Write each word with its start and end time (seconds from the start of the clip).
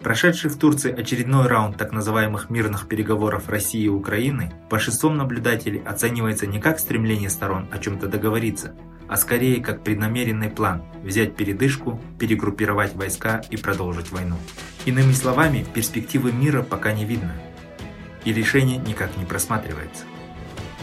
Прошедший 0.00 0.48
в 0.48 0.56
Турции 0.56 0.92
очередной 0.92 1.48
раунд 1.48 1.76
так 1.76 1.90
называемых 1.90 2.50
мирных 2.50 2.86
переговоров 2.86 3.48
России 3.48 3.82
и 3.82 3.88
Украины 3.88 4.52
большинством 4.70 5.16
наблюдателей 5.16 5.82
оценивается 5.84 6.46
не 6.46 6.60
как 6.60 6.78
стремление 6.78 7.30
сторон 7.30 7.66
о 7.72 7.78
чем-то 7.78 8.06
договориться, 8.06 8.74
а 9.08 9.16
скорее 9.16 9.60
как 9.60 9.82
преднамеренный 9.82 10.50
план– 10.50 10.82
взять 11.02 11.34
передышку, 11.34 12.00
перегруппировать 12.18 12.94
войска 12.94 13.42
и 13.50 13.56
продолжить 13.56 14.12
войну. 14.12 14.36
Иными 14.84 15.12
словами, 15.12 15.66
перспективы 15.74 16.30
мира 16.30 16.62
пока 16.62 16.92
не 16.92 17.04
видно, 17.04 17.34
и 18.24 18.32
решение 18.32 18.78
никак 18.78 19.16
не 19.16 19.24
просматривается. 19.24 20.04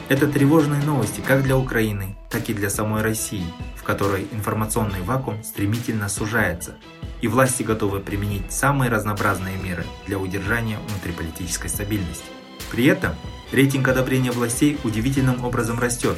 Это 0.10 0.28
тревожные 0.28 0.84
новости 0.84 1.22
как 1.26 1.42
для 1.42 1.58
Украины, 1.58 2.18
так 2.30 2.50
и 2.50 2.54
для 2.54 2.70
самой 2.70 3.02
России, 3.02 3.46
которой 3.86 4.28
информационный 4.32 5.02
вакуум 5.02 5.44
стремительно 5.44 6.10
сужается, 6.10 6.76
и 7.22 7.28
власти 7.28 7.64
готовы 7.64 8.00
применить 8.00 8.52
самые 8.52 8.92
разнообразные 8.92 9.58
меры 9.58 9.86
для 10.08 10.18
удержания 10.18 10.78
внутриполитической 10.90 11.70
стабильности. 11.70 12.26
При 12.72 12.86
этом 12.86 13.16
рейтинг 13.52 13.88
одобрения 13.88 14.32
властей 14.32 14.78
удивительным 14.84 15.46
образом 15.46 15.80
растет, 15.80 16.18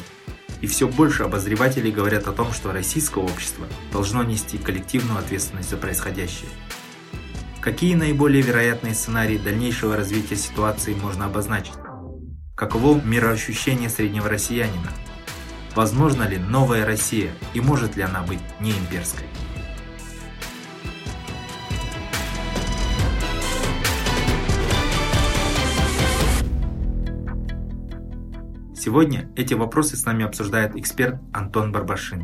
и 0.61 0.67
все 0.67 0.87
больше 0.87 1.23
обозревателей 1.23 1.91
говорят 1.91 2.27
о 2.27 2.33
том, 2.33 2.51
что 2.51 2.71
российское 2.71 3.23
общество 3.23 3.67
должно 3.91 4.23
нести 4.23 4.57
коллективную 4.57 5.19
ответственность 5.19 5.69
за 5.69 5.77
происходящее. 5.77 6.49
Какие 7.61 7.95
наиболее 7.95 8.41
вероятные 8.41 8.95
сценарии 8.95 9.37
дальнейшего 9.37 9.97
развития 9.97 10.37
ситуации 10.37 10.93
можно 10.95 11.25
обозначить? 11.25 11.75
Каково 12.55 12.99
мироощущение 13.01 13.89
среднего 13.89 14.29
россиянина? 14.29 14.91
Возможно 15.77 16.27
ли 16.27 16.39
новая 16.39 16.87
Россия 16.87 17.31
и 17.53 17.61
может 17.61 17.95
ли 17.95 18.01
она 18.01 18.23
быть 18.23 18.39
не 18.59 18.71
имперской? 18.71 19.27
Сегодня 28.73 29.31
эти 29.35 29.53
вопросы 29.53 29.97
с 29.97 30.03
нами 30.03 30.25
обсуждает 30.25 30.75
эксперт 30.75 31.21
Антон 31.31 31.71
Барбашин. 31.71 32.21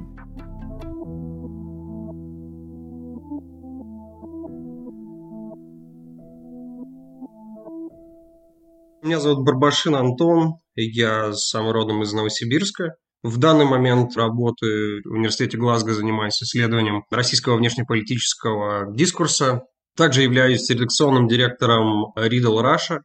Меня 9.03 9.19
зовут 9.19 9.45
Барбашин 9.45 9.93
Антон, 9.93 10.53
я 10.73 11.33
сам 11.33 11.69
родом 11.69 12.01
из 12.01 12.11
Новосибирска. 12.13 12.95
В 13.23 13.38
данный 13.38 13.63
момент 13.63 14.17
работаю 14.17 15.02
в 15.05 15.13
университете 15.13 15.57
Глазго, 15.57 15.93
занимаюсь 15.93 16.43
исследованием 16.43 17.05
российского 17.09 17.55
внешнеполитического 17.55 18.93
дискурса. 18.93 19.61
Также 19.95 20.23
являюсь 20.23 20.69
редакционным 20.69 21.29
директором 21.29 22.11
Riddle 22.17 22.61
Russia. 22.61 22.99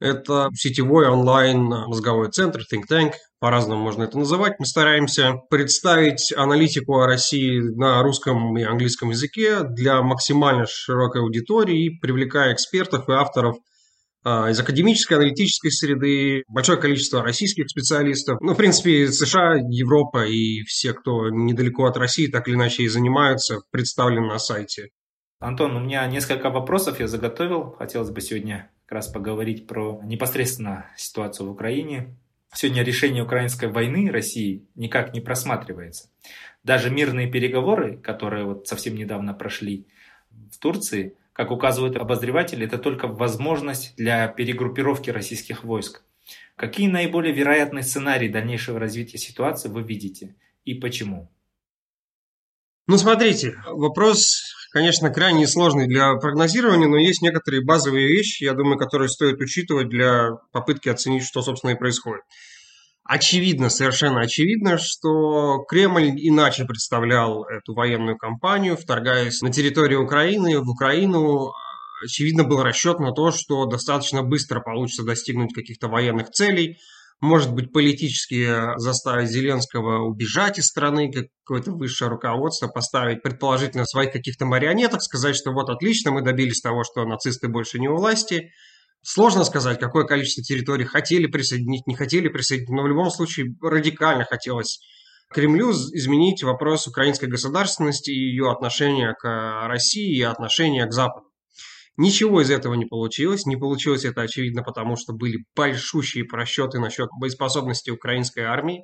Это 0.00 0.48
сетевой 0.52 1.08
онлайн 1.08 1.62
мозговой 1.62 2.32
центр, 2.32 2.62
think 2.62 2.82
tank, 2.90 3.12
по-разному 3.38 3.80
можно 3.80 4.02
это 4.02 4.18
называть. 4.18 4.54
Мы 4.58 4.66
стараемся 4.66 5.34
представить 5.48 6.32
аналитику 6.36 6.98
о 6.98 7.06
России 7.06 7.60
на 7.60 8.02
русском 8.02 8.58
и 8.58 8.64
английском 8.64 9.10
языке 9.10 9.62
для 9.62 10.02
максимально 10.02 10.66
широкой 10.68 11.22
аудитории, 11.22 11.96
привлекая 12.02 12.52
экспертов 12.52 13.08
и 13.08 13.12
авторов 13.12 13.58
из 14.26 14.58
академической, 14.58 15.14
аналитической 15.14 15.70
среды, 15.70 16.42
большое 16.48 16.80
количество 16.80 17.22
российских 17.22 17.68
специалистов. 17.68 18.38
Ну, 18.40 18.54
в 18.54 18.56
принципе, 18.56 19.06
США, 19.06 19.54
Европа 19.68 20.26
и 20.26 20.62
все, 20.62 20.94
кто 20.94 21.30
недалеко 21.30 21.84
от 21.84 21.96
России, 21.96 22.26
так 22.26 22.48
или 22.48 22.56
иначе 22.56 22.82
и 22.82 22.88
занимаются, 22.88 23.60
представлены 23.70 24.26
на 24.26 24.38
сайте. 24.38 24.88
Антон, 25.38 25.76
у 25.76 25.80
меня 25.80 26.06
несколько 26.06 26.50
вопросов 26.50 26.98
я 26.98 27.06
заготовил. 27.06 27.76
Хотелось 27.78 28.10
бы 28.10 28.20
сегодня 28.20 28.70
как 28.86 28.96
раз 28.96 29.08
поговорить 29.08 29.66
про 29.66 30.00
непосредственно 30.02 30.86
ситуацию 30.96 31.46
в 31.46 31.52
Украине. 31.52 32.16
Сегодня 32.52 32.82
решение 32.82 33.22
украинской 33.22 33.68
войны 33.68 34.10
России 34.10 34.66
никак 34.74 35.12
не 35.12 35.20
просматривается. 35.20 36.08
Даже 36.64 36.90
мирные 36.90 37.30
переговоры, 37.30 37.98
которые 37.98 38.44
вот 38.44 38.66
совсем 38.66 38.96
недавно 38.96 39.34
прошли 39.34 39.86
в 40.30 40.58
Турции, 40.58 41.16
как 41.36 41.50
указывают 41.50 41.96
обозреватели, 41.96 42.66
это 42.66 42.78
только 42.78 43.08
возможность 43.08 43.94
для 43.96 44.26
перегруппировки 44.26 45.10
российских 45.10 45.64
войск. 45.64 46.02
Какие 46.56 46.88
наиболее 46.88 47.34
вероятные 47.34 47.82
сценарии 47.82 48.28
дальнейшего 48.28 48.80
развития 48.80 49.18
ситуации 49.18 49.68
вы 49.68 49.82
видите 49.82 50.34
и 50.64 50.74
почему? 50.74 51.30
Ну, 52.86 52.96
смотрите, 52.96 53.56
вопрос, 53.66 54.54
конечно, 54.70 55.10
крайне 55.10 55.46
сложный 55.46 55.86
для 55.86 56.14
прогнозирования, 56.14 56.88
но 56.88 56.96
есть 56.96 57.20
некоторые 57.20 57.62
базовые 57.62 58.08
вещи, 58.08 58.44
я 58.44 58.54
думаю, 58.54 58.78
которые 58.78 59.08
стоит 59.08 59.38
учитывать 59.40 59.88
для 59.88 60.30
попытки 60.52 60.88
оценить, 60.88 61.24
что, 61.24 61.42
собственно, 61.42 61.72
и 61.72 61.78
происходит. 61.78 62.22
Очевидно, 63.08 63.70
совершенно 63.70 64.20
очевидно, 64.20 64.78
что 64.78 65.64
Кремль 65.68 66.10
иначе 66.16 66.64
представлял 66.64 67.44
эту 67.44 67.72
военную 67.72 68.16
кампанию, 68.16 68.76
вторгаясь 68.76 69.42
на 69.42 69.52
территорию 69.52 70.02
Украины, 70.02 70.58
в 70.58 70.68
Украину. 70.68 71.52
Очевидно, 72.02 72.42
был 72.42 72.62
расчет 72.62 72.98
на 72.98 73.12
то, 73.12 73.30
что 73.30 73.66
достаточно 73.66 74.22
быстро 74.22 74.60
получится 74.60 75.04
достигнуть 75.04 75.54
каких-то 75.54 75.88
военных 75.88 76.30
целей, 76.30 76.78
может 77.20 77.54
быть, 77.54 77.72
политически 77.72 78.78
заставить 78.78 79.30
Зеленского 79.30 80.04
убежать 80.04 80.58
из 80.58 80.66
страны, 80.66 81.10
какое-то 81.10 81.72
высшее 81.72 82.10
руководство, 82.10 82.68
поставить 82.68 83.22
предположительно 83.22 83.86
своих 83.86 84.12
каких-то 84.12 84.44
марионеток, 84.44 85.00
сказать, 85.00 85.36
что 85.36 85.52
вот 85.52 85.70
отлично, 85.70 86.10
мы 86.10 86.22
добились 86.22 86.60
того, 86.60 86.82
что 86.84 87.06
нацисты 87.06 87.48
больше 87.48 87.78
не 87.78 87.88
у 87.88 87.96
власти. 87.96 88.50
Сложно 89.08 89.44
сказать, 89.44 89.78
какое 89.78 90.04
количество 90.04 90.42
территорий 90.42 90.84
хотели 90.84 91.26
присоединить, 91.28 91.86
не 91.86 91.94
хотели 91.94 92.26
присоединить, 92.26 92.70
но 92.70 92.82
в 92.82 92.88
любом 92.88 93.08
случае 93.10 93.54
радикально 93.62 94.24
хотелось 94.24 94.80
Кремлю 95.30 95.70
изменить 95.70 96.42
вопрос 96.42 96.88
украинской 96.88 97.26
государственности 97.26 98.10
и 98.10 98.18
ее 98.18 98.50
отношения 98.50 99.14
к 99.14 99.68
России 99.68 100.16
и 100.16 100.22
отношения 100.22 100.86
к 100.86 100.92
Западу. 100.92 101.28
Ничего 101.96 102.40
из 102.42 102.50
этого 102.50 102.74
не 102.74 102.84
получилось. 102.84 103.46
Не 103.46 103.54
получилось 103.54 104.04
это, 104.04 104.22
очевидно, 104.22 104.64
потому 104.64 104.96
что 104.96 105.12
были 105.12 105.44
большущие 105.54 106.24
просчеты 106.24 106.80
насчет 106.80 107.08
боеспособности 107.20 107.90
украинской 107.90 108.40
армии 108.40 108.82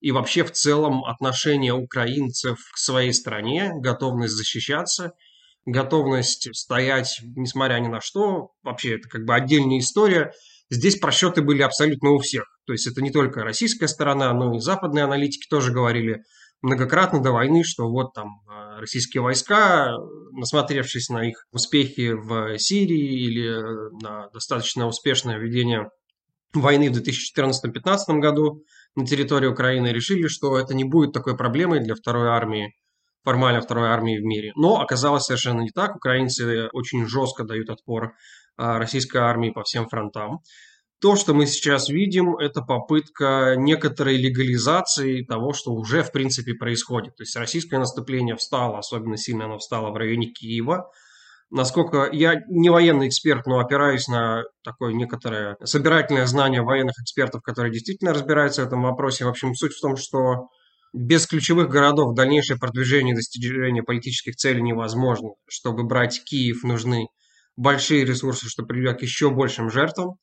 и 0.00 0.10
вообще 0.10 0.42
в 0.42 0.52
целом 0.52 1.04
отношение 1.04 1.74
украинцев 1.74 2.56
к 2.72 2.78
своей 2.78 3.12
стране, 3.12 3.72
готовность 3.74 4.32
защищаться, 4.32 5.12
готовность 5.66 6.54
стоять, 6.54 7.20
несмотря 7.36 7.78
ни 7.78 7.88
на 7.88 8.00
что. 8.00 8.52
Вообще, 8.62 8.96
это 8.96 9.08
как 9.08 9.24
бы 9.24 9.34
отдельная 9.34 9.78
история. 9.78 10.32
Здесь 10.70 10.96
просчеты 10.96 11.42
были 11.42 11.62
абсолютно 11.62 12.10
у 12.10 12.18
всех. 12.18 12.44
То 12.66 12.72
есть 12.72 12.86
это 12.86 13.02
не 13.02 13.10
только 13.10 13.42
российская 13.42 13.88
сторона, 13.88 14.32
но 14.32 14.54
и 14.54 14.60
западные 14.60 15.04
аналитики 15.04 15.48
тоже 15.48 15.72
говорили 15.72 16.22
многократно 16.62 17.22
до 17.22 17.32
войны, 17.32 17.64
что 17.64 17.88
вот 17.88 18.12
там 18.14 18.42
э, 18.48 18.80
российские 18.80 19.22
войска, 19.22 19.96
насмотревшись 20.32 21.08
на 21.08 21.28
их 21.28 21.46
успехи 21.52 22.12
в 22.12 22.58
Сирии 22.58 23.24
или 23.24 24.02
на 24.02 24.28
достаточно 24.28 24.86
успешное 24.86 25.38
ведение 25.38 25.90
войны 26.52 26.90
в 26.90 26.96
2014-2015 26.96 28.20
году 28.20 28.64
на 28.94 29.06
территории 29.06 29.46
Украины, 29.46 29.88
решили, 29.88 30.26
что 30.26 30.58
это 30.58 30.74
не 30.74 30.84
будет 30.84 31.12
такой 31.12 31.36
проблемой 31.36 31.80
для 31.80 31.94
второй 31.94 32.28
армии, 32.28 32.74
формально 33.24 33.60
второй 33.60 33.88
армии 33.88 34.18
в 34.18 34.24
мире. 34.24 34.52
Но 34.56 34.80
оказалось 34.80 35.24
совершенно 35.24 35.60
не 35.60 35.70
так. 35.70 35.96
Украинцы 35.96 36.68
очень 36.72 37.06
жестко 37.06 37.44
дают 37.44 37.70
отпор 37.70 38.04
э, 38.04 38.08
российской 38.56 39.18
армии 39.18 39.50
по 39.50 39.62
всем 39.62 39.88
фронтам. 39.88 40.40
То, 41.00 41.16
что 41.16 41.32
мы 41.32 41.46
сейчас 41.46 41.88
видим, 41.88 42.36
это 42.36 42.60
попытка 42.60 43.54
некоторой 43.56 44.18
легализации 44.18 45.24
того, 45.24 45.54
что 45.54 45.72
уже 45.72 46.02
в 46.02 46.12
принципе 46.12 46.52
происходит. 46.52 47.16
То 47.16 47.22
есть 47.22 47.34
российское 47.36 47.78
наступление 47.78 48.36
встало, 48.36 48.78
особенно 48.78 49.16
сильно 49.16 49.46
оно 49.46 49.58
встало 49.58 49.90
в 49.90 49.96
районе 49.96 50.26
Киева. 50.26 50.90
Насколько 51.50 52.08
я 52.12 52.42
не 52.48 52.68
военный 52.68 53.08
эксперт, 53.08 53.46
но 53.46 53.60
опираюсь 53.60 54.08
на 54.08 54.44
такое 54.62 54.92
некоторое 54.92 55.56
собирательное 55.64 56.26
знание 56.26 56.62
военных 56.62 57.00
экспертов, 57.00 57.40
которые 57.42 57.72
действительно 57.72 58.12
разбираются 58.12 58.62
в 58.62 58.66
этом 58.66 58.82
вопросе. 58.82 59.24
В 59.24 59.28
общем, 59.28 59.54
суть 59.54 59.72
в 59.72 59.80
том, 59.80 59.96
что 59.96 60.48
без 60.92 61.26
ключевых 61.26 61.68
городов 61.68 62.14
дальнейшее 62.14 62.58
продвижение 62.58 63.12
и 63.12 63.16
достижение 63.16 63.82
политических 63.82 64.34
целей 64.34 64.62
невозможно. 64.62 65.30
Чтобы 65.48 65.84
брать 65.84 66.22
Киев, 66.24 66.62
нужны 66.64 67.06
большие 67.56 68.04
ресурсы, 68.04 68.48
что 68.48 68.64
приведет 68.64 68.98
к 68.98 69.02
еще 69.02 69.30
большим 69.30 69.70
жертвам. 69.70 70.16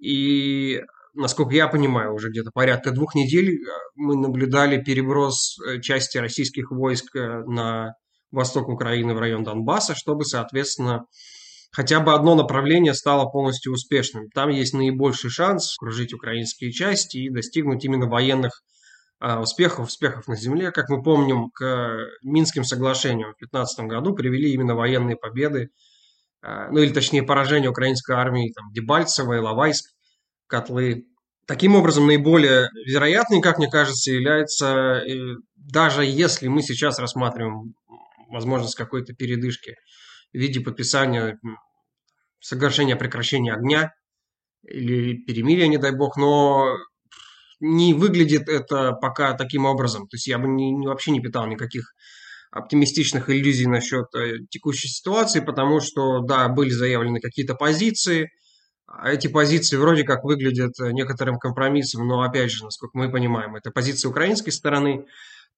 И, 0.00 0.80
насколько 1.14 1.54
я 1.54 1.68
понимаю, 1.68 2.14
уже 2.14 2.30
где-то 2.30 2.50
порядка 2.52 2.90
двух 2.90 3.14
недель 3.14 3.50
э, 3.50 3.56
мы 3.94 4.16
наблюдали 4.16 4.82
переброс 4.82 5.58
э, 5.58 5.80
части 5.80 6.18
российских 6.18 6.70
войск 6.70 7.14
э, 7.14 7.44
на 7.44 7.94
восток 8.30 8.68
Украины 8.68 9.14
в 9.14 9.18
район 9.18 9.44
Донбасса, 9.44 9.94
чтобы, 9.94 10.24
соответственно, 10.24 11.04
хотя 11.70 12.00
бы 12.00 12.14
одно 12.14 12.34
направление 12.34 12.94
стало 12.94 13.26
полностью 13.28 13.72
успешным. 13.72 14.28
Там 14.34 14.48
есть 14.48 14.72
наибольший 14.72 15.30
шанс 15.30 15.76
окружить 15.76 16.14
украинские 16.14 16.72
части 16.72 17.18
и 17.18 17.30
достигнуть 17.30 17.84
именно 17.84 18.08
военных 18.08 18.62
успехов, 19.20 19.88
успехов 19.88 20.28
на 20.28 20.36
земле. 20.36 20.70
Как 20.70 20.88
мы 20.88 21.02
помним, 21.02 21.50
к 21.50 21.98
Минским 22.22 22.64
соглашениям 22.64 23.32
в 23.32 23.38
2015 23.38 23.80
году 23.86 24.14
привели 24.14 24.52
именно 24.52 24.74
военные 24.74 25.16
победы, 25.16 25.70
а, 26.42 26.70
ну 26.70 26.78
или 26.80 26.92
точнее 26.92 27.22
поражение 27.22 27.70
украинской 27.70 28.12
армии, 28.12 28.52
там, 28.54 28.72
Дебальцево, 28.72 29.36
Иловайск, 29.36 29.90
Котлы. 30.46 31.04
Таким 31.46 31.74
образом, 31.74 32.06
наиболее 32.06 32.70
вероятной, 32.86 33.42
как 33.42 33.58
мне 33.58 33.68
кажется, 33.68 34.10
является, 34.12 35.02
даже 35.56 36.04
если 36.04 36.48
мы 36.48 36.62
сейчас 36.62 36.98
рассматриваем 36.98 37.74
возможность 38.28 38.76
какой-то 38.76 39.12
передышки 39.14 39.74
в 40.32 40.38
виде 40.38 40.60
подписания 40.60 41.38
соглашения 42.40 42.94
о 42.94 42.98
прекращении 42.98 43.52
огня 43.52 43.92
или 44.62 45.16
перемирия, 45.16 45.66
не 45.66 45.78
дай 45.78 45.92
бог, 45.92 46.16
но 46.16 46.76
не 47.60 47.94
выглядит 47.94 48.48
это 48.48 48.92
пока 48.92 49.34
таким 49.34 49.66
образом. 49.66 50.08
То 50.08 50.16
есть 50.16 50.26
я 50.26 50.38
бы 50.38 50.48
не, 50.48 50.86
вообще 50.86 51.10
не 51.10 51.20
питал 51.20 51.46
никаких 51.46 51.94
оптимистичных 52.50 53.30
иллюзий 53.30 53.66
насчет 53.66 54.06
э, 54.14 54.38
текущей 54.50 54.88
ситуации, 54.88 55.40
потому 55.40 55.80
что, 55.80 56.20
да, 56.20 56.48
были 56.48 56.70
заявлены 56.70 57.20
какие-то 57.20 57.54
позиции, 57.54 58.30
а 58.86 59.12
эти 59.12 59.28
позиции 59.28 59.76
вроде 59.76 60.02
как 60.02 60.24
выглядят 60.24 60.72
э, 60.80 60.90
некоторым 60.90 61.38
компромиссом, 61.38 62.08
но, 62.08 62.22
опять 62.22 62.50
же, 62.50 62.64
насколько 62.64 62.98
мы 62.98 63.10
понимаем, 63.10 63.54
это 63.54 63.70
позиция 63.70 64.08
украинской 64.08 64.50
стороны. 64.50 65.06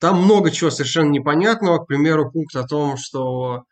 Там 0.00 0.22
много 0.22 0.50
чего 0.50 0.70
совершенно 0.70 1.10
непонятного. 1.10 1.78
К 1.78 1.86
примеру, 1.86 2.30
пункт 2.30 2.56
о 2.56 2.66
том, 2.66 2.98
что 2.98 3.62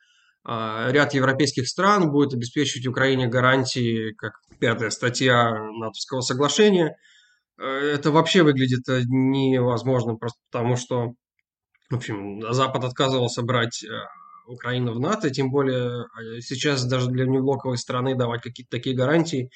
э, 0.49 0.87
ряд 0.93 1.13
европейских 1.13 1.69
стран 1.69 2.11
будет 2.11 2.33
обеспечивать 2.33 2.87
Украине 2.87 3.27
гарантии, 3.27 4.13
как 4.13 4.35
пятая 4.61 4.91
статья 4.91 5.51
НАТОвского 5.51 6.21
соглашения– 6.23 6.97
это 7.65 8.11
вообще 8.11 8.43
выглядит 8.43 8.89
э, 8.89 9.03
невозможным, 9.07 10.19
просто 10.19 10.39
потому 10.51 10.77
что, 10.77 11.15
в 11.91 11.97
общем, 11.97 12.41
Запад 12.53 12.85
отказывался 12.85 13.43
брать 13.43 13.85
э, 13.85 13.89
Украину 14.47 14.93
в 14.93 15.01
НАТО, 15.01 15.31
тем 15.31 15.51
более 15.51 16.07
сейчас 16.41 16.85
даже 16.85 17.09
для 17.11 17.25
внеблоковой 17.25 17.79
страны 17.79 18.17
давать 18.17 18.43
какие-то 18.43 18.71
такие 18.71 18.97
гарантии 18.97 19.51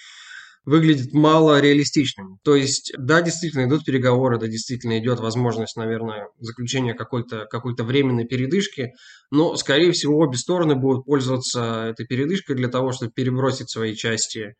выглядит 0.64 1.12
мало 1.12 1.60
реалистичным. 1.60 2.38
То 2.42 2.54
есть, 2.54 2.92
да, 2.96 3.20
действительно 3.20 3.66
идут 3.66 3.84
переговоры, 3.84 4.38
да, 4.38 4.46
действительно 4.46 4.98
идет 4.98 5.20
возможность, 5.20 5.76
наверное, 5.76 6.28
заключения 6.40 6.94
какой-то 6.94 7.46
какой 7.50 7.74
временной 7.74 8.24
передышки, 8.24 8.92
но, 9.30 9.56
скорее 9.56 9.92
всего, 9.92 10.18
обе 10.18 10.38
стороны 10.38 10.74
будут 10.74 11.04
пользоваться 11.04 11.88
этой 11.90 12.06
передышкой 12.06 12.56
для 12.56 12.68
того, 12.68 12.92
чтобы 12.92 13.12
перебросить 13.12 13.70
свои 13.70 13.94
части 13.94 14.54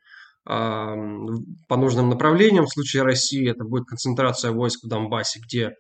по 0.44 1.76
нужным 1.76 2.10
направлениям. 2.10 2.66
В 2.66 2.72
случае 2.72 3.02
России 3.02 3.50
это 3.50 3.64
будет 3.64 3.86
концентрация 3.86 4.52
войск 4.52 4.84
в 4.84 4.88
Донбассе, 4.88 5.40
где, 5.40 5.74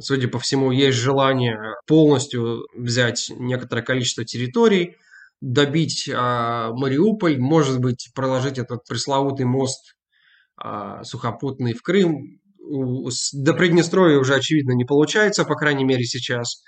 судя 0.00 0.28
по 0.28 0.38
всему, 0.40 0.72
есть 0.72 0.98
желание 0.98 1.58
полностью 1.86 2.66
взять 2.74 3.30
некоторое 3.38 3.82
количество 3.82 4.24
территорий, 4.24 4.96
добить 5.40 6.10
а, 6.12 6.72
Мариуполь, 6.72 7.38
может 7.38 7.78
быть, 7.78 8.08
проложить 8.14 8.58
этот 8.58 8.84
пресловутый 8.88 9.44
мост 9.44 9.94
а, 10.56 11.04
сухопутный 11.04 11.74
в 11.74 11.82
Крым. 11.82 12.40
До 13.34 13.52
Приднестровья 13.52 14.18
уже, 14.18 14.34
очевидно, 14.34 14.72
не 14.72 14.84
получается, 14.84 15.44
по 15.44 15.54
крайней 15.54 15.84
мере, 15.84 16.04
сейчас. 16.04 16.62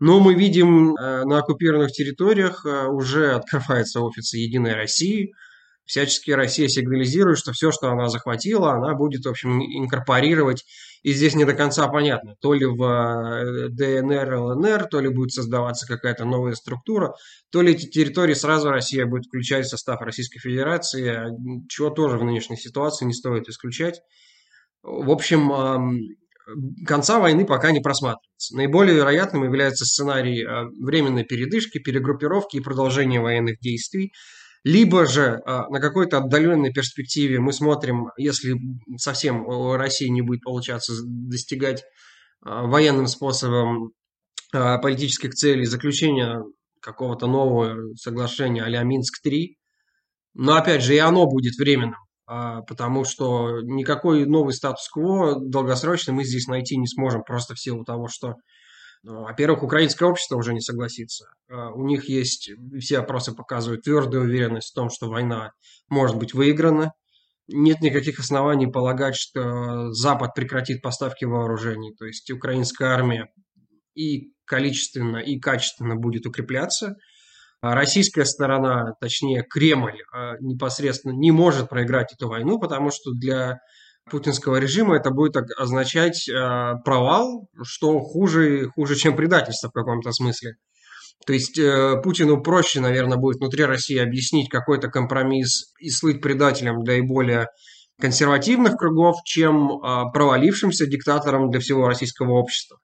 Но 0.00 0.18
мы 0.18 0.34
видим, 0.34 0.94
а, 0.96 1.24
на 1.24 1.38
оккупированных 1.38 1.92
территориях 1.92 2.64
а, 2.64 2.88
уже 2.88 3.34
открывается 3.34 4.00
офис 4.00 4.32
Единой 4.34 4.74
России– 4.74 5.32
всячески 5.84 6.30
Россия 6.30 6.68
сигнализирует, 6.68 7.38
что 7.38 7.52
все, 7.52 7.70
что 7.70 7.90
она 7.90 8.08
захватила, 8.08 8.72
она 8.72 8.94
будет, 8.94 9.24
в 9.24 9.28
общем, 9.28 9.60
инкорпорировать. 9.60 10.64
И 11.02 11.12
здесь 11.12 11.34
не 11.34 11.44
до 11.44 11.54
конца 11.54 11.88
понятно, 11.88 12.36
то 12.40 12.54
ли 12.54 12.64
в 12.64 12.82
э, 12.82 13.68
ДНР, 13.70 14.34
ЛНР, 14.34 14.84
то 14.84 15.00
ли 15.00 15.08
будет 15.08 15.32
создаваться 15.32 15.86
какая-то 15.86 16.24
новая 16.24 16.54
структура, 16.54 17.14
то 17.50 17.60
ли 17.60 17.72
эти 17.72 17.86
территории 17.86 18.34
сразу 18.34 18.70
Россия 18.70 19.06
будет 19.06 19.26
включать 19.26 19.66
в 19.66 19.70
состав 19.70 20.00
Российской 20.00 20.38
Федерации, 20.38 21.08
а, 21.08 21.26
чего 21.68 21.90
тоже 21.90 22.18
в 22.18 22.24
нынешней 22.24 22.56
ситуации 22.56 23.04
не 23.04 23.14
стоит 23.14 23.48
исключать. 23.48 24.00
В 24.84 25.10
общем, 25.10 26.08
конца 26.86 27.18
войны 27.18 27.46
пока 27.46 27.72
не 27.72 27.80
просматривается. 27.80 28.56
Наиболее 28.56 28.96
вероятным 28.96 29.44
является 29.44 29.84
сценарий 29.84 30.44
э, 30.44 30.64
временной 30.80 31.24
передышки, 31.24 31.78
перегруппировки 31.78 32.56
и 32.56 32.60
продолжения 32.60 33.20
военных 33.20 33.58
действий– 33.58 34.12
либо 34.64 35.06
же 35.06 35.40
а, 35.44 35.68
на 35.68 35.80
какой-то 35.80 36.18
отдаленной 36.18 36.72
перспективе 36.72 37.40
мы 37.40 37.52
смотрим, 37.52 38.10
если 38.16 38.56
совсем 38.96 39.46
у 39.46 39.72
России 39.74 40.06
не 40.06 40.22
будет 40.22 40.42
получаться 40.42 40.92
достигать 41.04 41.82
а, 42.44 42.66
военным 42.66 43.08
способом 43.08 43.92
а, 44.54 44.78
политических 44.78 45.34
целей, 45.34 45.64
заключения 45.64 46.44
какого-то 46.80 47.26
нового 47.26 47.94
соглашения 47.96 48.62
а-ля 48.62 48.82
Минск-3. 48.82 49.56
Но 50.34 50.54
опять 50.54 50.82
же 50.82 50.94
и 50.94 50.98
оно 50.98 51.26
будет 51.26 51.56
временным, 51.56 52.00
потому 52.26 53.04
что 53.04 53.60
никакой 53.60 54.24
новый 54.24 54.54
статус-кво 54.54 55.38
долгосрочный 55.40 56.14
мы 56.14 56.24
здесь 56.24 56.46
найти 56.46 56.78
не 56.78 56.86
сможем, 56.86 57.22
просто 57.22 57.54
в 57.54 57.60
силу 57.60 57.84
того, 57.84 58.08
что 58.08 58.36
во-первых, 59.02 59.62
украинское 59.62 60.08
общество 60.08 60.36
уже 60.36 60.54
не 60.54 60.60
согласится. 60.60 61.26
А, 61.50 61.70
у 61.70 61.84
них 61.84 62.08
есть, 62.08 62.50
все 62.80 62.98
опросы 62.98 63.34
показывают 63.34 63.82
твердую 63.82 64.24
уверенность 64.24 64.70
в 64.70 64.74
том, 64.74 64.90
что 64.90 65.08
война 65.08 65.52
может 65.88 66.16
быть 66.16 66.34
выиграна. 66.34 66.92
Нет 67.48 67.80
никаких 67.80 68.20
оснований 68.20 68.68
полагать, 68.68 69.16
что 69.16 69.92
Запад 69.92 70.34
прекратит 70.34 70.82
поставки 70.82 71.24
вооружений. 71.24 71.94
То 71.98 72.06
есть 72.06 72.30
украинская 72.30 72.90
армия 72.90 73.32
и 73.94 74.32
количественно, 74.44 75.16
и 75.16 75.38
качественно 75.40 75.96
будет 75.96 76.26
укрепляться. 76.26 76.96
А 77.60 77.74
российская 77.74 78.24
сторона, 78.24 78.94
точнее 79.00 79.44
Кремль, 79.48 79.98
а, 80.12 80.34
непосредственно 80.40 81.12
не 81.12 81.32
может 81.32 81.68
проиграть 81.68 82.12
эту 82.12 82.28
войну, 82.28 82.58
потому 82.60 82.90
что 82.90 83.12
для 83.12 83.60
путинского 84.10 84.56
режима 84.56 84.96
это 84.96 85.10
будет 85.10 85.36
означать 85.56 86.28
э, 86.28 86.74
провал, 86.84 87.48
что 87.62 88.00
хуже, 88.00 88.68
хуже, 88.74 88.96
чем 88.96 89.16
предательство 89.16 89.68
в 89.68 89.72
каком-то 89.72 90.12
смысле. 90.12 90.54
То 91.26 91.32
есть 91.32 91.58
э, 91.58 92.00
Путину 92.02 92.42
проще, 92.42 92.80
наверное, 92.80 93.16
будет 93.16 93.38
внутри 93.38 93.64
России 93.64 93.98
объяснить 93.98 94.48
какой-то 94.48 94.88
компромисс 94.88 95.72
и 95.78 95.90
слыть 95.90 96.20
предателем 96.20 96.82
для 96.82 96.96
и 96.96 97.00
более 97.00 97.46
консервативных 98.00 98.76
кругов, 98.76 99.16
чем 99.24 99.70
э, 99.70 100.12
провалившимся 100.12 100.86
диктатором 100.86 101.50
для 101.50 101.60
всего 101.60 101.86
российского 101.86 102.32
общества. 102.32 102.78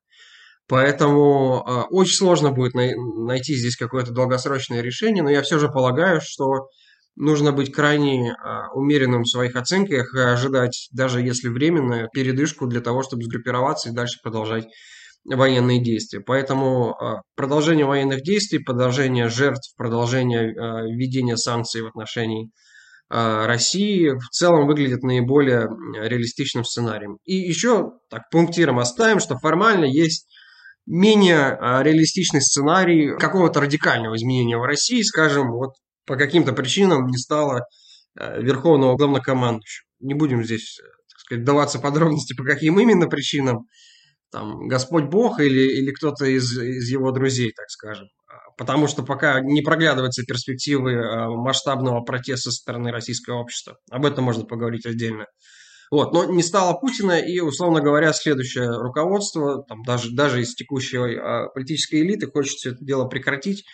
Поэтому 0.68 1.64
э, 1.66 1.82
очень 1.90 2.16
сложно 2.16 2.52
будет 2.52 2.74
най- 2.74 2.94
найти 2.94 3.54
здесь 3.56 3.76
какое-то 3.76 4.12
долгосрочное 4.12 4.82
решение, 4.82 5.24
но 5.24 5.30
я 5.30 5.42
все 5.42 5.58
же 5.58 5.68
полагаю, 5.68 6.20
что 6.22 6.68
нужно 7.18 7.52
быть 7.52 7.72
крайне 7.72 8.32
а, 8.32 8.70
умеренным 8.72 9.22
в 9.22 9.28
своих 9.28 9.56
оценках 9.56 10.14
и 10.14 10.20
ожидать, 10.20 10.88
даже 10.92 11.20
если 11.20 11.48
временную 11.48 12.08
передышку 12.12 12.66
для 12.66 12.80
того, 12.80 13.02
чтобы 13.02 13.24
сгруппироваться 13.24 13.88
и 13.88 13.92
дальше 13.92 14.18
продолжать 14.22 14.66
военные 15.24 15.82
действия. 15.82 16.20
Поэтому 16.20 16.92
а, 16.92 17.22
продолжение 17.34 17.86
военных 17.86 18.22
действий, 18.22 18.60
продолжение 18.60 19.28
жертв, 19.28 19.74
продолжение 19.76 20.54
а, 20.56 20.82
введения 20.82 21.36
санкций 21.36 21.82
в 21.82 21.86
отношении 21.86 22.50
России 23.10 24.10
в 24.10 24.28
целом 24.28 24.66
выглядит 24.66 25.02
наиболее 25.02 25.66
реалистичным 25.98 26.62
сценарием. 26.62 27.16
И 27.24 27.36
еще 27.36 27.92
так 28.10 28.28
пунктиром 28.30 28.78
оставим, 28.78 29.18
что 29.18 29.38
формально 29.38 29.86
есть 29.86 30.28
менее 30.84 31.56
реалистичный 31.82 32.42
сценарий 32.42 33.16
какого-то 33.18 33.62
радикального 33.62 34.14
изменения 34.14 34.58
в 34.58 34.62
России, 34.62 35.00
скажем, 35.00 35.52
вот 35.52 35.70
по 36.08 36.16
каким-то 36.16 36.52
причинам 36.54 37.06
не 37.06 37.18
стало 37.18 37.66
э, 38.18 38.42
верховного 38.42 38.96
главнокомандующего. 38.96 39.86
Не 40.00 40.14
будем 40.14 40.42
здесь, 40.42 40.80
э, 40.80 40.82
так 40.82 41.18
сказать, 41.20 41.44
даваться 41.44 41.78
подробности, 41.78 42.34
по 42.34 42.44
каким 42.44 42.80
именно 42.80 43.06
причинам. 43.06 43.66
Там 44.32 44.68
Господь 44.68 45.04
Бог 45.04 45.38
или, 45.38 45.80
или 45.80 45.90
кто-то 45.90 46.24
из, 46.24 46.58
из 46.58 46.88
его 46.88 47.12
друзей, 47.12 47.52
так 47.54 47.68
скажем. 47.68 48.08
А, 48.26 48.50
потому 48.56 48.88
что 48.88 49.02
пока 49.02 49.40
не 49.40 49.60
проглядываются 49.60 50.22
перспективы 50.24 50.92
э, 50.92 51.28
масштабного 51.28 52.00
протеста 52.00 52.50
со 52.50 52.56
стороны 52.56 52.90
российского 52.90 53.40
общества. 53.40 53.76
Об 53.90 54.06
этом 54.06 54.24
можно 54.24 54.44
поговорить 54.44 54.86
отдельно. 54.86 55.26
Вот, 55.90 56.12
но 56.12 56.24
не 56.24 56.42
стало 56.42 56.78
Путина, 56.78 57.18
и, 57.18 57.40
условно 57.40 57.80
говоря, 57.80 58.12
следующее 58.12 58.70
руководство, 58.70 59.64
там, 59.64 59.82
даже, 59.82 60.14
даже 60.14 60.40
из 60.40 60.54
текущей 60.54 60.98
а, 60.98 61.48
политической 61.48 62.00
элиты, 62.00 62.30
хочет 62.30 62.54
все 62.54 62.70
это 62.70 62.82
дело 62.82 63.06
прекратить 63.06 63.64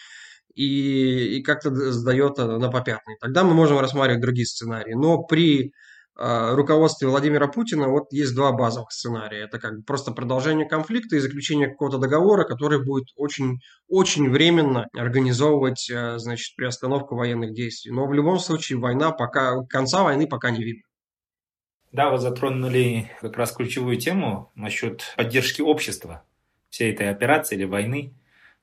и, 0.55 1.39
и 1.39 1.43
как-то 1.43 1.71
сдает 1.93 2.39
на 2.39 2.71
попятный. 2.71 3.17
Тогда 3.21 3.45
мы 3.45 3.55
можем 3.55 3.79
рассматривать 3.79 4.23
другие 4.23 4.47
сценарии. 4.47 4.95
Но 4.95 5.23
при 5.23 5.73
а, 6.17 6.55
руководстве 6.55 7.09
Владимира 7.09 7.49
Путина 7.49 7.89
вот 7.89 8.13
есть 8.13 8.35
два 8.35 8.53
базовых 8.53 8.93
сценария. 8.93 9.45
Это 9.45 9.59
как 9.59 9.79
бы 9.79 9.83
просто 9.83 10.13
продолжение 10.13 10.69
конфликта 10.69 11.17
и 11.17 11.21
заключение 11.21 11.69
какого-то 11.69 11.99
договора, 11.99 12.45
который 12.45 12.85
будет 12.85 13.09
очень, 13.17 13.59
очень 13.89 14.31
временно 14.31 14.87
организовывать, 14.97 15.91
а, 15.91 16.19
значит, 16.19 16.55
приостановку 16.57 17.17
военных 17.17 17.53
действий. 17.53 17.91
Но 17.91 18.07
в 18.07 18.13
любом 18.13 18.39
случае 18.39 18.79
война 18.79 19.11
пока, 19.11 19.65
конца 19.69 20.05
войны 20.05 20.29
пока 20.29 20.51
не 20.51 20.63
видно. 20.63 20.83
Да, 21.91 22.11
вы 22.11 22.19
затронули 22.19 23.11
как 23.21 23.37
раз 23.37 23.53
ключевую 23.53 23.97
тему 23.97 24.53
насчет 24.55 25.15
поддержки 25.17 25.63
общества 25.63 26.25
всей 26.69 26.93
этой 26.93 27.09
операции 27.09 27.57
или 27.57 27.65
войны 27.65 28.15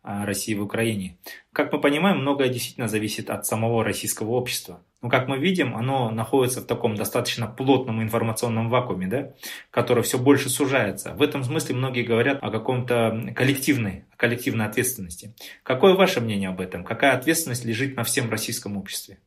России 0.03 0.55
в 0.55 0.63
Украине. 0.63 1.19
Как 1.53 1.71
мы 1.71 1.79
понимаем, 1.79 2.19
многое 2.19 2.49
действительно 2.49 2.87
зависит 2.87 3.29
от 3.29 3.45
самого 3.45 3.83
российского 3.83 4.31
общества. 4.31 4.83
Но, 5.01 5.09
как 5.09 5.27
мы 5.27 5.37
видим, 5.37 5.75
оно 5.75 6.11
находится 6.11 6.61
в 6.61 6.65
таком 6.65 6.95
достаточно 6.95 7.47
плотном 7.47 8.03
информационном 8.03 8.69
вакууме, 8.69 9.07
да, 9.07 9.33
который 9.71 10.03
все 10.03 10.19
больше 10.19 10.49
сужается. 10.49 11.13
В 11.15 11.21
этом 11.21 11.43
смысле 11.43 11.75
многие 11.75 12.03
говорят 12.03 12.39
о 12.41 12.51
каком-то 12.51 13.33
коллективной, 13.35 14.05
коллективной 14.15 14.65
ответственности. 14.65 15.35
Какое 15.63 15.95
ваше 15.95 16.21
мнение 16.21 16.49
об 16.49 16.61
этом? 16.61 16.83
Какая 16.83 17.13
ответственность 17.13 17.65
лежит 17.65 17.95
на 17.95 18.03
всем 18.03 18.29
российском 18.29 18.77
обществе? 18.77 19.19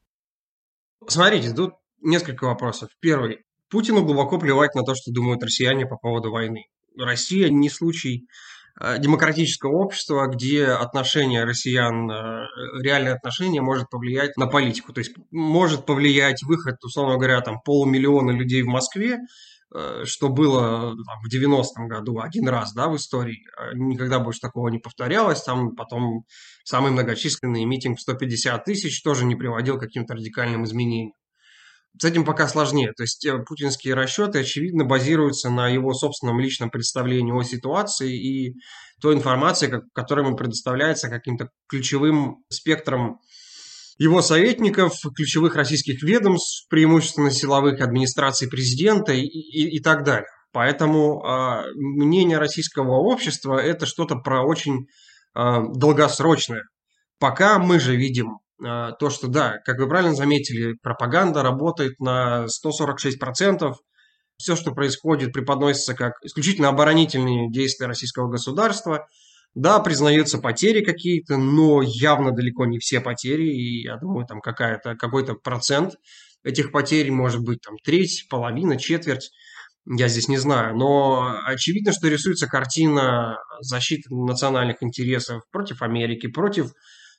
Смотрите, 1.07 1.53
тут 1.53 1.75
несколько 2.01 2.45
вопросов. 2.45 2.91
Первый. 3.01 3.41
Путину 3.69 4.05
глубоко 4.05 4.39
плевать 4.39 4.75
на 4.75 4.83
то, 4.83 4.95
что 4.95 5.13
думают 5.13 5.43
россияне 5.43 5.87
по 5.87 5.97
поводу 5.97 6.31
войны. 6.31 6.67
Россия 6.97 7.49
не 7.49 7.69
случай 7.69 8.29
демократического 8.81 9.77
общества, 9.77 10.27
где 10.27 10.67
отношение 10.67 11.45
россиян, 11.45 12.11
э, 12.11 12.47
реальное 12.83 13.15
отношение 13.15 13.63
может 13.63 13.89
повлиять 13.89 14.37
на 14.37 14.47
политику. 14.47 14.93
То 14.93 14.99
есть 14.99 15.13
может 15.31 15.87
повлиять 15.87 16.43
выход, 16.43 16.83
условно 16.83 17.17
говоря, 17.17 17.41
там 17.41 17.61
полумиллиона 17.65 18.33
людей 18.33 18.63
в 18.63 18.67
Москве, 18.67 19.21
э, 19.73 20.03
что 20.05 20.29
было 20.29 20.97
там, 20.97 21.21
в 21.23 21.33
90-м 21.33 21.87
году 21.87 22.19
один 22.19 22.49
раз 22.49 22.75
да, 22.75 22.89
в 22.89 22.97
истории. 22.97 23.45
Никогда 23.75 24.19
больше 24.19 24.41
такого 24.41 24.69
не 24.69 24.79
повторялось. 24.81 25.43
Там 25.43 25.77
потом 25.77 26.25
самый 26.65 26.91
многочисленный 26.91 27.65
митинг 27.65 27.99
в 27.99 28.03
150 28.03 28.65
тысяч 28.65 29.03
тоже 29.03 29.25
не 29.25 29.37
приводил 29.37 29.77
к 29.77 29.83
каким-то 29.83 30.15
радикальным 30.15 30.65
изменениям 30.65 31.13
с 31.99 32.05
этим 32.05 32.25
пока 32.25 32.49
сложнее. 32.49 32.93
То 32.97 33.05
есть 33.05 33.25
э, 33.25 33.39
путинские 33.47 33.95
расчеты, 33.95 34.41
очевидно, 34.41 34.85
базируются 34.85 35.51
на 35.51 35.69
его 35.69 35.93
собственном 35.95 36.41
личном 36.41 36.71
представлении 36.71 37.33
о 37.33 37.43
ситуации 37.43 38.15
и 38.15 38.55
той 39.01 39.15
информации, 39.15 39.83
которая 39.93 40.27
ему 40.27 40.37
предоставляется 40.37 41.09
каким-то 41.09 41.51
ключевым 41.69 42.45
спектром 42.49 43.21
его 43.97 44.23
советников, 44.23 44.95
ключевых 45.15 45.55
российских 45.55 46.03
ведомств, 46.03 46.67
преимущественно 46.69 47.31
силовых 47.31 47.81
администраций 47.81 48.49
президента 48.49 49.13
и, 49.13 49.23
и, 49.23 49.77
и 49.77 49.81
так 49.81 50.05
далее. 50.05 50.27
Поэтому 50.53 51.23
э, 51.25 51.65
мнение 51.77 52.39
российского 52.39 52.97
общества 52.97 53.59
это 53.59 53.87
что-то 53.87 54.17
про 54.17 54.43
очень 54.43 54.87
э, 55.37 55.41
долгосрочное. 55.75 56.65
Пока 57.21 57.59
мы 57.59 57.79
же 57.79 57.95
видим 57.95 58.39
то, 58.61 59.11
что 59.11 59.29
да, 59.29 59.59
как 59.65 59.79
вы 59.79 59.89
правильно 59.89 60.15
заметили, 60.15 60.75
пропаганда 60.83 61.43
работает 61.43 61.99
на 62.01 62.47
146%. 62.47 63.75
Все, 64.37 64.57
что 64.57 64.73
происходит, 64.73 65.33
преподносится 65.33 65.95
как 65.95 66.15
исключительно 66.23 66.69
оборонительные 66.69 67.51
действия 67.51 67.87
российского 67.87 68.29
государства. 68.29 69.07
Да, 69.55 69.79
признаются 69.79 70.39
потери 70.39 70.85
какие-то, 70.85 71.37
но 71.37 71.83
явно 71.83 72.33
далеко 72.33 72.67
не 72.67 72.79
все 72.81 73.01
потери. 73.01 73.47
И 73.47 73.83
я 73.85 73.97
думаю, 73.97 74.27
там 74.27 74.41
какая-то, 74.41 74.97
какой-то 74.97 75.35
процент 75.35 75.95
этих 76.43 76.73
потерь 76.73 77.11
может 77.13 77.43
быть 77.43 77.61
там 77.61 77.77
треть, 77.85 78.27
половина, 78.29 78.77
четверть. 78.77 79.31
Я 79.87 80.09
здесь 80.09 80.29
не 80.29 80.39
знаю, 80.39 80.77
но 80.77 81.39
очевидно, 81.45 81.93
что 81.93 82.09
рисуется 82.09 82.47
картина 82.47 83.37
защиты 83.61 84.15
национальных 84.15 84.83
интересов 84.83 85.43
против 85.53 85.83
Америки, 85.83 86.27
против 86.27 86.73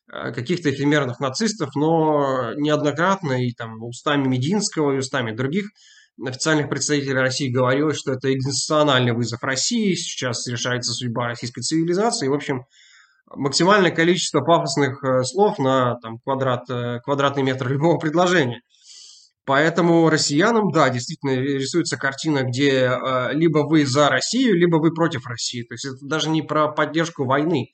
каких-то 0.08 0.72
эфемерных 0.72 1.20
нацистов, 1.20 1.76
но 1.76 2.54
неоднократно 2.56 3.44
и 3.44 3.52
там 3.54 3.82
устами 3.84 4.28
Мединского 4.28 4.94
и 4.94 4.98
устами 4.98 5.32
других 5.32 5.66
официальных 6.24 6.70
представителей 6.70 7.20
России 7.20 7.50
говорилось, 7.50 7.98
что 7.98 8.14
это 8.14 8.34
экзистенциальный 8.34 9.14
вызов 9.14 9.44
России, 9.44 9.94
сейчас 9.96 10.48
решается 10.48 10.94
судьба 10.94 11.28
российской 11.28 11.62
цивилизации. 11.62 12.28
И, 12.28 12.30
в 12.30 12.34
общем, 12.34 12.66
максимальное 13.34 13.92
количество 13.92 14.42
пафосных 14.42 15.04
э, 15.04 15.24
слов 15.24 15.60
на 15.60 15.96
там, 15.96 16.20
квадрат, 16.20 16.70
э, 16.70 17.00
квадратный 17.04 17.44
метр 17.44 17.68
любого 17.68 17.98
предложения. 17.98 18.62
Поэтому 19.46 20.10
россиянам, 20.10 20.72
да, 20.72 20.90
действительно 20.90 21.36
рисуется 21.36 21.98
картина, 21.98 22.44
где 22.44 22.90
э, 22.90 23.34
либо 23.34 23.60
вы 23.60 23.86
за 23.86 24.10
Россию, 24.10 24.56
либо 24.56 24.78
вы 24.78 24.94
против 24.94 25.28
России. 25.28 25.64
То 25.64 25.74
есть 25.74 25.86
это 25.86 25.98
даже 26.02 26.30
не 26.30 26.42
про 26.42 26.70
поддержку 26.70 27.26
войны, 27.26 27.74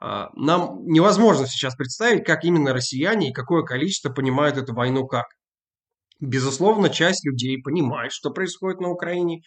нам 0.00 0.84
невозможно 0.84 1.46
сейчас 1.46 1.74
представить, 1.74 2.24
как 2.24 2.44
именно 2.44 2.72
россияне 2.72 3.30
и 3.30 3.32
какое 3.32 3.62
количество 3.62 4.10
понимают 4.10 4.56
эту 4.56 4.74
войну 4.74 5.06
как. 5.06 5.26
Безусловно, 6.20 6.88
часть 6.88 7.24
людей 7.24 7.60
понимает, 7.62 8.12
что 8.12 8.30
происходит 8.30 8.80
на 8.80 8.88
Украине, 8.88 9.42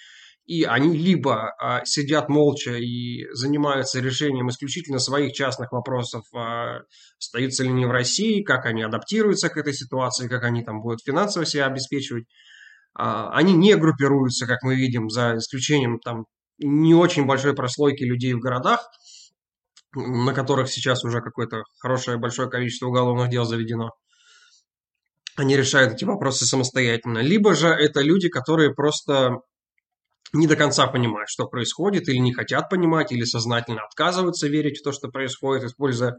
и 0.45 0.63
они 0.63 0.97
либо 0.97 1.53
а, 1.59 1.85
сидят 1.85 2.27
молча 2.27 2.75
и 2.75 3.25
занимаются 3.33 3.99
решением 3.99 4.49
исключительно 4.49 4.99
своих 4.99 5.33
частных 5.33 5.71
вопросов, 5.71 6.23
а, 6.33 6.79
остаются 7.19 7.63
ли 7.63 7.69
они 7.69 7.85
в 7.85 7.91
России, 7.91 8.41
как 8.41 8.65
они 8.65 8.81
адаптируются 8.83 9.49
к 9.49 9.57
этой 9.57 9.73
ситуации, 9.73 10.27
как 10.27 10.43
они 10.43 10.63
там 10.63 10.81
будут 10.81 11.01
финансово 11.05 11.45
себя 11.45 11.67
обеспечивать. 11.67 12.25
А, 12.95 13.29
они 13.31 13.53
не 13.53 13.75
группируются, 13.75 14.47
как 14.47 14.63
мы 14.63 14.75
видим, 14.75 15.09
за 15.09 15.37
исключением 15.37 15.99
там 15.99 16.25
не 16.57 16.93
очень 16.93 17.25
большой 17.25 17.53
прослойки 17.53 18.03
людей 18.03 18.33
в 18.33 18.39
городах, 18.39 18.89
на 19.93 20.33
которых 20.33 20.69
сейчас 20.69 21.03
уже 21.03 21.21
какое-то 21.21 21.63
хорошее 21.79 22.17
большое 22.17 22.49
количество 22.49 22.87
уголовных 22.87 23.29
дел 23.29 23.45
заведено, 23.45 23.91
они 25.35 25.55
решают 25.55 25.93
эти 25.93 26.03
вопросы 26.03 26.45
самостоятельно. 26.45 27.19
Либо 27.19 27.55
же 27.55 27.67
это 27.67 28.01
люди, 28.01 28.29
которые 28.29 28.73
просто 28.73 29.37
не 30.33 30.47
до 30.47 30.55
конца 30.55 30.87
понимают, 30.87 31.29
что 31.29 31.47
происходит, 31.47 32.07
или 32.07 32.17
не 32.17 32.33
хотят 32.33 32.69
понимать, 32.69 33.11
или 33.11 33.23
сознательно 33.23 33.81
отказываются 33.83 34.47
верить 34.47 34.79
в 34.79 34.83
то, 34.83 34.91
что 34.91 35.09
происходит, 35.09 35.63
используя 35.65 36.17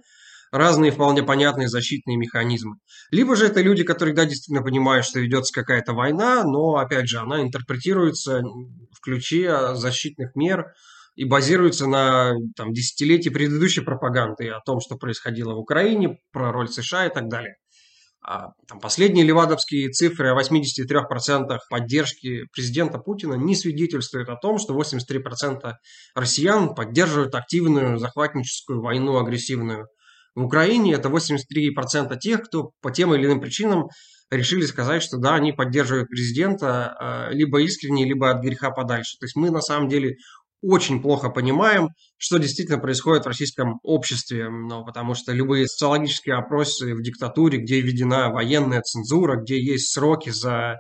разные 0.50 0.92
вполне 0.92 1.22
понятные 1.22 1.68
защитные 1.68 2.18
механизмы. 2.18 2.76
Либо 3.10 3.36
же 3.36 3.46
это 3.46 3.62
люди, 3.62 3.84
которые, 3.84 4.14
да, 4.14 4.26
действительно 4.26 4.62
понимают, 4.62 5.06
что 5.06 5.18
ведется 5.18 5.52
какая-то 5.52 5.94
война, 5.94 6.44
но, 6.44 6.76
опять 6.76 7.08
же, 7.08 7.18
она 7.18 7.40
интерпретируется 7.40 8.42
в 8.42 9.00
ключе 9.00 9.74
защитных 9.74 10.36
мер, 10.36 10.74
и 11.14 11.24
базируется 11.24 11.86
на 11.86 12.34
там, 12.56 12.72
десятилетии 12.72 13.28
предыдущей 13.28 13.82
пропаганды 13.82 14.48
о 14.48 14.60
том, 14.60 14.80
что 14.80 14.96
происходило 14.96 15.54
в 15.54 15.58
Украине, 15.58 16.18
про 16.32 16.52
роль 16.52 16.68
США 16.68 17.06
и 17.06 17.12
так 17.12 17.28
далее. 17.28 17.56
А, 18.24 18.50
там, 18.68 18.78
последние 18.78 19.26
левадовские 19.26 19.90
цифры 19.90 20.28
о 20.28 20.40
83% 20.40 21.58
поддержки 21.68 22.44
президента 22.52 22.98
Путина 22.98 23.34
не 23.34 23.56
свидетельствуют 23.56 24.28
о 24.28 24.36
том, 24.36 24.58
что 24.58 24.78
83% 24.78 25.72
россиян 26.14 26.74
поддерживают 26.74 27.34
активную 27.34 27.98
захватническую 27.98 28.80
войну 28.80 29.18
агрессивную 29.18 29.88
в 30.36 30.44
Украине. 30.44 30.94
Это 30.94 31.08
83% 31.08 32.16
тех, 32.18 32.42
кто 32.42 32.70
по 32.80 32.92
тем 32.92 33.12
или 33.12 33.26
иным 33.26 33.40
причинам 33.40 33.88
решили 34.30 34.64
сказать, 34.64 35.02
что 35.02 35.18
да, 35.18 35.34
они 35.34 35.52
поддерживают 35.52 36.08
президента 36.08 36.94
а, 36.98 37.30
либо 37.30 37.60
искренне, 37.60 38.04
либо 38.04 38.30
от 38.30 38.40
греха 38.40 38.70
подальше. 38.70 39.18
То 39.18 39.26
есть 39.26 39.34
мы 39.34 39.50
на 39.50 39.60
самом 39.60 39.88
деле 39.88 40.14
очень 40.62 41.02
плохо 41.02 41.28
понимаем, 41.28 41.88
что 42.16 42.38
действительно 42.38 42.78
происходит 42.78 43.24
в 43.24 43.28
российском 43.28 43.80
обществе, 43.82 44.48
ну, 44.48 44.84
потому 44.84 45.14
что 45.14 45.32
любые 45.32 45.66
социологические 45.66 46.36
опросы 46.36 46.94
в 46.94 47.02
диктатуре, 47.02 47.58
где 47.58 47.80
введена 47.80 48.30
военная 48.30 48.80
цензура, 48.80 49.36
где 49.36 49.60
есть 49.60 49.92
сроки 49.92 50.30
за 50.30 50.78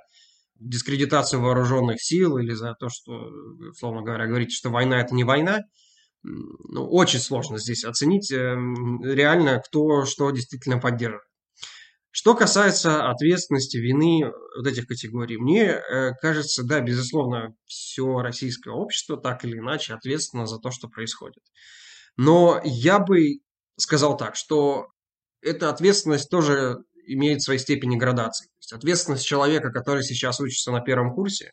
дискредитацию 0.58 1.42
вооруженных 1.42 2.00
сил 2.00 2.38
или 2.38 2.52
за 2.52 2.74
то, 2.78 2.88
что, 2.88 3.28
условно 3.70 4.02
говоря, 4.02 4.26
говорите, 4.26 4.54
что 4.54 4.70
война 4.70 5.00
это 5.00 5.14
не 5.14 5.24
война, 5.24 5.60
ну, 6.22 6.86
очень 6.88 7.18
сложно 7.18 7.58
здесь 7.58 7.84
оценить 7.84 8.30
эм, 8.30 9.02
реально, 9.02 9.60
кто 9.60 10.04
что 10.04 10.30
действительно 10.30 10.78
поддерживает. 10.78 11.31
Что 12.14 12.34
касается 12.34 13.08
ответственности, 13.08 13.78
вины 13.78 14.30
вот 14.56 14.66
этих 14.66 14.86
категорий, 14.86 15.38
мне 15.38 15.64
э, 15.64 16.12
кажется, 16.20 16.62
да, 16.62 16.80
безусловно, 16.80 17.54
все 17.64 18.20
российское 18.20 18.70
общество 18.70 19.16
так 19.16 19.46
или 19.46 19.58
иначе 19.58 19.94
ответственно 19.94 20.46
за 20.46 20.58
то, 20.58 20.70
что 20.70 20.88
происходит. 20.88 21.42
Но 22.18 22.60
я 22.64 22.98
бы 22.98 23.40
сказал 23.78 24.18
так, 24.18 24.36
что 24.36 24.88
эта 25.40 25.70
ответственность 25.70 26.28
тоже 26.28 26.84
имеет 27.06 27.40
свои 27.40 27.56
степени 27.56 27.96
градации. 27.96 28.46
То 28.46 28.58
есть 28.60 28.72
ответственность 28.74 29.26
человека, 29.26 29.70
который 29.70 30.02
сейчас 30.02 30.38
учится 30.38 30.70
на 30.70 30.82
первом 30.82 31.14
курсе, 31.14 31.52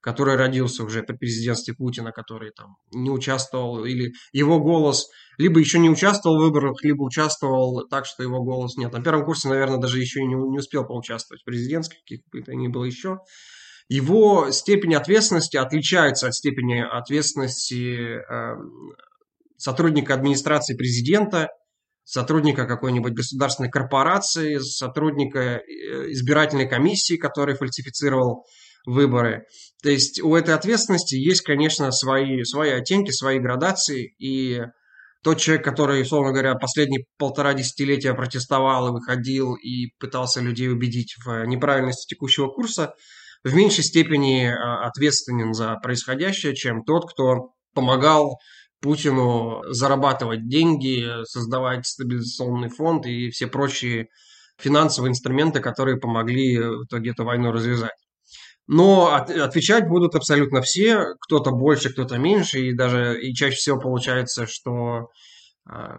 который 0.00 0.36
родился 0.36 0.82
уже 0.84 1.02
при 1.02 1.16
президентстве 1.16 1.74
Путина, 1.74 2.12
который 2.12 2.50
там 2.52 2.76
не 2.92 3.10
участвовал, 3.10 3.84
или 3.84 4.12
его 4.32 4.58
голос 4.60 5.08
либо 5.38 5.60
еще 5.60 5.78
не 5.78 5.88
участвовал 5.88 6.38
в 6.38 6.44
выборах, 6.44 6.82
либо 6.82 7.02
участвовал 7.02 7.86
так, 7.88 8.06
что 8.06 8.22
его 8.22 8.42
голос 8.42 8.76
нет. 8.76 8.92
На 8.92 9.02
первом 9.02 9.24
курсе, 9.24 9.48
наверное, 9.48 9.78
даже 9.78 9.98
еще 9.98 10.20
не, 10.20 10.34
не 10.34 10.58
успел 10.58 10.84
поучаствовать 10.84 11.42
в 11.42 11.44
президентских, 11.44 12.00
каких 12.00 12.20
бы 12.30 12.42
то 12.42 12.54
ни 12.54 12.68
было 12.68 12.84
еще. 12.84 13.18
Его 13.88 14.50
степень 14.52 14.94
ответственности 14.94 15.56
отличается 15.56 16.28
от 16.28 16.34
степени 16.34 16.80
ответственности 16.80 18.20
э, 18.20 18.56
сотрудника 19.56 20.14
администрации 20.14 20.76
президента, 20.76 21.48
сотрудника 22.04 22.66
какой-нибудь 22.66 23.14
государственной 23.14 23.70
корпорации, 23.70 24.58
сотрудника 24.58 25.40
э, 25.40 25.60
избирательной 26.12 26.68
комиссии, 26.68 27.16
который 27.16 27.56
фальсифицировал 27.56 28.44
выборы. 28.86 29.46
То 29.82 29.90
есть 29.90 30.20
у 30.20 30.34
этой 30.34 30.54
ответственности 30.54 31.14
есть, 31.14 31.42
конечно, 31.42 31.90
свои, 31.90 32.42
свои 32.44 32.70
оттенки, 32.70 33.10
свои 33.10 33.38
градации, 33.38 34.14
и 34.18 34.62
тот 35.22 35.38
человек, 35.38 35.64
который, 35.64 36.02
условно 36.02 36.32
говоря, 36.32 36.54
последние 36.54 37.04
полтора 37.18 37.52
десятилетия 37.52 38.14
протестовал 38.14 38.88
и 38.88 38.92
выходил 38.92 39.54
и 39.54 39.88
пытался 39.98 40.40
людей 40.40 40.70
убедить 40.70 41.14
в 41.24 41.44
неправильности 41.44 42.14
текущего 42.14 42.48
курса, 42.48 42.94
в 43.44 43.54
меньшей 43.54 43.84
степени 43.84 44.46
а, 44.46 44.86
ответственен 44.86 45.54
за 45.54 45.76
происходящее, 45.76 46.54
чем 46.54 46.84
тот, 46.84 47.10
кто 47.10 47.52
помогал 47.74 48.38
Путину 48.80 49.62
зарабатывать 49.68 50.48
деньги, 50.48 51.24
создавать 51.24 51.86
стабилизационный 51.86 52.70
фонд 52.70 53.04
и 53.06 53.30
все 53.30 53.46
прочие 53.46 54.08
финансовые 54.58 55.10
инструменты, 55.10 55.60
которые 55.60 55.98
помогли 55.98 56.58
в 56.58 56.84
итоге 56.84 57.10
эту 57.10 57.24
войну 57.24 57.52
развязать. 57.52 57.92
Но 58.72 59.12
от, 59.12 59.30
отвечать 59.30 59.88
будут 59.88 60.14
абсолютно 60.14 60.62
все, 60.62 61.16
кто-то 61.22 61.50
больше, 61.50 61.90
кто-то 61.90 62.18
меньше, 62.18 62.60
и 62.60 62.72
даже 62.72 63.20
и 63.20 63.34
чаще 63.34 63.56
всего 63.56 63.80
получается, 63.80 64.46
что, 64.46 65.08
э, 65.68 65.96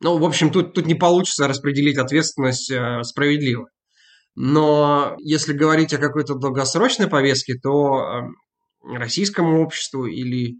ну, 0.00 0.16
в 0.16 0.24
общем, 0.24 0.50
тут, 0.50 0.72
тут 0.72 0.86
не 0.86 0.94
получится 0.94 1.46
распределить 1.46 1.98
ответственность 1.98 2.70
э, 2.70 3.02
справедливо. 3.02 3.68
Но 4.34 5.14
если 5.18 5.52
говорить 5.52 5.92
о 5.92 5.98
какой-то 5.98 6.36
долгосрочной 6.36 7.06
повестке, 7.06 7.52
то 7.62 8.00
э, 8.00 8.96
российскому 8.96 9.60
обществу 9.60 10.06
или 10.06 10.54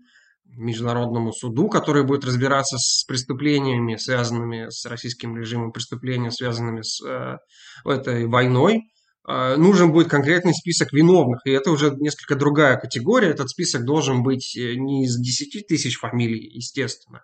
международному 0.45 1.33
суду, 1.33 1.71
который 1.71 2.05
будет 2.05 2.27
разбираться 2.27 2.77
с 2.77 3.03
преступлениями, 3.09 3.97
связанными 3.97 4.69
с 4.69 4.85
российским 4.85 5.35
режимом, 5.39 5.73
преступлениями, 5.73 6.29
связанными 6.29 6.83
с 6.83 7.03
э, 7.03 7.39
этой 7.87 8.27
войной, 8.27 8.83
нужен 9.27 9.93
будет 9.93 10.09
конкретный 10.09 10.55
список 10.55 10.93
виновных. 10.93 11.41
И 11.45 11.51
это 11.51 11.73
уже 11.73 11.91
несколько 11.99 12.37
другая 12.37 12.77
категория. 12.77 13.31
Этот 13.31 13.51
список 13.51 13.85
должен 13.85 14.23
быть 14.23 14.57
э, 14.57 14.75
не 14.77 15.05
из 15.05 15.19
10 15.19 15.67
тысяч 15.67 15.99
фамилий, 15.99 16.49
естественно, 16.55 17.23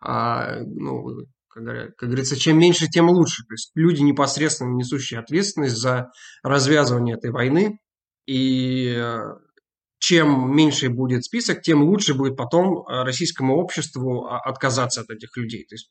а, 0.00 0.60
ну, 0.64 1.26
как, 1.48 1.96
как 1.96 2.08
говорится, 2.08 2.36
чем 2.36 2.58
меньше, 2.58 2.88
тем 2.88 3.10
лучше. 3.10 3.42
То 3.42 3.52
есть 3.52 3.70
люди, 3.74 4.00
непосредственно 4.00 4.74
несущие 4.74 5.20
ответственность 5.20 5.76
за 5.76 6.10
развязывание 6.42 7.16
этой 7.16 7.30
войны. 7.30 7.78
И 8.26 8.94
э, 8.96 9.20
чем 9.98 10.56
меньше 10.56 10.88
будет 10.88 11.24
список, 11.24 11.60
тем 11.60 11.82
лучше 11.82 12.14
будет 12.14 12.36
потом 12.36 12.78
э, 12.78 13.02
российскому 13.02 13.56
обществу 13.56 14.24
а, 14.24 14.38
отказаться 14.40 15.02
от 15.02 15.10
этих 15.10 15.36
людей. 15.36 15.66
То 15.68 15.74
есть 15.74 15.90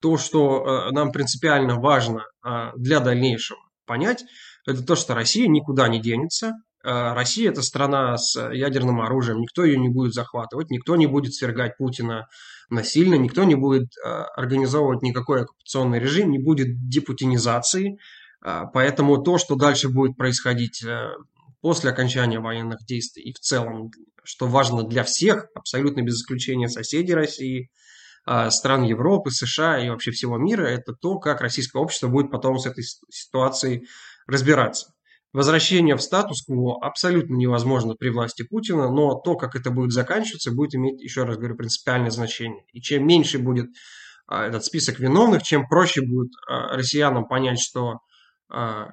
то, 0.00 0.16
что 0.16 0.90
нам 0.92 1.10
принципиально 1.10 1.74
важно 1.80 2.24
а, 2.40 2.72
для 2.76 3.00
дальнейшего 3.00 3.58
понять, 3.84 4.22
это 4.68 4.84
то, 4.84 4.96
что 4.96 5.14
Россия 5.14 5.48
никуда 5.48 5.88
не 5.88 6.00
денется. 6.00 6.52
Э, 6.84 7.14
Россия– 7.14 7.50
это 7.52 7.62
страна 7.62 8.16
с 8.18 8.38
ядерным 8.52 9.00
оружием, 9.00 9.40
никто 9.40 9.64
ее 9.64 9.78
не 9.78 9.88
будет 9.88 10.12
захватывать, 10.12 10.70
никто 10.70 10.94
не 10.96 11.06
будет 11.06 11.34
свергать 11.34 11.76
Путина 11.78 12.28
насильно, 12.70 13.14
никто 13.14 13.44
не 13.44 13.54
будет 13.54 13.88
организовывать 14.36 15.00
никакой 15.00 15.42
оккупационный 15.42 15.98
режим, 15.98 16.30
не 16.30 16.38
будет 16.38 16.88
депутинизации. 16.88 17.98
Поэтому 18.42 19.22
то, 19.22 19.38
что 19.38 19.56
дальше 19.56 19.88
будет 19.88 20.18
происходить 20.18 20.84
после 21.62 21.90
окончания 21.90 22.40
военных 22.40 22.84
действий 22.84 23.22
и 23.22 23.32
в 23.32 23.38
целом, 23.38 23.90
что 24.22 24.46
важно 24.46 24.82
для 24.82 25.02
всех, 25.02 25.46
абсолютно 25.54 26.02
без 26.02 26.20
исключения 26.20 26.68
соседей 26.68 27.14
России, 27.14 27.70
стран 28.50 28.82
Европы, 28.82 29.30
США 29.30 29.82
и 29.82 29.88
вообще 29.88 30.10
всего 30.10 30.36
мира, 30.36 30.66
это 30.66 30.92
то, 30.92 31.18
как 31.18 31.40
российское 31.40 31.80
общество 31.80 32.08
будет 32.08 32.30
потом 32.30 32.58
с 32.58 32.66
этой 32.66 32.84
ситуацией 33.08 33.86
разбираться. 34.28 34.92
Возвращение 35.32 35.94
в 35.94 36.02
статус-кво 36.02 36.78
абсолютно 36.80 37.34
невозможно 37.34 37.94
при 37.94 38.08
власти 38.08 38.44
Путина, 38.48 38.90
но 38.90 39.14
то, 39.14 39.36
как 39.36 39.56
это 39.56 39.70
будет 39.70 39.92
заканчиваться, 39.92 40.52
будет 40.52 40.74
иметь, 40.74 41.02
еще 41.02 41.24
раз 41.24 41.36
говорю, 41.36 41.56
принципиальное 41.56 42.10
значение. 42.10 42.64
И 42.72 42.80
чем 42.80 43.06
меньше 43.06 43.38
будет 43.38 43.66
а, 44.26 44.46
этот 44.46 44.64
список 44.64 45.00
виновных, 45.00 45.42
чем 45.42 45.68
проще 45.68 46.00
будет 46.00 46.30
а, 46.48 46.74
россиянам 46.76 47.26
понять, 47.26 47.60
что 47.60 47.98
а, 48.50 48.88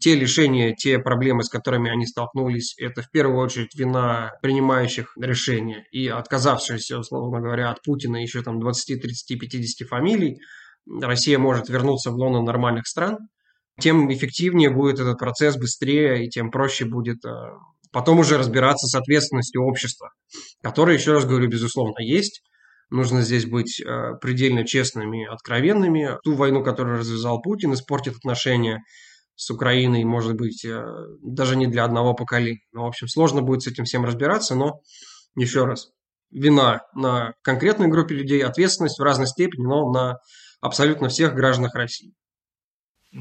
те 0.00 0.16
лишения, 0.16 0.74
те 0.74 0.98
проблемы, 0.98 1.44
с 1.44 1.48
которыми 1.48 1.92
они 1.92 2.06
столкнулись, 2.06 2.74
это 2.76 3.02
в 3.02 3.10
первую 3.12 3.38
очередь 3.38 3.76
вина 3.76 4.32
принимающих 4.42 5.16
решения 5.16 5.84
и 5.92 6.08
отказавшихся, 6.08 6.98
условно 6.98 7.40
говоря, 7.40 7.70
от 7.70 7.82
Путина 7.82 8.16
еще 8.16 8.42
там 8.42 8.58
20, 8.58 9.00
30, 9.00 9.38
50 9.38 9.88
фамилий, 9.88 10.40
Россия 10.86 11.38
может 11.38 11.68
вернуться 11.68 12.10
в 12.10 12.14
лоно 12.14 12.42
нормальных 12.42 12.88
стран, 12.88 13.18
тем 13.80 14.12
эффективнее 14.12 14.70
будет 14.70 15.00
этот 15.00 15.18
процесс, 15.18 15.56
быстрее, 15.56 16.24
и 16.24 16.28
тем 16.28 16.50
проще 16.50 16.84
будет 16.84 17.24
а, 17.24 17.58
потом 17.90 18.18
уже 18.18 18.38
разбираться 18.38 18.86
с 18.86 18.94
ответственностью 18.94 19.62
общества, 19.62 20.10
которая, 20.62 20.96
еще 20.96 21.12
раз 21.12 21.24
говорю, 21.24 21.48
безусловно, 21.48 22.00
есть, 22.00 22.42
Нужно 22.92 23.22
здесь 23.22 23.46
быть 23.46 23.80
э, 23.80 24.16
предельно 24.20 24.66
честными, 24.66 25.24
откровенными. 25.24 26.18
Ту 26.24 26.34
войну, 26.34 26.62
которую 26.62 26.98
развязал 26.98 27.40
Путин, 27.40 27.72
испортит 27.72 28.16
отношения 28.16 28.82
с 29.34 29.48
Украиной, 29.48 30.04
может 30.04 30.34
быть, 30.34 30.62
э, 30.66 30.84
даже 31.22 31.56
не 31.56 31.66
для 31.66 31.84
одного 31.84 32.12
поколения. 32.12 32.60
Ну, 32.70 32.82
в 32.82 32.88
общем, 32.88 33.08
сложно 33.08 33.40
будет 33.40 33.62
с 33.62 33.66
этим 33.66 33.84
всем 33.84 34.04
разбираться, 34.04 34.54
но 34.56 34.80
еще 35.34 35.64
раз, 35.64 35.88
вина 36.30 36.82
на 36.94 37.32
конкретной 37.40 37.88
группе 37.88 38.14
людей, 38.14 38.44
ответственность 38.44 38.98
в 38.98 39.02
разной 39.02 39.26
степени, 39.26 39.64
но 39.64 39.90
на 39.90 40.18
абсолютно 40.60 41.08
всех 41.08 41.34
гражданах 41.34 41.74
России. 41.74 42.12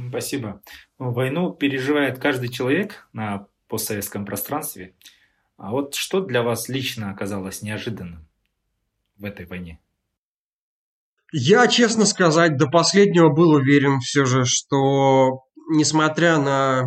Спасибо. 0.09 0.61
Войну 0.97 1.53
переживает 1.53 2.19
каждый 2.19 2.49
человек 2.49 3.07
на 3.13 3.47
постсоветском 3.67 4.25
пространстве. 4.25 4.95
А 5.57 5.71
вот 5.71 5.95
что 5.95 6.21
для 6.21 6.43
вас 6.43 6.69
лично 6.69 7.11
оказалось 7.11 7.61
неожиданным? 7.61 8.27
в 9.21 9.25
этой 9.25 9.45
войне? 9.45 9.79
Я, 11.31 11.67
честно 11.67 12.05
сказать, 12.05 12.57
до 12.57 12.67
последнего 12.67 13.29
был 13.29 13.51
уверен 13.51 13.99
все 14.01 14.25
же, 14.25 14.43
что 14.43 15.43
несмотря 15.69 16.37
на 16.37 16.83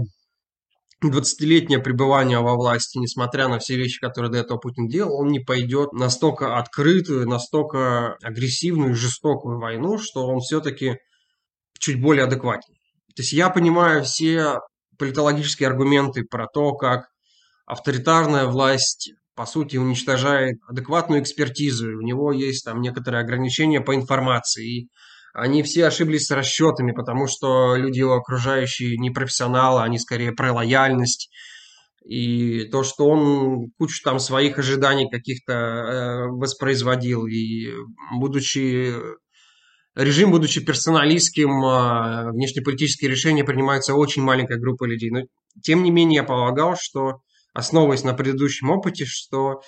20-летнее 1.02 1.78
пребывание 1.78 2.40
во 2.40 2.54
власти, 2.54 2.98
несмотря 2.98 3.48
на 3.48 3.58
все 3.58 3.76
вещи, 3.76 4.00
которые 4.00 4.30
до 4.30 4.38
этого 4.38 4.58
Путин 4.58 4.86
делал, 4.86 5.18
он 5.18 5.28
не 5.28 5.40
пойдет 5.40 5.92
настолько 5.92 6.58
открытую, 6.58 7.26
настолько 7.26 8.16
агрессивную 8.22 8.90
и 8.90 8.94
жестокую 8.94 9.58
войну, 9.58 9.96
что 9.96 10.26
он 10.26 10.40
все-таки 10.40 10.98
чуть 11.78 12.00
более 12.00 12.24
адекватен. 12.24 12.73
То 13.16 13.22
есть 13.22 13.32
я 13.32 13.50
понимаю 13.50 14.04
все 14.04 14.60
политологические 14.98 15.68
аргументы 15.68 16.24
про 16.24 16.46
то, 16.46 16.74
как 16.74 17.08
авторитарная 17.66 18.46
власть 18.46 19.12
по 19.34 19.46
сути, 19.46 19.76
уничтожает 19.76 20.58
адекватную 20.68 21.22
экспертизу. 21.22 21.88
У 21.98 22.02
него 22.02 22.32
есть 22.32 22.64
там 22.64 22.80
некоторые 22.80 23.22
ограничения 23.22 23.80
по 23.80 23.94
информации. 23.94 24.82
И 24.82 24.88
они 25.32 25.62
все 25.62 25.86
ошиблись 25.86 26.26
с 26.26 26.30
расчетами, 26.30 26.92
потому 26.92 27.26
что 27.26 27.74
люди 27.74 27.98
его 27.98 28.14
окружающие 28.14 28.96
не 28.96 29.10
профессионалы, 29.10 29.82
они 29.82 29.98
скорее 29.98 30.32
про 30.32 30.52
лояльность. 30.52 31.30
И 32.04 32.64
то, 32.64 32.84
что 32.84 33.08
он 33.08 33.70
кучу 33.78 34.02
там 34.04 34.18
своих 34.18 34.58
ожиданий 34.58 35.10
каких-то 35.10 35.52
э, 35.52 36.26
воспроизводил, 36.28 37.26
и 37.26 37.72
будучи 38.12 38.94
режим, 39.94 40.30
будучи 40.30 40.64
персоналистским, 40.64 41.64
э, 41.64 42.32
внешнеполитические 42.32 43.10
решения 43.10 43.44
принимаются 43.44 43.94
очень 43.94 44.22
маленькой 44.22 44.58
группой 44.58 44.88
людей. 44.88 45.10
Но 45.10 45.20
тем 45.62 45.82
не 45.82 45.90
менее 45.90 46.16
я 46.18 46.24
полагал, 46.24 46.76
что 46.78 47.20
основываясь 47.52 48.04
на 48.04 48.14
предыдущем 48.14 48.70
опыте, 48.70 49.04
что 49.06 49.62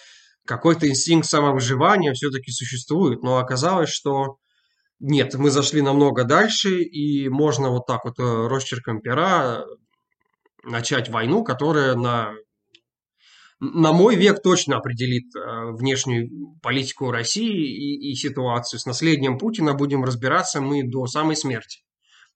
какой-то 0.46 0.88
инстинкт 0.88 1.28
самовыживания 1.28 2.12
все-таки 2.12 2.50
существует, 2.50 3.22
но 3.22 3.38
оказалось, 3.38 3.90
что 3.90 4.36
нет, 4.98 5.34
мы 5.34 5.50
зашли 5.50 5.82
намного 5.82 6.24
дальше, 6.24 6.82
и 6.82 7.28
можно 7.28 7.70
вот 7.70 7.86
так 7.86 8.04
вот 8.04 8.18
э, 8.18 8.48
росчерком 8.48 9.00
пера 9.00 9.64
начать 10.64 11.10
войну, 11.10 11.44
которая 11.44 11.94
на, 11.94 12.32
на 13.58 13.92
мой 13.92 14.16
век 14.16 14.42
точно 14.42 14.76
определит 14.76 15.34
э, 15.34 15.72
внешнюю 15.72 16.28
политику 16.62 17.10
России 17.10 17.66
и, 17.66 18.10
и 18.10 18.14
ситуацию. 18.14 18.78
С 18.80 18.86
наследием 18.86 19.38
Путина 19.38 19.74
будем 19.74 20.04
разбираться 20.04 20.60
мы 20.60 20.82
до 20.82 21.06
самой 21.06 21.36
смерти. 21.36 21.80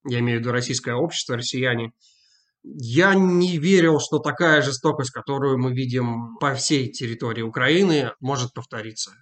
Я 0.08 0.20
имею 0.20 0.38
в 0.38 0.40
виду 0.40 0.52
российское 0.52 0.94
общество, 0.94 1.36
россияне– 1.36 1.92
Я 2.62 3.14
не 3.14 3.58
верил, 3.58 4.00
что 4.00 4.18
такая 4.18 4.62
жестокость, 4.62 5.10
которую 5.10 5.58
мы 5.58 5.72
видим 5.72 6.36
по 6.38 6.54
всей 6.54 6.90
территории 6.92 7.42
Украины, 7.42 8.12
может 8.20 8.52
повториться. 8.52 9.12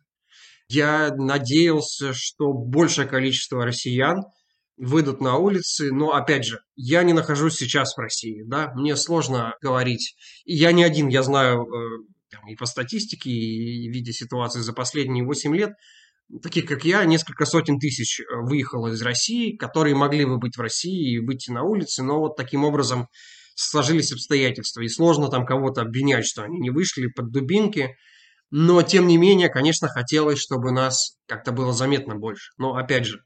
Я 0.68 1.14
надеялся, 1.14 2.12
что 2.12 2.52
большее 2.52 3.08
количество 3.08 3.64
россиян 3.64 4.24
выйдут 4.78 5.20
на 5.20 5.36
улицы, 5.36 5.92
но, 5.92 6.14
опять 6.14 6.44
же, 6.44 6.60
я 6.76 7.02
не 7.02 7.12
нахожусь 7.12 7.56
сейчас 7.56 7.94
в 7.94 7.98
России, 7.98 8.42
да, 8.46 8.72
мне 8.74 8.96
сложно 8.96 9.54
говорить. 9.60 10.16
Я 10.44 10.72
не 10.72 10.84
один, 10.84 11.08
я 11.08 11.22
знаю 11.22 11.66
э, 11.66 12.50
и 12.50 12.56
по 12.56 12.66
статистике, 12.66 13.30
и 13.30 13.88
в 13.88 13.92
виде 13.92 14.12
ситуации 14.12 14.60
за 14.60 14.72
последние 14.72 15.24
8 15.24 15.54
лет, 15.56 15.72
таких 16.42 16.66
как 16.66 16.84
я, 16.84 17.04
несколько 17.04 17.44
сотен 17.44 17.78
тысяч 17.78 18.20
э, 18.20 18.24
выехало 18.42 18.88
из 18.88 19.02
России, 19.02 19.56
которые 19.56 19.94
могли 19.94 20.24
бы 20.24 20.38
быть 20.38 20.56
в 20.56 20.60
России 20.60 21.14
и 21.14 21.18
выйти 21.18 21.50
на 21.50 21.62
улицы, 21.62 22.02
но 22.02 22.20
вот 22.20 22.36
таким 22.36 22.64
образом 22.64 23.08
сложились 23.54 24.12
обстоятельства. 24.12 24.82
И 24.82 24.88
сложно 24.88 25.28
там 25.28 25.44
кого-то 25.44 25.82
обвинять, 25.82 26.26
что 26.26 26.42
они 26.44 26.58
не 26.58 26.70
вышли 26.70 27.08
под 27.08 27.32
дубинки. 27.32 27.96
Но, 28.50 28.80
тем 28.82 29.06
не 29.06 29.18
менее, 29.18 29.48
конечно, 29.48 29.88
хотелось, 29.88 30.38
чтобы 30.38 30.70
нас 30.70 31.18
как-то 31.26 31.52
было 31.52 31.72
заметно 31.72 32.14
больше. 32.14 32.52
Но, 32.56 32.76
опять 32.76 33.04
же, 33.04 33.22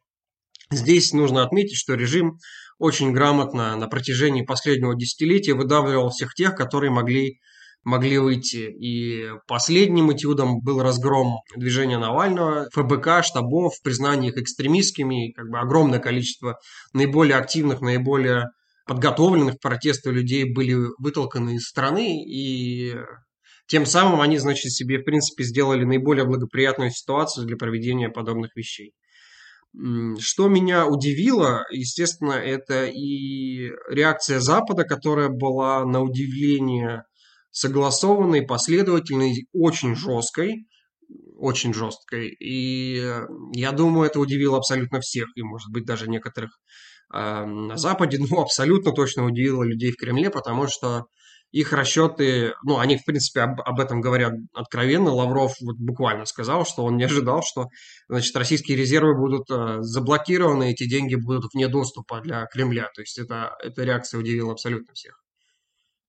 здесь 0.71 1.13
нужно 1.13 1.43
отметить, 1.43 1.77
что 1.77 1.95
режим 1.95 2.39
очень 2.79 3.13
грамотно 3.13 3.77
на 3.77 3.89
протяжении 3.89 4.43
последнего 4.43 4.95
десятилетия 4.95 5.55
выдавливал 5.55 6.11
всех 6.11 6.35
тех, 6.35 6.55
которые 6.55 6.91
могли 6.91 7.39
могли 7.85 8.19
выйти. 8.19 8.71
И 8.71 9.29
последним 9.47 10.13
этюдом 10.13 10.61
был 10.61 10.83
разгром 10.83 11.39
движения 11.57 11.99
Навального, 11.99 12.69
ФБК, 12.73 13.25
штабов, 13.25 13.75
признание 13.83 14.31
их 14.31 14.39
экстремистскими, 14.39 15.33
как 15.33 15.49
бы 15.49 15.59
огромное 15.59 15.99
количество 15.99 16.59
наиболее 16.93 17.37
активных, 17.37 17.81
наиболее 17.81 18.51
подготовленных 18.87 19.57
к 19.57 19.61
протесту 19.61 20.11
людей 20.11 20.45
были 20.45 20.77
вытолканы 20.99 21.57
из 21.57 21.69
страны, 21.69 22.23
и 22.25 22.97
тем 23.67 23.87
самым 23.87 24.21
они, 24.21 24.39
значит, 24.39 24.73
себе, 24.73 24.99
в 24.99 25.05
принципе, 25.05 25.45
сделали 25.45 25.85
наиболее 25.85 26.25
благоприятную 26.25 26.91
ситуацию 26.91 27.47
для 27.47 27.57
проведения 27.57 28.09
подобных 28.09 28.55
вещей. 28.57 28.93
Что 29.75 30.49
меня 30.49 30.87
удивило, 30.87 31.65
естественно, 31.71 32.33
это 32.33 32.85
и 32.87 33.71
реакция 33.89 34.39
Запада, 34.39 34.85
которая 34.85 35.31
была 35.31 35.85
на 35.87 36.03
удивление 36.03 37.05
согласованной, 37.51 38.43
последовательной, 38.43 39.47
очень 39.53 39.97
жесткой, 39.97 40.67
очень 41.39 41.75
жесткой. 41.75 42.29
И 42.29 43.01
э, 43.03 43.27
я 43.55 43.73
думаю, 43.73 44.07
это 44.07 44.21
удивило 44.21 44.57
абсолютно 44.57 45.01
всех, 45.01 45.29
и, 45.37 45.43
может 45.43 45.71
быть, 45.71 45.85
даже 45.85 46.09
некоторых 46.09 46.51
э, 47.13 47.45
на 47.45 47.77
Западе, 47.77 48.19
ну, 48.31 48.41
абсолютно 48.41 48.93
точно 48.93 49.27
удивило 49.27 49.63
людей 49.63 49.93
в 49.93 49.97
Кремле, 49.97 50.31
потому 50.31 50.67
что 50.67 51.05
их 51.53 51.73
расчеты, 51.73 52.55
ну, 52.65 52.79
они, 52.79 52.97
в 52.97 53.05
принципе, 53.05 53.43
об, 53.43 53.61
об 53.61 53.79
этом 53.79 54.01
говорят 54.01 54.33
откровенно. 54.55 55.13
Лавров 55.13 55.55
вот 55.61 55.77
буквально 55.77 56.25
сказал, 56.25 56.65
что 56.65 56.85
он 56.85 56.97
не 56.97 57.05
ожидал, 57.05 57.43
что, 57.45 57.67
значит, 58.09 58.35
российские 58.35 58.77
резервы 58.77 59.15
будут 59.15 59.51
э, 59.51 59.83
заблокированы, 59.83 60.71
эти 60.73 60.89
деньги 60.89 61.15
будут 61.15 61.53
вне 61.53 61.69
доступа 61.69 62.21
для 62.21 62.47
Кремля. 62.47 62.89
То 62.95 63.03
есть 63.03 63.19
это, 63.19 63.55
эта 63.63 63.85
реакция 63.85 64.19
удивила 64.19 64.53
абсолютно 64.53 64.95
всех. 64.95 65.23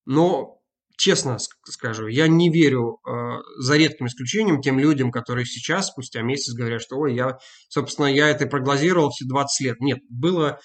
Но 0.06 0.60
честно 0.96 1.38
скажу, 1.64 2.06
я 2.06 2.26
не 2.26 2.50
верю, 2.50 3.00
э, 3.06 3.12
за 3.58 3.76
редким 3.76 4.06
исключением, 4.06 4.62
тем 4.62 4.78
людям, 4.78 5.10
которые 5.10 5.44
сейчас, 5.44 5.88
спустя 5.88 6.22
месяц, 6.22 6.54
говорят, 6.54 6.80
что, 6.80 6.96
ой, 6.96 7.14
я, 7.14 7.38
собственно, 7.68 8.06
я 8.06 8.30
это 8.30 8.46
прогнозировал 8.46 9.10
все 9.10 9.26
20 9.26 9.66
лет. 9.66 9.80
Нет, 9.80 9.98
было, 10.08 10.58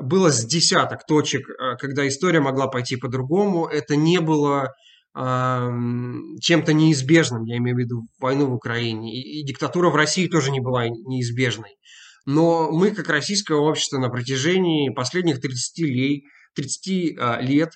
было 0.00 0.30
с 0.30 0.44
десяток 0.44 1.06
точек, 1.06 1.48
э, 1.48 1.76
когда 1.78 2.06
история 2.06 2.40
могла 2.40 2.68
пойти 2.68 2.96
по-другому. 2.96 3.66
Это 3.66 3.96
не 3.96 4.20
было 4.20 4.74
чем-то 5.14 6.72
неизбежным, 6.72 7.44
я 7.44 7.58
имею 7.58 7.76
в 7.76 7.80
виду 7.80 8.06
войну 8.18 8.46
в 8.46 8.54
Украине. 8.54 9.14
И, 9.14 9.40
и 9.40 9.44
диктатура 9.44 9.90
в 9.90 9.94
России 9.94 10.26
тоже 10.26 10.50
не 10.50 10.60
была 10.60 10.88
неизбежной. 10.88 11.76
Но 12.24 12.70
мы, 12.70 12.92
как 12.92 13.10
российское 13.10 13.58
общество, 13.58 13.98
на 13.98 14.08
протяжении 14.08 14.88
последних 14.88 15.38
30 15.42 15.78
лет, 15.80 16.22
30 16.54 17.42
лет 17.42 17.72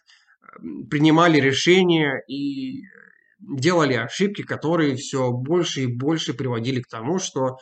принимали 0.88 1.38
решения 1.38 2.22
и 2.26 2.80
делали 3.38 3.94
ошибки, 3.94 4.42
которые 4.42 4.96
все 4.96 5.30
больше 5.30 5.82
и 5.82 5.86
больше 5.86 6.34
приводили 6.34 6.80
к 6.80 6.88
тому, 6.88 7.18
что 7.18 7.58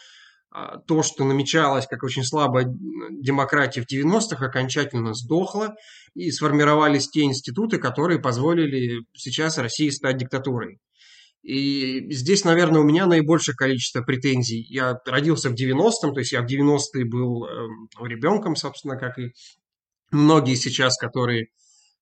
то, 0.87 1.03
что 1.03 1.25
намечалось 1.25 1.87
как 1.87 2.03
очень 2.05 2.23
слабая 2.23 2.67
демократия 3.11 3.83
в 3.83 3.93
90-х, 3.93 4.45
окончательно 4.45 5.15
сдохло, 5.15 5.75
и 6.15 6.31
сформировались 6.31 7.09
те 7.09 7.23
институты, 7.23 7.79
которые 7.79 8.21
позволили 8.21 9.05
сейчас 9.15 9.59
России 9.59 9.91
стать 9.91 10.17
диктатурой. 10.17 10.79
И 11.43 12.11
здесь, 12.11 12.45
наверное, 12.45 12.81
у 12.81 12.85
меня 12.85 13.07
наибольшее 13.07 13.55
количество 13.55 14.01
претензий. 14.01 14.65
Я 14.69 14.99
родился 15.07 15.51
в 15.51 15.55
90-м, 15.55 16.15
то 16.15 16.21
есть 16.21 16.33
я 16.33 16.41
в 16.41 16.47
90-е 16.47 17.05
был 17.05 17.45
э, 17.45 17.49
ребенком, 18.07 18.57
собственно, 18.57 18.97
как 18.97 19.19
и 19.19 19.33
многие 20.11 20.55
сейчас, 20.55 20.97
которые 20.97 21.49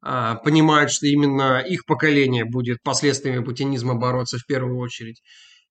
а, 0.04 0.36
понимают, 0.36 0.90
что 0.90 1.06
именно 1.06 1.60
их 1.60 1.84
поколение 1.86 2.44
будет 2.44 2.82
последствиями 2.82 3.42
путинизма 3.42 3.94
бороться 3.94 4.38
в 4.38 4.46
первую 4.46 4.78
очередь. 4.78 5.22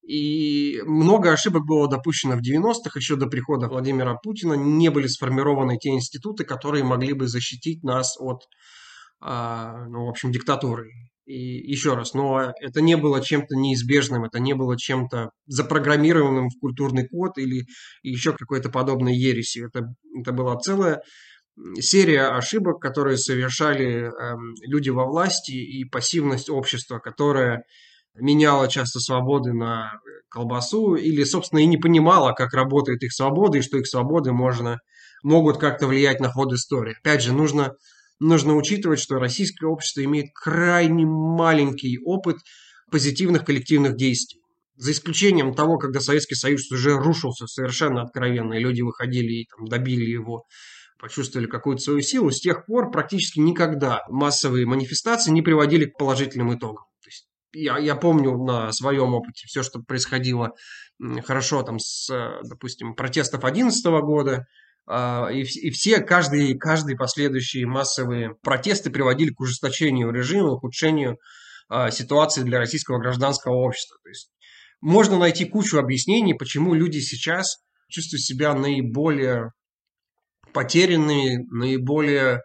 И 0.03 0.81
много 0.85 1.31
ошибок 1.31 1.65
было 1.65 1.87
допущено 1.87 2.35
в 2.35 2.41
90-х, 2.41 2.91
еще 2.95 3.15
до 3.15 3.27
прихода 3.27 3.67
Владимира 3.67 4.15
Путина. 4.15 4.53
Не 4.53 4.89
были 4.89 5.07
сформированы 5.07 5.77
те 5.77 5.89
институты, 5.89 6.43
которые 6.43 6.83
могли 6.83 7.13
бы 7.13 7.27
защитить 7.27 7.83
нас 7.83 8.15
от, 8.19 8.43
а, 9.19 9.85
ну, 9.87 10.05
в 10.05 10.09
общем, 10.09 10.31
диктатуры. 10.31 10.89
И 11.25 11.71
еще 11.71 11.93
раз, 11.93 12.13
но 12.13 12.51
это 12.61 12.81
не 12.81 12.97
было 12.97 13.21
чем-то 13.21 13.55
неизбежным, 13.55 14.25
это 14.25 14.39
не 14.39 14.53
было 14.53 14.77
чем-то 14.77 15.29
запрограммированным 15.45 16.49
в 16.49 16.59
культурный 16.59 17.07
код 17.07 17.37
или 17.37 17.65
еще 18.01 18.33
какой-то 18.33 18.69
подобной 18.69 19.15
ереси. 19.15 19.65
Это, 19.65 19.93
это 20.19 20.31
была 20.33 20.57
целая 20.57 21.03
серия 21.79 22.29
ошибок, 22.29 22.81
которые 22.81 23.17
совершали 23.17 24.07
э, 24.07 24.35
люди 24.63 24.89
во 24.89 25.05
власти, 25.05 25.51
и 25.51 25.85
пассивность 25.85 26.49
общества, 26.49 26.99
которая 26.99 27.63
меняла 28.15 28.67
часто 28.67 28.99
свободы 28.99 29.53
на 29.53 29.93
колбасу, 30.29 30.95
или, 30.95 31.23
собственно, 31.23 31.59
и 31.59 31.65
не 31.65 31.77
понимала, 31.77 32.33
как 32.33 32.53
работает 32.53 33.03
их 33.03 33.13
свобода, 33.13 33.57
и 33.57 33.61
что 33.61 33.77
их 33.77 33.87
свободы 33.87 34.31
можно, 34.31 34.79
могут 35.23 35.57
как-то 35.57 35.87
влиять 35.87 36.19
на 36.19 36.29
ход 36.29 36.53
истории. 36.53 36.95
Опять 36.99 37.21
же, 37.21 37.33
нужно, 37.33 37.73
нужно 38.19 38.55
учитывать, 38.55 38.99
что 38.99 39.19
российское 39.19 39.67
общество 39.67 40.03
имеет 40.03 40.27
крайне 40.33 41.05
маленький 41.05 41.99
опыт 42.03 42.37
позитивных 42.89 43.45
коллективных 43.45 43.95
действий. 43.95 44.41
За 44.75 44.91
исключением 44.91 45.53
того, 45.53 45.77
когда 45.77 45.99
Советский 45.99 46.35
Союз 46.35 46.71
уже 46.71 46.97
рушился 46.97 47.45
совершенно 47.45 48.01
откровенно, 48.01 48.53
и 48.53 48.59
люди 48.59 48.81
выходили 48.81 49.41
и 49.41 49.45
там, 49.45 49.67
добили 49.67 50.05
его 50.05 50.45
почувствовали 51.01 51.47
какую-то 51.47 51.81
свою 51.81 52.01
силу, 52.01 52.29
с 52.31 52.39
тех 52.39 52.65
пор 52.67 52.91
практически 52.91 53.39
никогда 53.39 54.03
массовые 54.07 54.67
манифестации 54.67 55.31
не 55.31 55.41
приводили 55.41 55.85
к 55.85 55.97
положительным 55.97 56.55
итогам. 56.55 56.85
То 57.01 57.07
есть 57.07 57.27
я, 57.53 57.77
я 57.77 57.95
помню 57.95 58.37
на 58.37 58.71
своем 58.71 59.13
опыте 59.13 59.47
все, 59.47 59.63
что 59.63 59.81
происходило 59.81 60.53
хорошо 61.23 61.63
там 61.63 61.79
с, 61.79 62.09
допустим, 62.43 62.95
протестов 62.95 63.41
2011 63.41 63.85
года, 64.03 64.45
а, 64.87 65.29
и, 65.31 65.41
и 65.41 65.69
все, 65.71 65.99
каждый, 66.01 66.57
каждый 66.57 66.95
последующие 66.95 67.65
массовые 67.65 68.35
протесты 68.41 68.89
приводили 68.89 69.31
к 69.31 69.39
ужесточению 69.39 70.11
режима, 70.11 70.51
ухудшению 70.51 71.17
а, 71.69 71.91
ситуации 71.91 72.43
для 72.43 72.59
российского 72.59 72.99
гражданского 72.99 73.55
общества. 73.55 73.97
То 74.03 74.09
есть 74.09 74.31
можно 74.81 75.17
найти 75.17 75.45
кучу 75.45 75.77
объяснений, 75.77 76.33
почему 76.33 76.73
люди 76.73 76.99
сейчас 76.99 77.57
чувствуют 77.87 78.23
себя 78.23 78.53
наиболее 78.53 79.51
потерянные, 80.53 81.45
наиболее 81.49 82.41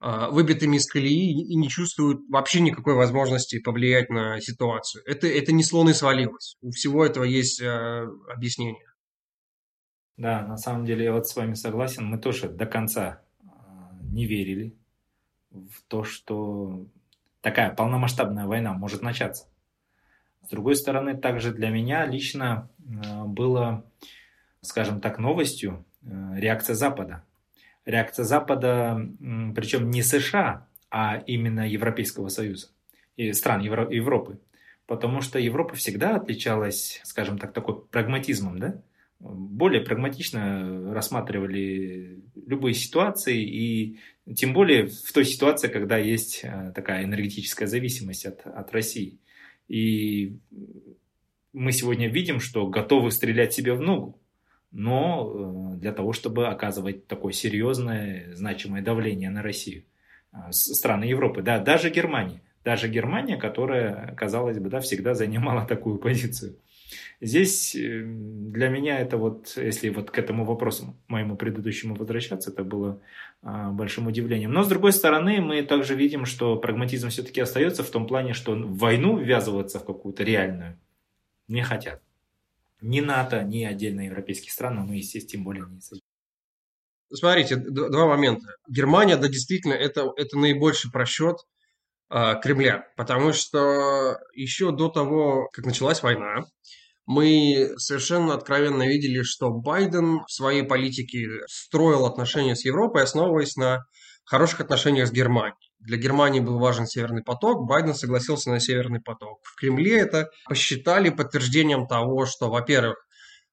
выбитыми 0.00 0.76
из 0.76 0.86
колеи 0.86 1.32
и 1.32 1.56
не 1.56 1.68
чувствуют 1.68 2.20
вообще 2.28 2.60
никакой 2.60 2.94
возможности 2.94 3.60
повлиять 3.60 4.10
на 4.10 4.40
ситуацию. 4.40 5.02
Это, 5.06 5.26
это 5.26 5.52
не 5.52 5.64
слон 5.64 5.90
и 5.90 5.92
свалилось. 5.92 6.56
У 6.60 6.70
всего 6.70 7.04
этого 7.04 7.24
есть 7.24 7.60
э, 7.60 8.06
объяснение. 8.32 8.84
Да, 10.16 10.46
на 10.46 10.56
самом 10.56 10.84
деле 10.84 11.04
я 11.04 11.12
вот 11.12 11.26
с 11.26 11.34
вами 11.34 11.54
согласен. 11.54 12.04
Мы 12.06 12.18
тоже 12.18 12.48
до 12.48 12.66
конца 12.66 13.22
не 14.02 14.26
верили 14.26 14.76
в 15.50 15.82
то, 15.88 16.04
что 16.04 16.86
такая 17.40 17.74
полномасштабная 17.74 18.46
война 18.46 18.72
может 18.74 19.02
начаться. 19.02 19.48
С 20.42 20.48
другой 20.48 20.76
стороны, 20.76 21.16
также 21.16 21.52
для 21.52 21.70
меня 21.70 22.06
лично 22.06 22.70
было, 22.78 23.84
скажем 24.60 25.00
так, 25.00 25.18
новостью 25.18 25.84
реакция 26.02 26.74
Запада 26.74 27.24
реакция 27.88 28.24
Запада, 28.24 29.00
причем 29.54 29.90
не 29.90 30.02
США, 30.02 30.68
а 30.90 31.16
именно 31.26 31.68
Европейского 31.68 32.28
Союза 32.28 32.68
и 33.16 33.32
стран 33.32 33.62
Евро- 33.62 33.90
Европы. 33.90 34.38
Потому 34.86 35.20
что 35.22 35.38
Европа 35.38 35.74
всегда 35.74 36.16
отличалась, 36.16 37.00
скажем 37.04 37.38
так, 37.38 37.52
такой 37.52 37.82
прагматизмом, 37.86 38.58
да? 38.58 38.82
более 39.20 39.80
прагматично 39.80 40.94
рассматривали 40.94 42.22
любые 42.46 42.74
ситуации, 42.74 43.42
и 43.42 43.98
тем 44.34 44.52
более 44.52 44.86
в 44.86 45.12
той 45.12 45.24
ситуации, 45.24 45.68
когда 45.68 45.98
есть 45.98 46.40
э, 46.44 46.72
такая 46.74 47.04
энергетическая 47.04 47.66
зависимость 47.66 48.26
от, 48.26 48.46
от 48.46 48.72
России. 48.72 49.18
И 49.66 50.36
мы 51.52 51.72
сегодня 51.72 52.08
видим, 52.08 52.38
что 52.38 52.68
готовы 52.68 53.10
стрелять 53.10 53.52
себе 53.52 53.72
в 53.72 53.80
ногу, 53.80 54.17
но 54.70 55.72
э, 55.74 55.76
для 55.78 55.92
того, 55.92 56.12
чтобы 56.12 56.48
оказывать 56.48 57.06
такое 57.06 57.32
серьезное, 57.32 58.34
значимое 58.34 58.82
давление 58.82 59.30
на 59.30 59.42
Россию. 59.42 59.84
Э, 60.32 60.50
страны 60.50 61.04
Европы, 61.04 61.42
да, 61.42 61.58
даже 61.58 61.90
Германия. 61.90 62.42
Даже 62.64 62.88
Германия, 62.88 63.36
которая, 63.36 64.14
казалось 64.16 64.58
бы, 64.58 64.68
да, 64.68 64.80
всегда 64.80 65.14
занимала 65.14 65.66
такую 65.66 65.98
позицию. 65.98 66.56
Здесь 67.20 67.74
э, 67.74 68.02
для 68.04 68.68
меня 68.68 68.98
это 68.98 69.16
вот, 69.16 69.54
если 69.56 69.88
вот 69.88 70.10
к 70.10 70.18
этому 70.18 70.44
вопросу 70.44 70.96
моему 71.08 71.36
предыдущему 71.36 71.94
возвращаться, 71.94 72.50
это 72.50 72.62
было 72.62 73.00
а, 73.42 73.70
большим 73.70 74.06
удивлением. 74.06 74.52
Но 74.52 74.62
с 74.62 74.68
другой 74.68 74.92
стороны, 74.92 75.40
мы 75.40 75.62
также 75.62 75.94
видим, 75.94 76.26
что 76.26 76.56
прагматизм 76.56 77.08
все-таки 77.08 77.40
остается 77.40 77.82
в 77.82 77.90
том 77.90 78.06
плане, 78.06 78.34
что 78.34 78.54
войну 78.54 79.16
ввязываться 79.16 79.78
в 79.78 79.84
какую-то 79.84 80.24
реальную 80.24 80.78
не 81.48 81.62
хотят. 81.62 82.02
Ни 82.80 83.00
НАТО, 83.00 83.42
ни 83.42 83.64
отдельно 83.64 84.02
европейские 84.02 84.52
страны, 84.52 84.82
мы, 84.82 84.96
естественно, 84.96 85.30
тем 85.30 85.44
более 85.44 85.64
не. 85.64 86.00
Смотрите, 87.12 87.56
два 87.56 88.06
момента. 88.06 88.46
Германия, 88.68 89.16
да, 89.16 89.28
действительно, 89.28 89.72
это, 89.72 90.12
это 90.16 90.38
наибольший 90.38 90.90
просчет 90.90 91.36
э, 92.10 92.34
Кремля, 92.42 92.86
потому 92.96 93.32
что 93.32 94.18
еще 94.34 94.72
до 94.72 94.88
того, 94.88 95.48
как 95.52 95.64
началась 95.64 96.02
война, 96.02 96.44
мы 97.06 97.70
совершенно 97.78 98.34
откровенно 98.34 98.86
видели, 98.86 99.22
что 99.22 99.50
Байден 99.50 100.20
в 100.26 100.30
своей 100.30 100.62
политике 100.62 101.26
строил 101.46 102.04
отношения 102.04 102.54
с 102.54 102.66
Европой, 102.66 103.02
основываясь 103.02 103.56
на 103.56 103.86
хороших 104.28 104.60
отношениях 104.60 105.08
с 105.08 105.12
Германией. 105.12 105.56
Для 105.80 105.96
Германии 105.96 106.40
был 106.40 106.58
важен 106.58 106.86
Северный 106.86 107.22
поток, 107.22 107.66
Байден 107.66 107.94
согласился 107.94 108.50
на 108.50 108.60
Северный 108.60 109.00
поток. 109.00 109.40
В 109.42 109.56
Кремле 109.56 109.98
это 109.98 110.28
посчитали 110.48 111.10
подтверждением 111.10 111.86
того, 111.86 112.26
что, 112.26 112.50
во-первых, 112.50 112.96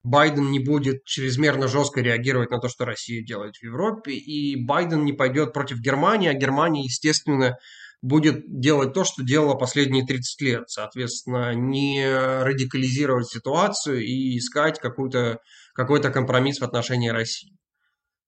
Байден 0.03 0.51
не 0.51 0.59
будет 0.59 1.03
чрезмерно 1.05 1.67
жестко 1.67 2.01
реагировать 2.01 2.51
на 2.51 2.59
то, 2.59 2.69
что 2.69 2.85
Россия 2.85 3.23
делает 3.23 3.55
в 3.55 3.63
Европе, 3.63 4.13
и 4.13 4.55
Байден 4.55 5.03
не 5.03 5.13
пойдет 5.13 5.53
против 5.53 5.79
Германии, 5.79 6.29
а 6.29 6.33
Германия, 6.33 6.83
естественно, 6.83 7.57
будет 8.01 8.43
делать 8.45 8.93
то, 8.93 9.03
что 9.03 9.23
делала 9.23 9.55
последние 9.55 10.05
30 10.05 10.41
лет. 10.41 10.63
Соответственно, 10.67 11.55
не 11.55 12.05
радикализировать 12.07 13.27
ситуацию 13.27 14.05
и 14.05 14.38
искать 14.38 14.79
какой-то 14.79 15.39
какой-то 15.73 16.11
компромисс 16.11 16.59
в 16.59 16.63
отношении 16.63 17.09
России. 17.09 17.51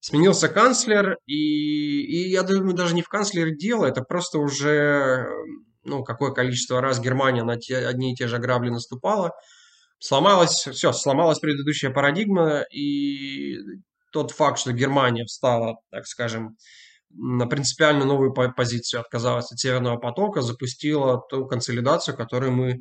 Сменился 0.08 0.48
канцлер, 0.48 1.18
и, 1.26 1.34
и 1.34 2.30
я 2.30 2.42
думаю, 2.42 2.72
даже 2.72 2.94
не 2.94 3.02
в 3.02 3.10
канцлере 3.10 3.54
дело, 3.54 3.84
это 3.84 4.00
просто 4.00 4.38
уже, 4.38 5.28
ну, 5.84 6.02
какое 6.02 6.30
количество 6.30 6.80
раз 6.80 6.98
Германия 6.98 7.42
на 7.42 7.58
те, 7.58 7.76
одни 7.76 8.14
и 8.14 8.16
те 8.16 8.26
же 8.26 8.38
грабли 8.38 8.70
наступала. 8.70 9.32
Сломалась, 9.98 10.66
все, 10.66 10.94
сломалась 10.94 11.40
предыдущая 11.40 11.90
парадигма, 11.90 12.62
и 12.72 13.58
тот 14.10 14.30
факт, 14.30 14.58
что 14.58 14.72
Германия 14.72 15.26
встала, 15.26 15.76
так 15.90 16.06
скажем, 16.06 16.56
на 17.10 17.46
принципиально 17.46 18.06
новую 18.06 18.32
позицию, 18.32 19.02
отказалась 19.02 19.52
от 19.52 19.58
Северного 19.58 19.98
потока, 19.98 20.40
запустила 20.40 21.20
ту 21.28 21.44
консолидацию, 21.44 22.16
которую 22.16 22.52
мы 22.52 22.78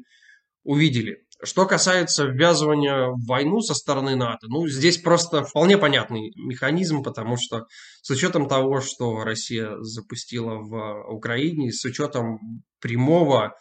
увидели. 0.63 1.26
Что 1.43 1.67
касается 1.67 2.25
ввязывания 2.25 3.09
в 3.09 3.25
войну 3.27 3.61
со 3.61 3.75
стороны 3.75 4.15
НАТО, 4.15 4.47
ну, 4.49 4.67
здесь 4.67 4.97
просто 4.97 5.43
вполне 5.43 5.77
понятный 5.77 6.31
механизм, 6.35 7.03
потому 7.03 7.37
что 7.37 7.67
с 8.01 8.09
учетом 8.09 8.47
того, 8.47 8.81
что 8.81 9.23
Россия 9.23 9.77
запустила 9.81 10.55
в 10.55 11.03
Украине, 11.11 11.71
с 11.71 11.85
учетом 11.85 12.39
прямого 12.81 13.53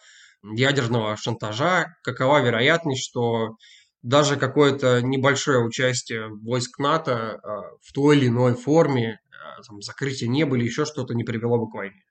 ядерного 0.43 1.15
шантажа, 1.17 1.95
какова 2.03 2.41
вероятность, 2.41 3.03
что 3.03 3.57
даже 4.01 4.37
какое-то 4.37 5.01
небольшое 5.01 5.63
участие 5.63 6.29
войск 6.29 6.79
НАТО 6.79 7.39
а, 7.43 7.61
в 7.81 7.93
той 7.93 8.17
или 8.17 8.27
иной 8.27 8.55
форме 8.55 9.19
там, 9.67 9.81
закрытие 9.81 10.29
неба 10.29 10.57
или 10.57 10.65
еще 10.65 10.85
что-то 10.85 11.13
не 11.13 11.23
привело 11.23 11.57
бы 11.57 11.69
к 11.69 11.73
войне. 11.73 12.03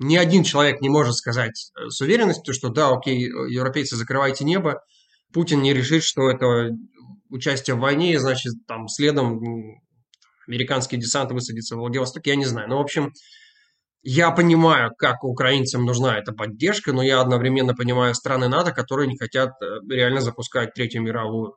Ни 0.00 0.16
один 0.16 0.44
человек 0.44 0.80
не 0.80 0.88
может 0.88 1.14
сказать 1.14 1.70
э, 1.76 1.90
с 1.90 2.00
уверенностью, 2.00 2.54
что 2.54 2.70
да, 2.70 2.88
окей, 2.88 3.20
европейцы, 3.22 3.96
закрывайте 3.96 4.44
небо, 4.44 4.82
Путин 5.32 5.62
не 5.62 5.74
решит, 5.74 6.02
что 6.02 6.30
это 6.30 6.70
участие 7.28 7.76
в 7.76 7.80
войне, 7.80 8.18
значит, 8.18 8.54
там 8.66 8.88
следом 8.88 9.40
американский 10.48 10.96
десант 10.96 11.30
высадится 11.30 11.76
в 11.76 11.78
Владивостоке, 11.78 12.30
я 12.30 12.36
не 12.36 12.46
знаю. 12.46 12.68
Но, 12.68 12.78
в 12.78 12.80
общем, 12.80 13.12
я 14.02 14.30
понимаю, 14.30 14.90
как 14.96 15.22
украинцам 15.22 15.84
нужна 15.84 16.18
эта 16.18 16.32
поддержка, 16.32 16.92
но 16.92 17.02
я 17.02 17.20
одновременно 17.20 17.74
понимаю 17.74 18.14
страны 18.14 18.48
НАТО, 18.48 18.72
которые 18.72 19.06
не 19.06 19.18
хотят 19.18 19.50
э, 19.60 19.66
реально 19.88 20.22
запускать 20.22 20.72
Третью 20.72 21.02
мировую. 21.02 21.56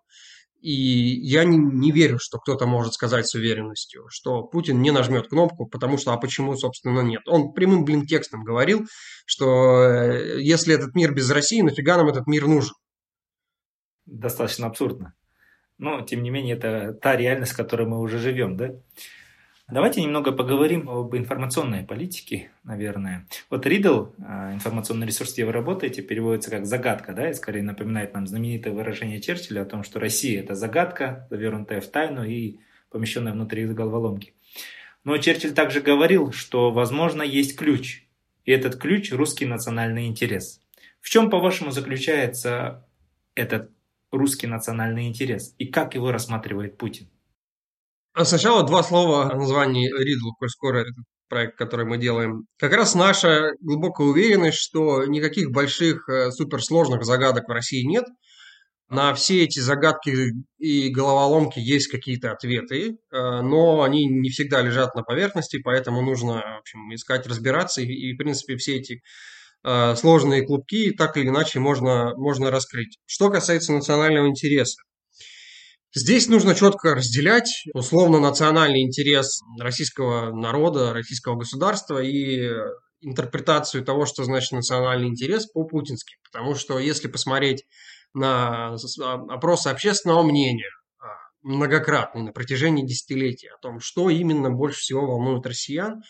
И 0.64 0.72
я 0.72 1.44
не, 1.44 1.58
не 1.58 1.92
верю, 1.92 2.20
что 2.20 2.40
кто-то 2.40 2.66
может 2.66 2.94
сказать 2.94 3.28
с 3.28 3.36
уверенностью, 3.36 4.06
что 4.08 4.44
Путин 4.44 4.82
не 4.82 4.92
нажмет 4.92 5.28
кнопку, 5.28 5.66
потому 5.66 5.98
что, 5.98 6.14
а 6.14 6.18
почему, 6.18 6.56
собственно, 6.56 7.02
нет. 7.02 7.22
Он 7.28 7.52
прямым, 7.52 7.84
блин, 7.84 8.06
текстом 8.06 8.46
говорил, 8.46 8.88
что 9.26 9.84
э, 9.84 10.42
если 10.42 10.74
этот 10.74 10.96
мир 10.96 11.14
без 11.14 11.30
России, 11.30 11.60
нафига 11.60 11.98
нам 11.98 12.08
этот 12.08 12.28
мир 12.28 12.48
нужен? 12.48 12.74
Достаточно 14.06 14.68
абсурдно. 14.68 15.14
Но, 15.78 16.00
тем 16.00 16.24
не 16.24 16.30
менее, 16.30 16.56
это 16.56 16.94
та 16.94 17.18
реальность, 17.18 17.52
в 17.52 17.58
которой 17.58 17.86
мы 17.86 18.00
уже 18.00 18.18
живем, 18.18 18.56
да? 18.56 18.70
Давайте 19.70 20.02
немного 20.02 20.34
поговорим 20.34 20.90
об 20.90 21.16
информационной 21.16 21.84
политике, 21.84 22.52
наверное. 22.66 23.26
Вот 23.50 23.66
Ридл, 23.66 24.08
а, 24.20 24.54
информационный 24.54 25.08
ресурс, 25.08 25.34
где 25.34 25.46
вы 25.46 25.54
работаете, 25.54 26.02
переводится 26.02 26.52
как 26.52 26.66
загадка, 26.66 27.14
да, 27.14 27.30
и 27.30 27.34
скорее 27.34 27.64
напоминает 27.64 28.14
нам 28.14 28.28
знаменитое 28.28 28.74
выражение 28.74 29.22
Черчилля 29.22 29.62
о 29.62 29.66
том, 29.66 29.84
что 29.84 30.02
Россия– 30.02 30.40
это 30.44 30.56
загадка, 30.56 31.28
завернутая 31.30 31.80
в 31.80 31.88
тайну 31.88 32.26
и 32.26 32.58
помещенная 32.90 33.32
внутри 33.32 33.66
головоломки. 33.66 34.34
Но 35.06 35.18
Черчилль 35.18 35.54
также 35.54 35.80
говорил, 35.80 36.34
что, 36.34 36.72
возможно, 36.72 37.24
есть 37.24 37.58
ключ, 37.58 38.04
и 38.44 38.52
этот 38.52 38.76
ключ– 38.76 39.12
русский 39.14 39.46
национальный 39.46 40.08
интерес. 40.08 40.60
В 41.00 41.10
чем, 41.10 41.30
по-вашему, 41.30 41.72
заключается 41.72 42.86
этот 43.34 43.72
русский 44.12 44.46
национальный 44.46 45.08
интерес, 45.08 45.56
и 45.58 45.66
как 45.66 45.96
его 45.96 46.12
рассматривает 46.12 46.78
Путин? 46.78 47.08
А 48.14 48.26
сначала 48.26 48.64
два 48.64 48.84
слова 48.84 49.32
о 49.32 49.36
названии 49.36 49.88
Ридл, 49.88 50.32
коль 50.38 50.50
скоро 50.50 50.80
этот 50.80 50.94
проект, 51.30 51.58
который 51.58 51.86
мы 51.86 51.98
делаем. 51.98 52.46
Как 52.60 52.74
раз 52.74 52.94
наша 52.94 53.54
глубокая 53.60 54.06
уверенность, 54.06 54.60
что 54.60 55.06
никаких 55.06 55.50
больших 55.50 56.08
э, 56.08 56.30
суперсложных 56.30 57.04
загадок 57.06 57.48
в 57.48 57.52
России 57.52 57.84
нет. 57.84 58.06
На 58.88 59.16
все 59.16 59.44
эти 59.44 59.60
загадки 59.60 60.16
и 60.60 60.90
головоломки 60.90 61.58
есть 61.58 61.88
какие-то 61.88 62.32
ответы, 62.32 62.90
э, 62.90 63.42
но 63.42 63.82
они 63.82 64.06
не 64.06 64.30
всегда 64.30 64.62
лежат 64.62 64.94
на 64.94 65.02
поверхности, 65.02 65.60
поэтому 65.64 66.04
нужно 66.04 66.34
в 66.34 66.60
общем, 66.60 66.94
искать, 66.94 67.26
разбираться. 67.26 67.82
И, 67.82 68.14
в 68.14 68.18
принципе, 68.18 68.58
все 68.58 68.76
эти 68.76 69.02
э, 69.64 69.96
сложные 69.96 70.46
клубки 70.46 70.92
так 70.92 71.18
или 71.18 71.30
иначе 71.30 71.60
можно, 71.60 72.14
можно 72.16 72.52
раскрыть. 72.52 73.00
Что 73.08 73.32
касается 73.32 73.74
национального 73.74 74.28
интереса. 74.28 74.84
Здесь 75.96 76.28
нужно 76.28 76.56
четко 76.56 76.96
разделять 76.96 77.66
условно 77.76 78.20
национальный 78.20 78.82
интерес 78.82 79.42
российского 79.60 80.36
народа, 80.36 80.92
российского 80.92 81.36
государства 81.36 82.02
и 82.02 82.50
интерпретацию 83.02 83.86
того, 83.86 84.08
что 84.08 84.24
значит 84.24 84.54
национальный 84.54 85.08
интерес 85.08 85.46
по-путински. 85.46 86.16
Потому 86.32 86.56
что 86.56 86.80
если 86.80 87.08
посмотреть 87.08 87.64
на 88.16 88.76
опросы 89.30 89.68
общественного 89.68 90.24
мнения, 90.24 90.70
а, 91.00 91.06
многократные 91.44 92.24
на 92.24 92.32
протяжении 92.32 92.86
десятилетий 92.86 93.50
о 93.50 93.60
том, 93.62 93.80
что 93.80 94.10
именно 94.10 94.50
больше 94.50 94.80
всего 94.80 95.06
волнует 95.06 95.46
россиян, 95.46 96.02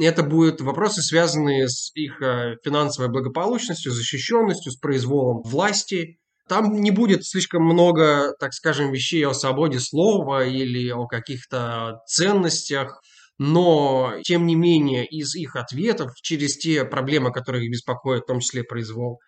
это 0.00 0.22
будут 0.22 0.60
вопросы, 0.60 1.02
связанные 1.02 1.68
с 1.68 1.90
их 1.94 2.22
а, 2.22 2.54
финансовой 2.62 3.10
благополучностью, 3.10 3.90
защищенностью, 3.90 4.70
с 4.70 4.76
произволом 4.76 5.42
власти, 5.42 6.18
там 6.48 6.80
не 6.80 6.90
будет 6.90 7.24
слишком 7.24 7.62
много, 7.62 8.34
так 8.40 8.52
скажем, 8.52 8.90
вещей 8.92 9.24
о 9.26 9.34
свободе 9.34 9.80
слова 9.80 10.44
или 10.44 10.90
о 10.90 11.06
каких-то 11.06 12.00
ценностях, 12.06 13.00
но, 13.38 14.14
тем 14.24 14.46
не 14.46 14.56
менее, 14.56 15.06
из 15.06 15.34
их 15.36 15.54
ответов, 15.56 16.12
через 16.20 16.56
те 16.56 16.84
проблемы, 16.84 17.32
которые 17.32 17.64
их 17.66 17.72
беспокоят, 17.72 18.24
в 18.24 18.26
том 18.26 18.40
числе 18.40 18.64
произвол, 18.64 19.20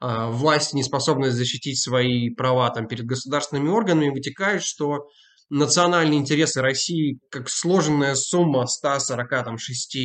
а, 0.00 0.30
власть 0.30 0.72
неспособность 0.74 1.36
защитить 1.36 1.80
свои 1.80 2.30
права 2.30 2.70
там, 2.70 2.86
перед 2.86 3.04
государственными 3.04 3.68
органами, 3.68 4.10
вытекает, 4.10 4.62
что 4.62 5.08
национальные 5.50 6.18
интересы 6.18 6.62
России, 6.62 7.18
как 7.30 7.48
сложенная 7.50 8.14
сумма 8.14 8.66
146 8.66 9.96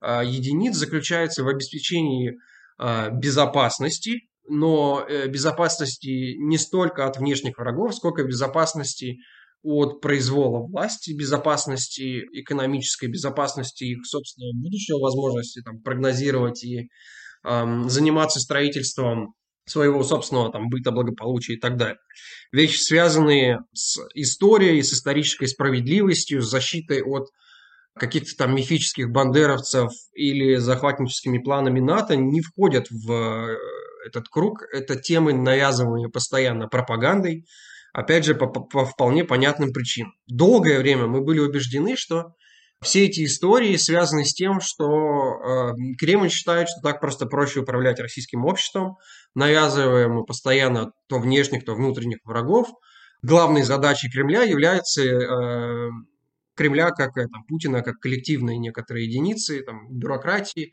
а, 0.00 0.22
единиц, 0.22 0.76
заключается 0.76 1.44
в 1.44 1.48
обеспечении 1.48 2.36
а, 2.78 3.10
безопасности 3.10 4.28
но 4.48 5.04
э, 5.08 5.28
безопасности 5.28 6.36
не 6.38 6.58
столько 6.58 7.06
от 7.06 7.18
внешних 7.18 7.58
врагов, 7.58 7.94
сколько 7.94 8.24
безопасности 8.24 9.18
от 9.62 10.00
произвола 10.00 10.66
власти, 10.66 11.12
безопасности, 11.12 12.24
экономической 12.32 13.06
безопасности 13.06 13.84
их 13.84 14.06
собственного 14.06 14.52
будущего, 14.54 14.98
возможности 14.98 15.62
там, 15.62 15.80
прогнозировать 15.80 16.62
и 16.64 16.88
эм, 17.44 17.88
заниматься 17.88 18.40
строительством 18.40 19.34
своего 19.66 20.02
собственного 20.02 20.52
там, 20.52 20.68
быта, 20.68 20.90
благополучия 20.90 21.54
и 21.54 21.60
так 21.60 21.76
далее. 21.76 21.98
Вещи, 22.52 22.78
связанные 22.78 23.58
с 23.74 23.98
историей, 24.14 24.82
с 24.82 24.92
исторической 24.92 25.46
справедливостью, 25.46 26.40
с 26.40 26.50
защитой 26.50 27.02
от 27.02 27.28
каких-то 27.98 28.36
там 28.36 28.54
мифических 28.54 29.10
бандеровцев 29.10 29.90
или 30.14 30.56
захватническими 30.56 31.38
планами 31.38 31.80
НАТО, 31.80 32.16
не 32.16 32.40
входят 32.40 32.86
в 32.90 33.56
этот 34.08 34.28
круг. 34.28 34.62
Это 34.72 34.96
темы, 34.96 35.32
навязываемые 35.32 36.08
постоянно 36.08 36.66
пропагандой, 36.68 37.44
опять 37.92 38.24
же, 38.24 38.34
по, 38.34 38.46
по 38.46 38.84
вполне 38.84 39.24
понятным 39.24 39.72
причинам. 39.72 40.12
Долгое 40.26 40.78
время 40.78 41.06
мы 41.06 41.20
были 41.20 41.38
убеждены, 41.38 41.96
что 41.96 42.34
все 42.80 43.06
эти 43.06 43.24
истории 43.24 43.76
связаны 43.76 44.24
с 44.24 44.32
тем, 44.32 44.60
что 44.60 44.86
э, 44.86 45.72
Кремль 45.98 46.30
считает, 46.30 46.68
что 46.68 46.80
так 46.80 47.00
просто 47.00 47.26
проще 47.26 47.60
управлять 47.60 47.98
российским 47.98 48.44
обществом, 48.44 48.96
навязывая 49.34 50.04
ему 50.04 50.24
постоянно 50.24 50.92
то 51.08 51.18
внешних, 51.18 51.64
то 51.64 51.74
внутренних 51.74 52.18
врагов. 52.24 52.68
Главной 53.22 53.62
задачей 53.62 54.08
Кремля 54.08 54.44
является 54.44 55.02
э, 55.02 55.90
Кремля 56.54 56.90
как 56.90 57.16
э, 57.16 57.26
там, 57.26 57.44
Путина, 57.48 57.82
как 57.82 57.98
коллективные 57.98 58.58
некоторые 58.58 59.06
единицы, 59.06 59.62
там, 59.62 59.88
бюрократии, 59.90 60.72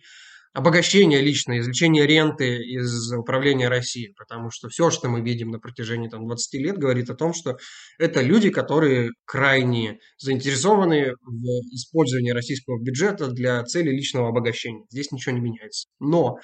обогащение 0.56 1.20
личное, 1.20 1.60
извлечение 1.60 2.08
ренты 2.08 2.63
из 2.63 3.12
управления 3.12 3.68
Россией, 3.68 4.13
потому 4.18 4.50
что 4.50 4.70
все, 4.70 4.89
что 4.89 5.10
мы 5.10 5.20
видим 5.20 5.52
на 5.52 5.60
протяжении 5.60 6.08
там, 6.08 6.26
20 6.26 6.62
лет, 6.62 6.78
говорит 6.78 7.10
о 7.10 7.15
том, 7.15 7.34
что 7.34 7.58
это 8.00 8.22
люди, 8.22 8.50
которые 8.50 9.12
крайне 9.26 10.00
заинтересованы 10.18 11.12
в 11.22 11.46
использовании 11.74 12.32
российского 12.32 12.82
бюджета 12.82 13.28
для 13.28 13.63
цели 13.63 13.89
личного 13.89 14.30
обогащения. 14.30 14.86
Здесь 14.89 15.12
ничего 15.12 15.36
не 15.36 15.41
меняется. 15.41 15.89
Но 16.00 16.38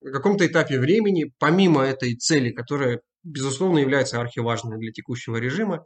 на 0.00 0.12
каком-то 0.12 0.46
этапе 0.46 0.78
времени, 0.78 1.32
помимо 1.40 1.82
этой 1.82 2.14
цели, 2.14 2.50
которая, 2.50 3.00
безусловно, 3.24 3.80
является 3.80 4.20
архиважной 4.20 4.78
для 4.78 4.92
текущего 4.92 5.38
режима, 5.38 5.84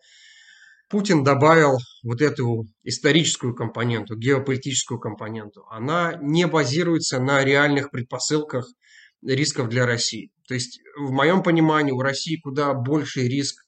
Путин 0.91 1.23
добавил 1.23 1.79
вот 2.03 2.21
эту 2.21 2.67
историческую 2.83 3.55
компоненту, 3.55 4.17
геополитическую 4.17 4.99
компоненту. 4.99 5.65
Она 5.71 6.19
не 6.21 6.49
базируется 6.49 7.21
на 7.21 7.45
реальных 7.45 7.93
предпосылках 7.93 8.67
рисков 9.23 9.69
для 9.69 9.87
России. 9.87 10.31
То 10.49 10.55
есть, 10.55 10.81
в 10.99 11.13
моем 11.13 11.45
понимании, 11.45 11.93
у 11.93 12.01
России 12.01 12.41
куда 12.43 12.75
больший 12.75 13.29
риск 13.29 13.63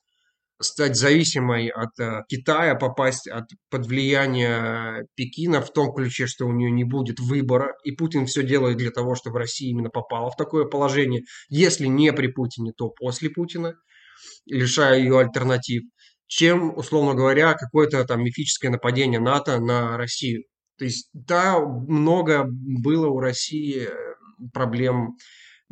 стать 0.61 0.97
зависимой 0.97 1.69
от 1.69 1.99
э, 2.01 2.23
Китая, 2.29 2.75
попасть 2.75 3.29
от, 3.29 3.45
под 3.71 3.87
влияние 3.87 5.07
Пекина 5.15 5.61
в 5.61 5.73
том 5.73 5.93
ключе, 5.93 6.27
что 6.27 6.47
у 6.47 6.53
нее 6.53 6.71
не 6.71 6.85
будет 6.85 7.21
выбора, 7.21 7.75
и 7.85 7.93
Путин 7.93 8.27
все 8.27 8.43
делает 8.43 8.79
для 8.79 8.91
того, 8.91 9.15
чтобы 9.15 9.39
Россия 9.39 9.71
именно 9.71 9.91
попала 9.91 10.31
в 10.31 10.37
такое 10.37 10.65
положение, 10.65 11.23
если 11.49 11.87
не 11.87 12.13
при 12.13 12.29
Путине, 12.29 12.73
то 12.77 12.89
после 12.91 13.31
Путина, 13.31 13.75
лишая 14.47 14.99
ее 14.99 15.19
альтернатив 15.19 15.83
чем, 16.27 16.77
условно 16.77 17.15
говоря, 17.15 17.55
какое-то 17.55 18.05
там 18.05 18.23
мифическое 18.23 18.71
нападение 18.71 19.21
НАТО 19.21 19.61
на 19.61 19.97
Россию. 19.97 20.45
То 20.79 20.85
есть, 20.85 21.09
да, 21.13 21.59
много 21.61 22.45
было 22.49 23.07
у 23.09 23.21
России 23.21 23.87
э, 23.87 23.91
проблем 24.53 25.17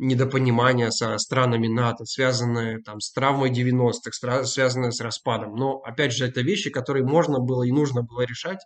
недопонимания 0.01 0.89
со 0.89 1.17
странами 1.19 1.67
НАТО, 1.67 2.05
связанные 2.05 2.79
там 2.79 2.99
с 2.99 3.11
травмой 3.11 3.51
90-х, 3.51 4.45
связанные 4.45 4.91
с 4.91 4.99
распадом. 4.99 5.55
Но, 5.55 5.77
опять 5.77 6.11
же, 6.11 6.25
это 6.25 6.41
вещи, 6.41 6.71
которые 6.71 7.05
можно 7.05 7.39
было 7.39 7.63
и 7.63 7.71
нужно 7.71 8.01
было 8.01 8.21
решать. 8.21 8.59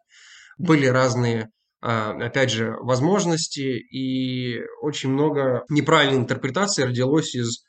Были 0.58 0.86
разные, 0.86 1.50
а, 1.82 2.12
опять 2.12 2.52
же, 2.52 2.76
возможности, 2.80 3.78
и 3.80 4.62
очень 4.82 5.10
много 5.10 5.65
неправильной 5.69 6.19
интерпретации 6.19 6.84
родилось 6.84 7.36
из 7.36 7.64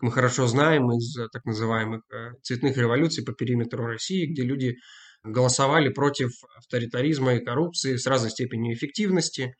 мы 0.00 0.12
хорошо 0.12 0.46
знаем 0.46 0.92
из 0.92 1.16
э, 1.16 1.28
так 1.32 1.44
называемых 1.44 2.02
э, 2.12 2.32
цветных 2.42 2.76
революций 2.76 3.24
по 3.24 3.32
периметру 3.32 3.86
России, 3.86 4.26
где 4.26 4.42
люди 4.42 4.76
голосовали 5.24 5.88
против 5.88 6.30
авторитаризма 6.56 7.34
и 7.34 7.44
коррупции 7.44 7.96
с 7.96 8.06
разной 8.06 8.30
степенью 8.30 8.74
эффективности. 8.74 9.56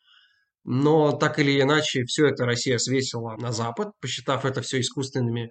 Но 0.64 1.12
так 1.12 1.38
или 1.38 1.60
иначе, 1.60 2.04
все 2.04 2.26
это 2.26 2.44
Россия 2.44 2.78
свесила 2.78 3.36
на 3.38 3.52
Запад, 3.52 3.92
посчитав 4.00 4.44
это 4.44 4.60
все 4.60 4.80
искусственными 4.80 5.44
э, 5.44 5.50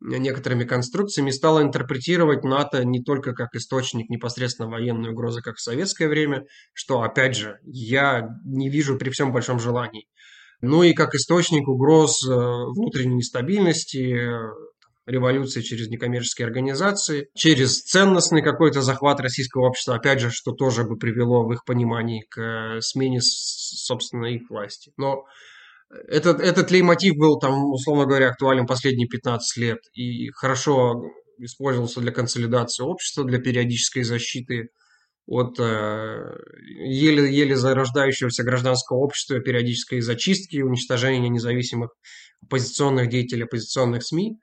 некоторыми 0.00 0.64
конструкциями, 0.64 1.30
стала 1.30 1.62
интерпретировать 1.62 2.44
НАТО 2.44 2.84
не 2.84 3.02
только 3.02 3.32
как 3.32 3.54
источник 3.54 4.08
непосредственно 4.10 4.70
военной 4.70 5.10
угрозы, 5.10 5.40
как 5.42 5.56
в 5.56 5.62
советское 5.62 6.06
время, 6.06 6.44
что, 6.72 7.02
опять 7.02 7.36
же, 7.36 7.58
я 7.64 8.28
не 8.44 8.68
вижу 8.68 8.96
при 8.96 9.10
всем 9.10 9.32
большом 9.32 9.58
желании 9.58 10.06
ну 10.64 10.82
и 10.82 10.92
как 10.92 11.14
источник 11.14 11.68
угроз 11.68 12.26
э, 12.26 12.32
внутренней 12.32 13.16
нестабильности, 13.16 14.18
революции 15.06 15.60
через 15.60 15.88
некоммерческие 15.88 16.46
организации, 16.46 17.28
через 17.34 17.82
ценностный 17.82 18.42
какой-то 18.42 18.80
захват 18.80 19.20
российского 19.20 19.68
общества, 19.68 19.96
опять 19.96 20.20
же, 20.20 20.30
что 20.30 20.52
тоже 20.52 20.84
бы 20.84 20.96
привело 20.96 21.44
в 21.44 21.52
их 21.52 21.64
понимании 21.64 22.24
к 22.28 22.40
э, 22.40 22.80
смене, 22.80 23.20
собственно, 23.20 24.26
их 24.26 24.48
власти. 24.48 24.92
Но 24.96 25.24
этот, 26.08 26.40
этот 26.40 26.70
леймотив 26.70 27.16
был 27.16 27.38
там, 27.38 27.70
условно 27.70 28.06
говоря, 28.06 28.28
актуален 28.28 28.66
последние 28.66 29.08
15 29.08 29.56
лет 29.58 29.78
и 29.92 30.30
хорошо 30.30 31.02
использовался 31.38 32.00
для 32.00 32.12
консолидации 32.12 32.84
общества, 32.84 33.24
для 33.24 33.38
периодической 33.38 34.04
защиты 34.04 34.68
от 35.26 35.58
еле-еле 35.58 37.54
э, 37.54 37.56
зарождающегося 37.56 38.44
гражданского 38.44 38.98
общества, 38.98 39.40
периодической 39.40 40.00
зачистки, 40.00 40.58
уничтожения 40.58 41.28
независимых 41.28 41.90
оппозиционных 42.42 43.08
деятелей, 43.08 43.44
оппозиционных 43.44 44.04
СМИ. 44.04 44.38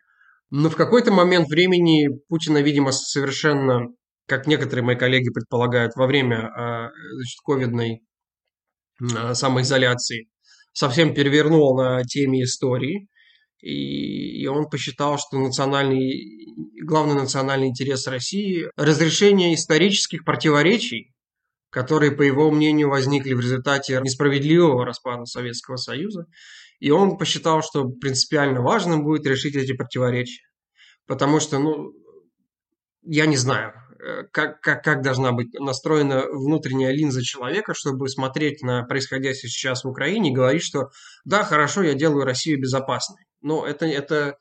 Но 0.49 0.69
в 0.69 0.75
какой-то 0.75 1.11
момент 1.11 1.47
времени 1.49 2.09
Путина, 2.27 2.61
видимо, 2.61 2.91
совершенно, 2.91 3.87
как 4.27 4.47
некоторые 4.47 4.83
мои 4.83 4.95
коллеги 4.95 5.29
предполагают, 5.29 5.95
во 5.95 6.07
время 6.07 6.37
э, 6.37 6.89
значит, 7.13 7.39
ковидной 7.45 8.01
э, 9.01 9.33
самоизоляции 9.33 10.29
совсем 10.73 11.13
перевернул 11.13 11.77
на 11.77 12.03
теме 12.03 12.43
истории– 12.43 13.07
и, 13.61 14.47
он 14.47 14.69
посчитал, 14.69 15.17
что 15.19 15.37
национальный, 15.37 16.47
главный 16.83 17.13
национальный 17.13 17.67
интерес 17.67 18.07
России– 18.07 18.65
разрешение 18.75 19.53
исторических 19.53 20.25
противоречий, 20.25 21.13
которые, 21.69 22.11
по 22.11 22.23
его 22.23 22.49
мнению, 22.51 22.89
возникли 22.89 23.33
в 23.33 23.39
результате 23.39 24.01
несправедливого 24.01 24.85
распада 24.85 25.25
Советского 25.25 25.77
Союза. 25.77 26.25
И 26.79 26.89
он 26.89 27.17
посчитал, 27.17 27.61
что 27.61 27.87
принципиально 27.87 28.61
важным 28.61 29.03
будет 29.03 29.27
решить 29.27 29.55
эти 29.55 29.73
противоречия. 29.73 30.43
Потому 31.05 31.39
что, 31.39 31.59
ну, 31.59 31.91
я 33.03 33.27
не 33.27 33.37
знаю, 33.37 33.73
э, 34.03 34.23
как, 34.31 34.59
как, 34.61 34.83
как 34.83 35.03
должна 35.03 35.33
быть 35.33 35.53
настроена 35.53 36.25
внутренняя 36.31 36.91
линза 36.91 37.21
человека, 37.21 37.75
чтобы 37.75 38.09
смотреть 38.09 38.63
на 38.63 38.83
происходящее 38.83 39.49
сейчас 39.49 39.83
в 39.83 39.87
Украине 39.87 40.31
и 40.31 40.33
говорить, 40.33 40.63
что 40.63 40.89
да, 41.25 41.43
хорошо, 41.43 41.83
я 41.83 41.93
делаю 41.93 42.25
Россию 42.25 42.59
безопасной 42.59 43.23
но 43.41 43.65
это, 43.65 43.85
это, 43.85 44.37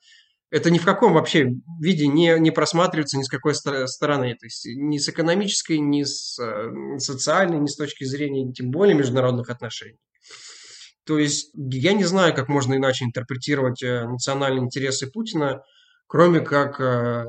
это 0.50 0.70
ни 0.70 0.78
в 0.78 0.84
каком 0.84 1.14
вообще 1.14 1.50
виде 1.80 2.06
не, 2.06 2.38
не 2.38 2.50
просматривается 2.50 3.18
ни 3.18 3.22
с 3.22 3.28
какой 3.28 3.54
стороны. 3.54 4.34
То 4.34 4.46
есть 4.46 4.66
ни 4.66 4.98
с 4.98 5.08
экономической, 5.08 5.78
ни 5.78 6.02
с 6.02 6.38
э, 6.38 6.98
социальной, 6.98 7.58
ни 7.58 7.66
с 7.66 7.76
точки 7.76 8.04
зрения 8.04 8.52
тем 8.52 8.70
более 8.70 8.94
международных 8.94 9.50
отношений. 9.50 9.98
То 11.04 11.18
есть 11.18 11.50
я 11.54 11.92
не 11.92 12.04
знаю, 12.04 12.34
как 12.34 12.48
можно 12.48 12.74
иначе 12.74 13.04
интерпретировать 13.04 13.82
э, 13.82 14.06
национальные 14.06 14.64
интересы 14.64 15.10
Путина, 15.10 15.62
кроме 16.06 16.40
как 16.40 16.80
э, 16.80 17.26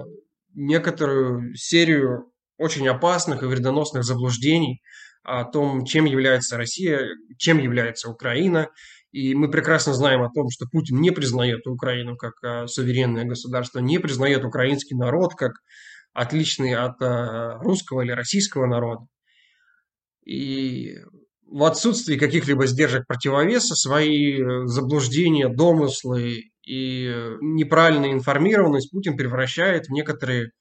некоторую 0.54 1.56
серию 1.56 2.32
очень 2.58 2.88
опасных 2.88 3.42
и 3.42 3.46
вредоносных 3.46 4.04
заблуждений 4.04 4.82
о 5.24 5.44
том, 5.46 5.86
чем 5.86 6.06
является 6.06 6.58
Россия, 6.58 7.08
чем 7.38 7.60
является 7.60 8.10
Украина, 8.10 8.70
и 9.12 9.36
мы 9.36 9.52
прекрасно 9.52 9.94
знаем 9.94 10.22
о 10.22 10.32
том, 10.32 10.50
что 10.50 10.66
Путин 10.72 11.00
не 11.02 11.12
признает 11.12 11.68
Украину 11.68 12.16
как 12.16 12.34
а, 12.44 12.68
суверенное 12.68 13.26
государство, 13.26 13.80
не 13.80 14.00
признает 14.00 14.46
украинский 14.46 14.96
народ 14.96 15.36
как 15.36 15.54
отличный 16.14 16.76
от 16.76 17.02
а, 17.02 17.58
русского 17.60 18.02
или 18.02 18.12
российского 18.12 18.68
народа. 18.68 19.06
И 20.26 20.96
в 21.46 21.64
отсутствии 21.64 22.18
каких-либо 22.18 22.66
сдержек 22.68 23.06
противовеса 23.06 23.76
свои 23.76 24.42
э, 24.42 24.66
заблуждения, 24.68 25.50
домыслы 25.50 26.44
и 26.66 27.14
неправильная 27.42 28.14
информированность 28.14 28.92
Путин 28.92 29.18
превращает 29.18 29.88
в 29.88 29.92
некоторые, 29.92 30.52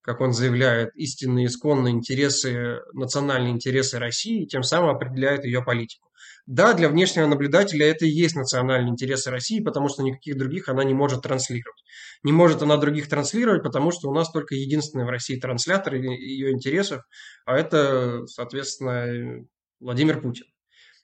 как 0.00 0.20
он 0.20 0.32
заявляет, 0.32 0.90
истинные 0.96 1.46
исконные 1.46 1.92
интересы, 1.92 2.80
национальные 2.94 3.52
интересы 3.52 3.98
России, 3.98 4.46
тем 4.46 4.64
самым 4.64 4.96
определяет 4.96 5.44
ее 5.44 5.62
политику. 5.62 6.09
Да, 6.46 6.72
для 6.74 6.88
внешнего 6.88 7.26
наблюдателя 7.26 7.86
это 7.86 8.06
и 8.06 8.10
есть 8.10 8.34
национальные 8.34 8.90
интересы 8.90 9.30
России, 9.30 9.60
потому 9.60 9.88
что 9.88 10.02
никаких 10.02 10.36
других 10.36 10.68
она 10.68 10.84
не 10.84 10.94
может 10.94 11.22
транслировать. 11.22 11.82
Не 12.22 12.32
может 12.32 12.62
она 12.62 12.76
других 12.76 13.08
транслировать, 13.08 13.62
потому 13.62 13.90
что 13.92 14.08
у 14.08 14.14
нас 14.14 14.30
только 14.30 14.54
единственный 14.54 15.04
в 15.04 15.10
России 15.10 15.38
транслятор 15.38 15.94
ее 15.94 16.52
интересов, 16.52 17.02
а 17.44 17.56
это, 17.56 18.26
соответственно, 18.26 19.44
Владимир 19.80 20.20
Путин. 20.20 20.46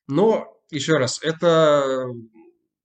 Но, 0.08 0.46
еще 0.70 0.94
раз, 0.94 1.20
это 1.22 2.06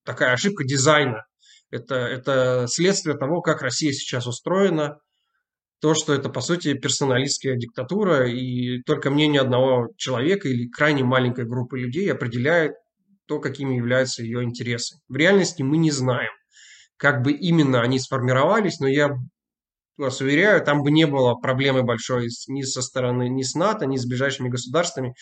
такая 0.04 0.34
ошибка 0.34 0.64
дизайна. 0.64 1.26
Это, 1.70 1.96
это 1.96 2.66
следствие 2.68 3.18
того, 3.18 3.42
как 3.42 3.62
Россия 3.62 3.94
сейчас 3.94 4.28
устроена, 4.28 5.00
то, 5.82 5.96
что 5.96 6.14
это, 6.14 6.30
по 6.30 6.42
сути, 6.42 6.76
персоналистская 6.76 7.56
диктатура, 7.56 8.30
и 8.30 8.82
только 8.84 9.10
мнение 9.10 9.42
одного 9.42 9.90
человека 9.98 10.48
или 10.48 10.70
крайне 10.70 11.04
маленькой 11.04 11.46
группы 11.46 11.80
людей 11.80 12.12
определяет 12.12 12.74
то, 13.28 13.40
какими 13.40 13.76
являются 13.76 14.22
ее 14.22 14.44
интересы. 14.44 14.98
В 15.10 15.16
реальности 15.16 15.64
мы 15.64 15.78
не 15.78 15.90
знаем, 15.90 16.32
как 16.98 17.24
бы 17.24 17.32
именно 17.32 17.82
они 17.82 17.98
сформировались, 17.98 18.80
но 18.80 18.88
я 18.88 19.10
вас 19.98 20.22
уверяю, 20.22 20.64
там 20.64 20.84
бы 20.84 20.92
не 20.92 21.08
было 21.08 21.34
проблемы 21.34 21.82
большой 21.82 22.28
ни 22.48 22.62
со 22.62 22.82
стороны, 22.82 23.28
ни 23.30 23.42
с 23.42 23.56
НАТО, 23.56 23.88
ни 23.88 23.98
с 23.98 24.06
ближайшими 24.06 24.50
государствами. 24.50 25.16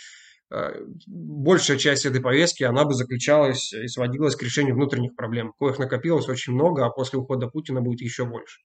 Э, 0.51 0.71
большая 1.07 1.77
часть 1.77 2.05
этой 2.05 2.21
повестки, 2.21 2.63
она 2.63 2.83
бы 2.83 2.93
заключалась 2.93 3.71
и 3.71 3.87
сводилась 3.87 4.35
к 4.35 4.43
решению 4.43 4.75
внутренних 4.75 5.15
проблем, 5.15 5.53
коих 5.57 5.79
накопилось 5.79 6.27
очень 6.27 6.53
много, 6.53 6.85
а 6.85 6.89
после 6.89 7.19
ухода 7.19 7.47
Путина 7.47 7.81
будет 7.81 8.01
еще 8.01 8.25
больше. 8.25 8.59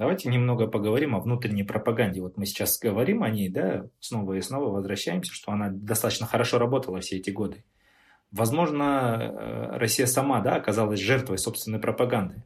Давайте 0.00 0.30
немного 0.30 0.66
поговорим 0.66 1.14
о 1.14 1.20
внутренней 1.20 1.62
пропаганде. 1.62 2.22
Вот 2.22 2.38
мы 2.38 2.46
сейчас 2.46 2.78
говорим 2.78 3.22
о 3.22 3.28
ней, 3.28 3.50
да, 3.50 3.86
снова 4.00 4.32
и 4.32 4.40
снова 4.40 4.70
возвращаемся, 4.70 5.30
что 5.34 5.52
она 5.52 5.68
достаточно 5.68 6.26
хорошо 6.26 6.58
работала 6.58 7.00
все 7.00 7.18
эти 7.18 7.28
годы. 7.28 7.64
Возможно, 8.30 9.18
э, 9.20 9.76
Россия 9.76 10.06
сама, 10.06 10.40
да, 10.40 10.56
оказалась 10.56 11.00
жертвой 11.00 11.36
собственной 11.36 11.80
пропаганды. 11.80 12.44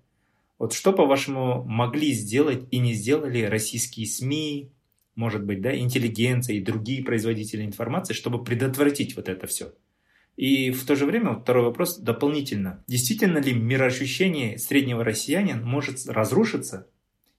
Вот 0.59 0.72
что, 0.72 0.92
по-вашему, 0.92 1.62
могли 1.62 2.12
сделать 2.12 2.66
и 2.72 2.80
не 2.80 2.92
сделали 2.92 3.44
российские 3.44 4.09
СМИ, 4.09 4.72
может 5.14 5.44
быть, 5.44 5.61
да, 5.61 5.78
интеллигенция 5.78 6.57
и 6.57 6.61
другие 6.61 7.05
производители 7.05 7.64
информации, 7.64 8.14
чтобы 8.14 8.42
предотвратить 8.42 9.14
вот 9.14 9.28
это 9.28 9.46
все? 9.46 9.74
И 10.34 10.72
в 10.72 10.84
то 10.84 10.96
же 10.96 11.07
время, 11.07 11.34
второй 11.34 11.66
вопрос 11.66 11.98
дополнительно. 11.98 12.82
Действительно 12.88 13.38
ли 13.38 13.52
мироощущение 13.52 14.59
среднего 14.59 15.05
россиянина 15.05 15.64
может 15.64 16.05
разрушиться 16.09 16.88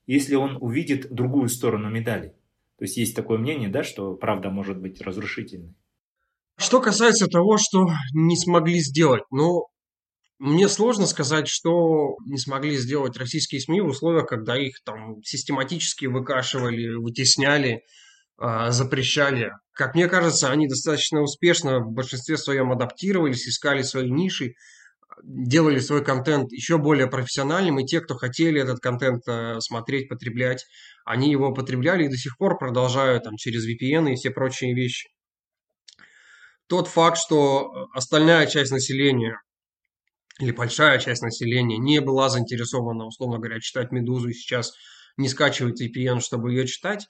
если 0.06 0.34
он 0.34 0.56
увидит 0.60 1.12
другую 1.12 1.48
сторону 1.48 1.90
медали. 1.90 2.34
То 2.78 2.84
есть 2.84 2.96
есть 2.96 3.16
такое 3.16 3.38
мнение, 3.38 3.68
да, 3.68 3.82
что 3.82 4.14
правда 4.14 4.50
может 4.50 4.78
быть 4.78 5.00
разрушительной. 5.00 5.74
Что 6.58 6.80
касается 6.80 7.26
того, 7.26 7.58
что 7.58 7.86
не 8.14 8.36
смогли 8.36 8.80
сделать, 8.80 9.24
ну, 9.30 9.66
мне 10.38 10.68
сложно 10.68 11.06
сказать, 11.06 11.48
что 11.48 12.16
не 12.26 12.38
смогли 12.38 12.76
сделать 12.76 13.16
российские 13.16 13.60
СМИ 13.60 13.80
в 13.80 13.86
условиях, 13.86 14.26
когда 14.26 14.58
их 14.58 14.82
там 14.84 15.22
систематически 15.22 16.06
выкашивали, 16.06 16.94
вытесняли, 16.94 17.84
а, 18.38 18.70
запрещали. 18.70 19.52
Как 19.72 19.94
мне 19.94 20.08
кажется, 20.08 20.50
они 20.50 20.68
достаточно 20.68 21.22
успешно 21.22 21.80
в 21.80 21.92
большинстве 21.92 22.36
своем 22.36 22.70
адаптировались, 22.70 23.48
искали 23.48 23.80
свои 23.80 24.10
ниши, 24.10 24.54
делали 25.22 25.78
свой 25.78 26.04
контент 26.04 26.52
еще 26.52 26.78
более 26.78 27.06
профессиональным, 27.06 27.78
и 27.78 27.86
те, 27.86 28.00
кто 28.00 28.14
хотели 28.14 28.60
этот 28.60 28.80
контент 28.80 29.22
э, 29.28 29.60
смотреть, 29.60 30.08
потреблять, 30.08 30.64
они 31.04 31.30
его 31.30 31.52
потребляли 31.52 32.04
и 32.04 32.08
до 32.08 32.16
сих 32.16 32.36
пор 32.36 32.58
продолжают 32.58 33.24
там, 33.24 33.36
через 33.36 33.66
VPN 33.68 34.12
и 34.12 34.16
все 34.16 34.30
прочие 34.30 34.74
вещи. 34.74 35.08
Тот 36.68 36.88
факт, 36.88 37.18
что 37.18 37.88
остальная 37.94 38.46
часть 38.46 38.72
населения 38.72 39.40
или 40.40 40.50
большая 40.50 40.98
часть 40.98 41.22
населения 41.22 41.78
не 41.78 42.00
была 42.00 42.28
заинтересована, 42.28 43.06
условно 43.06 43.38
говоря, 43.38 43.60
читать 43.60 43.92
«Медузу» 43.92 44.28
и 44.28 44.34
сейчас 44.34 44.72
не 45.16 45.28
скачивает 45.28 45.80
VPN, 45.80 46.20
чтобы 46.20 46.52
ее 46.52 46.66
читать, 46.66 47.06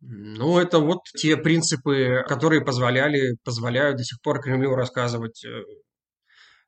ну, 0.00 0.58
это 0.58 0.78
вот 0.78 1.00
те 1.16 1.36
принципы, 1.36 2.24
которые 2.26 2.64
позволяли, 2.64 3.36
позволяют 3.44 3.98
до 3.98 4.04
сих 4.04 4.20
пор 4.22 4.40
Кремлю 4.40 4.74
рассказывать 4.74 5.44
э, 5.44 5.62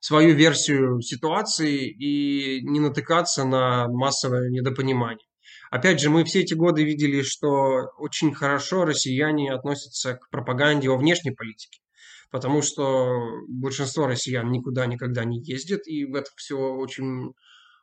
свою 0.02 0.34
версию 0.34 1.00
ситуации 1.00 1.88
и 1.88 2.60
не 2.62 2.80
натыкаться 2.80 3.44
на 3.44 3.86
массовое 3.86 4.50
недопонимание. 4.50 5.24
Опять 5.70 6.00
же, 6.00 6.10
мы 6.10 6.24
все 6.24 6.40
эти 6.40 6.54
годы 6.54 6.82
видели, 6.82 7.22
что 7.22 7.86
очень 7.98 8.34
хорошо 8.34 8.84
россияне 8.84 9.52
относятся 9.52 10.14
к 10.14 10.28
пропаганде 10.28 10.90
о 10.90 10.96
внешней 10.96 11.30
политике, 11.30 11.78
потому 12.32 12.62
что 12.62 13.12
большинство 13.48 14.08
россиян 14.08 14.50
никуда 14.50 14.86
никогда 14.86 15.24
не 15.24 15.40
ездит, 15.40 15.86
и 15.86 16.04
в 16.04 16.16
это 16.16 16.30
все 16.34 16.56
очень, 16.56 17.32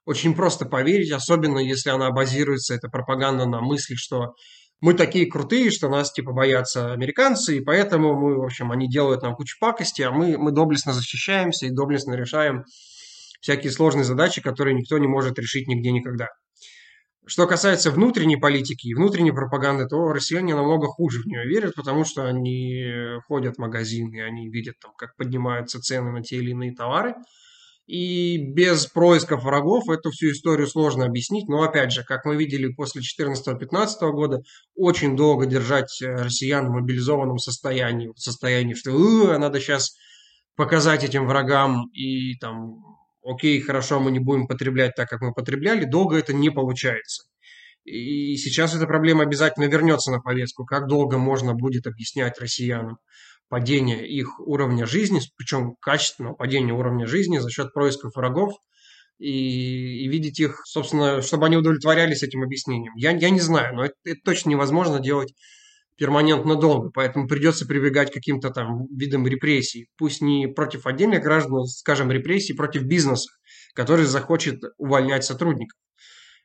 очень 0.04 0.36
просто 0.36 0.66
поверить, 0.66 1.12
особенно 1.12 1.60
если 1.60 1.90
она 1.90 2.12
базируется, 2.12 2.76
эта 2.76 2.90
пропаганда 2.90 3.46
на 3.46 3.62
мысли, 3.62 3.96
что 3.96 4.34
мы 4.82 4.94
такие 4.94 5.30
крутые, 5.30 5.72
что 5.72 5.90
нас 5.90 6.12
типа 6.12 6.32
боятся 6.32 6.94
американцы, 6.94 7.58
и 7.58 7.62
поэтому 7.62 8.16
мы, 8.16 8.38
в 8.38 8.44
общем, 8.44 8.72
они 8.72 8.88
делают 8.88 9.22
нам 9.22 9.36
кучу 9.36 9.58
пакости, 9.60 10.02
а 10.02 10.12
мы, 10.12 10.38
мы 10.38 10.52
доблестно 10.52 10.94
защищаемся 10.94 11.66
и 11.66 11.72
доблестно 11.72 12.14
решаем 12.14 12.64
всякие 13.42 13.72
сложные 13.72 14.04
задачи, 14.04 14.42
которые 14.42 14.76
никто 14.76 14.98
не 14.98 15.08
может 15.08 15.38
решить 15.38 15.68
нигде 15.68 15.92
никогда. 15.92 16.28
Что 17.26 17.46
касается 17.46 17.92
внутренней 17.92 18.38
политики 18.38 18.88
и 18.88 18.96
внутренней 18.96 19.32
пропаганды, 19.32 19.86
то 19.88 20.12
россияне 20.14 20.56
намного 20.56 20.88
хуже 20.88 21.22
в 21.22 21.28
нее 21.28 21.46
верят, 21.46 21.76
потому 21.76 22.04
что 22.04 22.26
они 22.26 22.86
ходят 23.28 23.56
в 23.56 23.60
магазины, 23.60 24.24
они 24.24 24.50
видят, 24.50 24.76
там, 24.82 24.94
как 24.98 25.16
поднимаются 25.16 25.80
цены 25.80 26.12
на 26.12 26.24
те 26.24 26.38
или 26.38 26.52
иные 26.52 26.74
товары– 26.74 27.16
и 27.90 28.38
без 28.38 28.86
происков 28.86 29.44
врагов 29.44 29.90
эту 29.90 30.12
всю 30.12 30.30
историю 30.30 30.68
сложно 30.68 31.06
объяснить. 31.06 31.50
Но 31.50 31.64
опять 31.64 31.92
же, 31.92 32.04
как 32.04 32.24
мы 32.24 32.36
видели 32.36 32.72
после 32.72 33.02
2014-2015 33.02 34.12
года, 34.12 34.44
очень 34.76 35.16
долго 35.16 35.48
держать 35.48 36.00
э, 36.00 36.14
россиян 36.14 36.68
в 36.68 36.70
мобилизованном 36.70 37.40
состоянии, 37.40 38.10
в 38.10 38.20
состоянии, 38.20 38.76
что 38.76 38.92
э, 38.92 39.38
надо 39.40 39.60
сейчас 39.60 39.96
показать 40.56 41.04
этим 41.04 41.26
врагам 41.26 41.88
и 41.92 42.36
там, 42.36 42.76
окей, 43.24 43.60
хорошо, 43.60 44.00
мы 44.00 44.12
не 44.12 44.20
будем 44.20 44.46
потреблять 44.46 44.94
так, 44.96 45.10
как 45.10 45.22
мы 45.22 45.34
потребляли, 45.34 45.86
долго 45.86 46.16
это 46.16 46.32
не 46.32 46.52
получается. 46.52 47.24
И 47.86 48.38
сейчас 48.38 48.76
эта 48.76 48.86
проблема 48.86 49.24
обязательно 49.24 49.66
вернется 49.66 50.12
на 50.12 50.20
повестку. 50.20 50.64
Как 50.64 50.86
долго 50.86 51.18
можно 51.18 51.56
будет 51.56 51.88
объяснять 51.88 52.40
россиянам, 52.40 53.00
падения 53.50 54.06
их 54.08 54.40
уровня 54.40 54.86
жизни, 54.86 55.20
причем 55.36 55.76
качественного 55.82 56.36
падения 56.36 56.74
уровня 56.74 57.08
жизни 57.08 57.40
за 57.40 57.50
счет 57.50 57.74
происков 57.74 58.16
врагов, 58.16 58.54
и, 59.18 60.06
и 60.06 60.08
видеть 60.08 60.40
их, 60.40 60.62
собственно, 60.66 61.22
чтобы 61.22 61.48
они 61.48 61.58
удовлетворялись 61.58 62.24
этим 62.24 62.42
объяснением. 62.42 62.94
Я, 62.96 63.12
я 63.12 63.30
не 63.30 63.42
знаю, 63.42 63.76
но 63.76 63.86
это, 63.86 63.96
это 64.06 64.20
точно 64.24 64.52
невозможно 64.52 65.00
делать 65.00 65.34
перманентно 65.98 66.56
долго, 66.56 66.90
поэтому 66.92 67.28
придется 67.28 67.68
прибегать 67.68 68.10
к 68.10 68.14
каким-то 68.14 68.52
там 68.52 68.88
видам 68.88 69.28
репрессий. 69.28 69.88
Пусть 69.98 70.22
не 70.22 70.48
против 70.48 70.88
отдельных 70.88 71.22
граждан, 71.22 71.52
но, 71.52 71.66
скажем, 71.66 72.10
репрессий 72.10 72.54
против 72.54 72.84
бизнеса, 72.84 73.30
который 73.74 74.06
захочет 74.06 74.62
увольнять 74.78 75.26
сотрудников. 75.26 75.78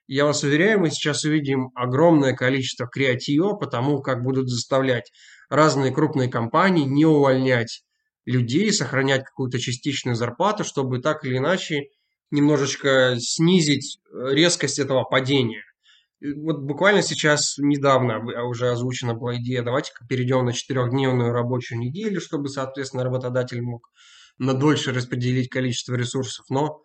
Я 0.08 0.26
вас 0.26 0.42
уверяю, 0.42 0.80
мы 0.80 0.90
сейчас 0.90 1.24
увидим 1.24 1.70
огромное 1.74 2.34
количество 2.34 2.86
креатива 2.86 3.54
по 3.54 3.66
тому, 3.66 4.02
как 4.02 4.22
будут 4.22 4.50
заставлять 4.50 5.10
разные 5.48 5.92
крупные 5.92 6.28
компании 6.28 6.84
не 6.84 7.06
увольнять 7.06 7.82
людей, 8.24 8.72
сохранять 8.72 9.24
какую-то 9.24 9.58
частичную 9.58 10.14
зарплату, 10.14 10.64
чтобы 10.64 11.00
так 11.00 11.24
или 11.24 11.36
иначе 11.38 11.88
немножечко 12.30 13.16
снизить 13.18 13.98
э, 14.06 14.34
резкость 14.34 14.78
этого 14.78 15.04
падения. 15.04 15.62
Вот 16.20 16.60
буквально 16.60 17.02
сейчас, 17.02 17.58
недавно 17.58 18.18
уже 18.48 18.70
озвучена 18.70 19.14
была 19.14 19.36
идея, 19.36 19.62
давайте 19.62 19.92
перейдем 20.08 20.46
на 20.46 20.54
четырехдневную 20.54 21.32
рабочую 21.32 21.80
неделю, 21.80 22.20
чтобы, 22.20 22.48
соответственно, 22.48 23.04
работодатель 23.04 23.60
мог 23.60 23.90
на 24.38 24.54
дольше 24.54 24.92
распределить 24.92 25.50
количество 25.50 25.94
ресурсов. 25.94 26.46
Но 26.48 26.80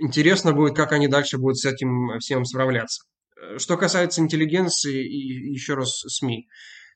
интересно 0.00 0.52
будет, 0.52 0.76
как 0.76 0.92
они 0.92 1.08
дальше 1.08 1.36
будут 1.36 1.58
с 1.58 1.64
этим 1.64 2.18
всем 2.20 2.44
справляться. 2.44 3.02
Э, 3.40 3.58
что 3.58 3.76
касается 3.76 4.20
интеллигенции 4.20 5.04
и 5.04 5.52
еще 5.52 5.74
раз 5.74 5.98
СМИ. 6.06 6.48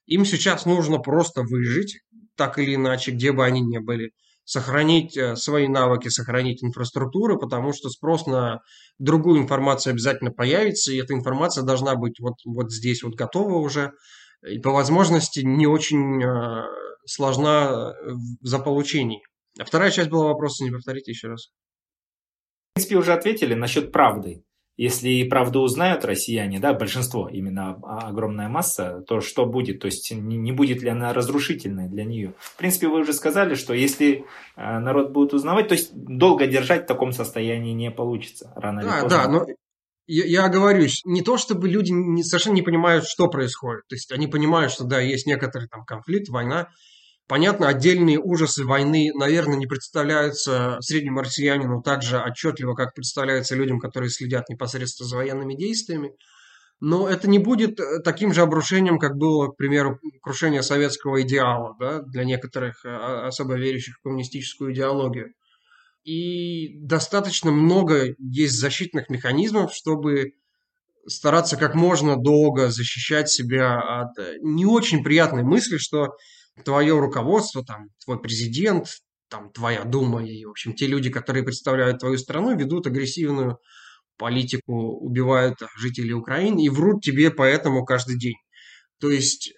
Им 0.07 0.25
сейчас 0.25 0.67
нужно 0.67 0.99
просто 0.99 1.43
выжить, 1.43 2.01
так 2.37 2.59
или 2.59 2.75
иначе, 2.75 3.13
где 3.13 3.33
бы 3.33 3.45
они 3.45 3.61
ни 3.61 3.79
были, 3.79 4.13
сохранить 4.45 5.17
э, 5.17 5.37
свои 5.37 5.69
навыки, 5.69 6.09
сохранить 6.09 6.65
инфраструктуру, 6.65 7.39
потому 7.39 7.73
что 7.73 7.89
спрос 7.89 8.27
на 8.27 8.61
другую 8.99 9.41
информацию 9.41 9.93
обязательно 9.93 10.33
появится, 10.33 10.93
и 10.93 10.97
эта 10.97 11.15
информация 11.15 11.63
должна 11.63 11.95
быть 11.95 12.19
вот, 12.19 12.35
вот 12.45 12.73
здесь 12.73 13.03
вот 13.03 13.15
готова 13.15 13.59
уже, 13.59 13.93
и 14.45 14.59
по 14.59 14.71
возможности 14.71 15.41
не 15.41 15.67
очень 15.67 16.23
э, 16.23 16.65
сложна 17.07 17.93
в 18.41 18.47
заполучении. 18.47 19.23
А 19.59 19.65
вторая 19.65 19.91
часть 19.91 20.11
была 20.11 20.27
вопроса, 20.27 20.65
не 20.65 20.71
повторите 20.71 21.13
еще 21.13 21.29
раз. 21.29 21.51
В 22.71 22.75
принципе, 22.75 22.97
уже 22.97 23.13
ответили 23.13 23.55
насчет 23.55 23.93
правды. 23.93 24.43
Если 24.83 25.11
и 25.11 25.25
правду 25.25 25.61
узнают 25.61 26.07
россияне, 26.07 26.59
да, 26.59 26.73
большинство, 26.73 27.29
именно 27.29 27.73
огромная 27.83 28.49
масса, 28.49 29.05
то 29.07 29.21
что 29.21 29.45
будет? 29.45 29.81
То 29.81 29.87
есть 29.87 30.11
не 30.11 30.53
будет 30.53 30.81
ли 30.81 30.89
она 30.89 31.13
разрушительной 31.13 31.87
для 31.87 32.05
нее? 32.05 32.33
В 32.39 32.57
принципе, 32.57 32.89
вы 32.89 33.01
уже 33.01 33.13
сказали, 33.13 33.57
что 33.57 33.75
если 33.75 34.25
э, 34.57 34.79
народ 34.79 35.11
будет 35.11 35.35
узнавать, 35.35 35.69
то 35.69 35.75
есть 35.75 35.91
долго 35.93 36.47
держать 36.47 36.85
в 36.85 36.87
таком 36.87 37.13
состоянии 37.13 37.75
не 37.75 37.91
получится. 37.91 38.55
Рано 38.57 38.81
да, 38.81 38.87
или 38.87 39.03
поздно. 39.03 39.19
Да, 39.19 39.29
но 39.29 39.47
я, 40.07 40.25
я 40.25 40.49
говорю, 40.49 40.87
не 41.05 41.21
то 41.21 41.37
чтобы 41.37 41.69
люди 41.69 41.93
не, 41.93 42.25
совершенно 42.25 42.55
не 42.55 42.63
понимают, 42.63 43.05
что 43.05 43.29
происходит. 43.29 43.87
То 43.87 43.97
есть 43.97 44.11
они 44.13 44.29
понимают, 44.29 44.73
что 44.73 44.85
да, 44.85 44.99
есть 44.99 45.27
некоторый 45.27 45.69
там 45.69 45.85
конфликт, 45.85 46.31
война, 46.31 46.71
Понятно, 47.31 47.69
отдельные 47.69 48.19
ужасы 48.19 48.65
войны, 48.65 49.13
наверное, 49.15 49.57
не 49.57 49.69
представляются 49.69 50.79
среднему 50.81 51.21
россиянину 51.21 51.81
так 51.81 52.03
же 52.03 52.19
отчетливо, 52.19 52.75
как 52.75 52.93
представляются 52.93 53.55
людям, 53.55 53.79
которые 53.79 54.11
следят 54.11 54.49
непосредственно 54.49 55.09
за 55.09 55.15
военными 55.15 55.55
действиями. 55.55 56.11
Но 56.81 57.09
это 57.09 57.31
не 57.31 57.39
будет 57.39 57.79
э, 57.79 58.01
таким 58.03 58.35
же 58.35 58.43
обрушением, 58.43 58.99
как 58.99 59.17
было, 59.17 59.47
к 59.47 59.57
примеру, 59.57 60.01
крушение 60.21 60.65
советского 60.65 61.23
идеала 61.23 61.77
да, 61.79 62.03
для 62.03 62.25
некоторых 62.25 62.85
э, 62.85 62.89
особо 62.89 63.55
верящих 63.55 63.99
в 63.99 64.03
коммунистическую 64.03 64.73
идеологию. 64.73 65.33
И 66.03 66.81
достаточно 66.81 67.53
много 67.53 68.13
есть 68.19 68.59
защитных 68.59 69.09
механизмов, 69.09 69.73
чтобы 69.73 70.33
стараться 71.07 71.57
как 71.57 71.77
можно 71.77 72.17
долго 72.17 72.71
защищать 72.71 73.29
себя 73.31 73.79
от 73.79 74.19
э, 74.19 74.39
не 74.43 74.67
очень 74.67 75.05
приятной 75.05 75.45
мысли, 75.45 75.77
что 75.77 76.09
твое 76.65 76.99
руководство, 76.99 77.65
там, 77.65 77.89
твой 78.05 78.21
президент, 78.21 78.89
там, 79.29 79.51
твоя 79.53 79.85
дума 79.85 80.25
и, 80.25 80.45
в 80.45 80.51
общем, 80.51 80.75
те 80.75 80.87
люди, 80.87 81.11
которые 81.11 81.45
представляют 81.45 82.01
твою 82.01 82.19
страну, 82.19 82.57
ведут 82.57 82.87
агрессивную 82.87 83.59
политику, 84.17 84.99
убивают 84.99 85.57
жителей 85.79 86.13
Украины 86.13 86.65
и 86.65 86.69
врут 86.69 87.03
тебе 87.03 87.31
поэтому 87.31 87.85
каждый 87.85 88.19
день. 88.19 88.37
То 89.01 89.11
есть 89.11 89.53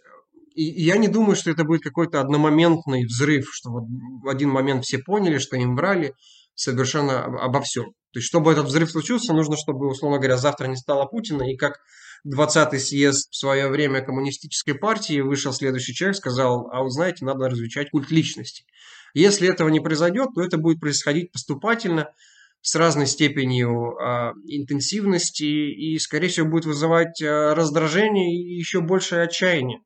и, 0.54 0.64
я 0.64 0.96
не 0.98 1.08
думаю, 1.08 1.36
что 1.36 1.50
это 1.50 1.64
будет 1.64 1.82
какой-то 1.82 2.20
одномоментный 2.20 3.04
взрыв, 3.04 3.48
что 3.52 3.70
вот 3.70 3.84
в 4.22 4.28
один 4.28 4.50
момент 4.50 4.84
все 4.84 4.98
поняли, 4.98 5.38
что 5.38 5.56
им 5.56 5.76
врали 5.76 6.14
совершенно 6.54 7.24
обо 7.24 7.60
всем. 7.60 7.92
То 8.12 8.18
есть, 8.18 8.28
чтобы 8.28 8.52
этот 8.52 8.66
взрыв 8.66 8.90
случился, 8.90 9.32
нужно, 9.32 9.56
чтобы, 9.56 9.88
условно 9.88 10.18
говоря, 10.18 10.36
завтра 10.36 10.66
не 10.66 10.76
стало 10.76 11.06
Путина, 11.06 11.50
и 11.50 11.56
как 11.56 11.78
20-й 12.26 12.78
съезд 12.78 13.30
в 13.30 13.36
свое 13.36 13.68
время 13.68 14.00
коммунистической 14.00 14.74
партии, 14.74 15.20
вышел 15.20 15.52
следующий 15.52 15.94
человек, 15.94 16.16
сказал, 16.16 16.68
а 16.72 16.82
вы 16.82 16.90
знаете, 16.90 17.24
надо 17.24 17.48
различать 17.48 17.90
культ 17.90 18.10
личности. 18.10 18.64
Если 19.14 19.48
этого 19.48 19.68
не 19.68 19.80
произойдет, 19.80 20.30
то 20.34 20.42
это 20.42 20.56
будет 20.58 20.80
происходить 20.80 21.32
поступательно, 21.32 22.08
с 22.62 22.76
разной 22.76 23.06
степенью 23.06 23.96
э, 23.98 24.32
интенсивности 24.46 25.42
и, 25.42 25.98
скорее 25.98 26.28
всего, 26.28 26.48
будет 26.48 26.64
вызывать 26.64 27.20
э, 27.20 27.52
раздражение 27.54 28.32
и 28.32 28.54
еще 28.54 28.80
большее 28.80 29.24
отчаяние. 29.24 29.80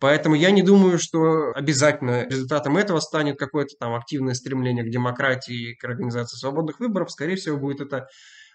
Поэтому 0.00 0.34
я 0.34 0.50
не 0.50 0.62
думаю, 0.62 0.98
что 0.98 1.52
обязательно 1.54 2.26
результатом 2.26 2.76
этого 2.78 3.00
станет 3.00 3.38
какое-то 3.38 3.76
там 3.78 3.94
активное 3.94 4.34
стремление 4.34 4.82
к 4.82 4.90
демократии, 4.90 5.74
к 5.74 5.84
организации 5.84 6.36
свободных 6.36 6.80
выборов. 6.80 7.12
Скорее 7.12 7.36
всего, 7.36 7.58
будет 7.58 7.80
это 7.80 8.08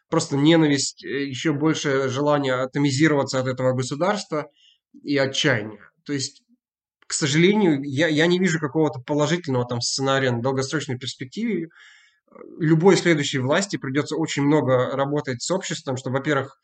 просто 0.10 0.38
ненависть, 0.38 1.04
э, 1.04 1.26
еще 1.26 1.54
больше 1.54 2.10
желание 2.10 2.54
атомизироваться 2.54 3.40
от 3.40 3.48
этого 3.48 3.74
государства 3.74 4.50
и 5.04 5.18
отчаяние. 5.18 5.82
То 6.06 6.14
есть, 6.14 6.44
к 7.08 7.14
сожалению, 7.14 7.82
я, 7.84 8.08
я 8.08 8.28
не 8.28 8.40
вижу 8.40 8.60
какого-то 8.60 9.00
положительного 9.00 9.68
там 9.68 9.82
сценария 9.82 10.32
на 10.32 10.42
долгосрочной 10.42 10.98
перспективе. 10.98 11.70
Любой 12.60 12.98
следующей 12.98 13.40
власти 13.40 13.78
придется 13.78 14.16
очень 14.16 14.44
много 14.44 14.96
работать 14.96 15.42
с 15.42 15.52
обществом, 15.52 15.98
чтобы, 15.98 16.18
во-первых, 16.18 16.60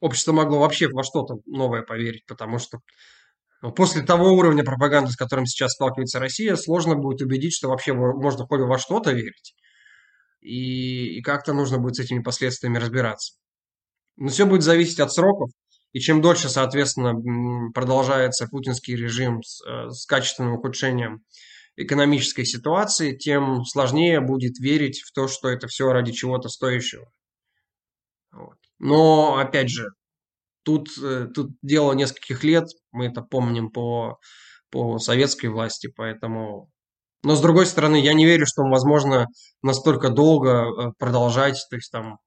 общество 0.00 0.32
могло 0.32 0.60
вообще 0.60 0.88
во 0.88 1.02
что-то 1.04 1.36
новое 1.46 1.82
поверить, 1.82 2.26
потому 2.26 2.58
что 2.58 2.80
ну, 3.62 3.72
после 3.72 4.02
того 4.02 4.32
уровня 4.32 4.62
пропаганды, 4.62 5.10
с 5.10 5.16
которым 5.16 5.46
сейчас 5.46 5.72
сталкивается 5.72 6.18
Россия, 6.18 6.56
сложно 6.56 6.96
будет 6.96 7.22
убедить, 7.22 7.54
что 7.54 7.68
вообще 7.68 7.94
можно 7.94 8.46
хоть 8.46 8.60
во 8.60 8.78
что-то 8.78 9.12
верить 9.12 9.54
и, 10.46 11.18
и 11.18 11.22
как-то 11.22 11.52
нужно 11.52 11.78
будет 11.78 11.96
с 11.96 12.00
этими 12.00 12.22
последствиями 12.22 12.78
разбираться. 12.78 13.34
Но 14.16 14.28
все 14.28 14.46
будет 14.46 14.62
зависеть 14.62 15.00
от 15.00 15.12
сроков, 15.12 15.50
и 15.92 16.00
чем 16.00 16.22
дольше, 16.22 16.48
соответственно, 16.48 17.14
продолжается 17.72 18.46
путинский 18.46 18.96
режим 18.96 19.42
с, 19.42 19.64
э, 19.66 19.90
с 19.90 20.06
качественным 20.06 20.54
ухудшением 20.54 21.22
экономической 21.76 22.44
ситуации, 22.44 23.16
тем 23.16 23.64
сложнее 23.64 24.20
будет 24.20 24.58
верить 24.58 25.00
в 25.00 25.12
то, 25.12 25.28
что 25.28 25.48
это 25.48 25.66
все 25.66 25.92
ради 25.92 26.12
чего-то 26.12 26.48
стоящего. 26.48 27.10
Вот. 28.30 28.56
Но, 28.78 29.38
опять 29.38 29.68
же, 29.68 29.88
тут, 30.62 30.88
э, 31.02 31.28
тут 31.34 31.50
дело 31.62 31.92
нескольких 31.92 32.44
лет, 32.44 32.68
мы 32.92 33.06
это 33.06 33.22
помним 33.22 33.70
по, 33.70 34.18
по 34.70 34.98
советской 34.98 35.46
власти, 35.46 35.92
поэтому 35.94 36.70
но 37.22 37.34
с 37.34 37.40
другой 37.40 37.66
стороны, 37.66 38.00
я 38.00 38.14
не 38.14 38.24
верю, 38.26 38.46
что 38.46 38.62
возможно 38.62 39.26
настолько 39.62 40.10
долго 40.10 40.50
э, 40.50 40.92
продолжать, 40.98 41.64
то 41.70 41.76
есть 41.76 41.90
там, 41.90 42.18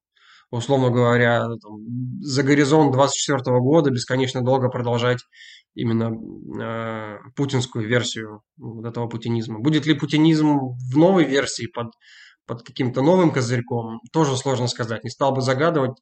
условно 0.51 0.89
говоря, 0.89 1.41
там, 1.41 2.21
за 2.21 2.43
горизонт 2.43 2.91
24 2.91 3.59
года 3.59 3.91
бесконечно 3.91 4.41
долго 4.41 4.69
продолжать 4.69 5.19
именно 5.75 6.11
э, 6.61 7.17
путинскую 7.35 7.87
версию 7.87 8.41
вот 8.57 8.85
этого 8.85 9.07
путинизма. 9.07 9.59
Будет 9.59 9.85
ли 9.85 9.93
путинизм 9.93 10.57
в 10.57 10.97
новой 10.97 11.25
версии 11.25 11.67
под, 11.67 11.87
под 12.45 12.63
каким-то 12.63 13.01
новым 13.01 13.31
козырьком, 13.31 13.99
тоже 14.11 14.35
сложно 14.35 14.67
сказать. 14.67 15.03
Не 15.03 15.09
стал 15.09 15.33
бы 15.33 15.41
загадывать, 15.41 15.97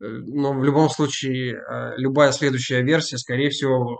э, 0.00 0.04
но 0.06 0.52
в 0.52 0.64
любом 0.64 0.90
случае 0.90 1.54
э, 1.54 1.92
любая 1.96 2.32
следующая 2.32 2.82
версия, 2.82 3.18
скорее 3.18 3.50
всего, 3.50 3.98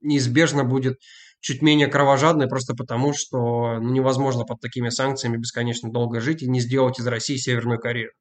неизбежно 0.00 0.64
будет 0.64 0.98
чуть 1.40 1.62
менее 1.62 1.88
кровожадной, 1.88 2.48
просто 2.48 2.74
потому, 2.74 3.12
что 3.14 3.78
невозможно 3.78 4.44
под 4.44 4.60
такими 4.60 4.88
санкциями 4.88 5.36
бесконечно 5.36 5.90
долго 5.90 6.20
жить 6.20 6.42
и 6.42 6.48
не 6.48 6.60
сделать 6.60 6.98
из 6.98 7.06
России 7.06 7.36
Северную 7.36 7.78
Корею. 7.78 8.12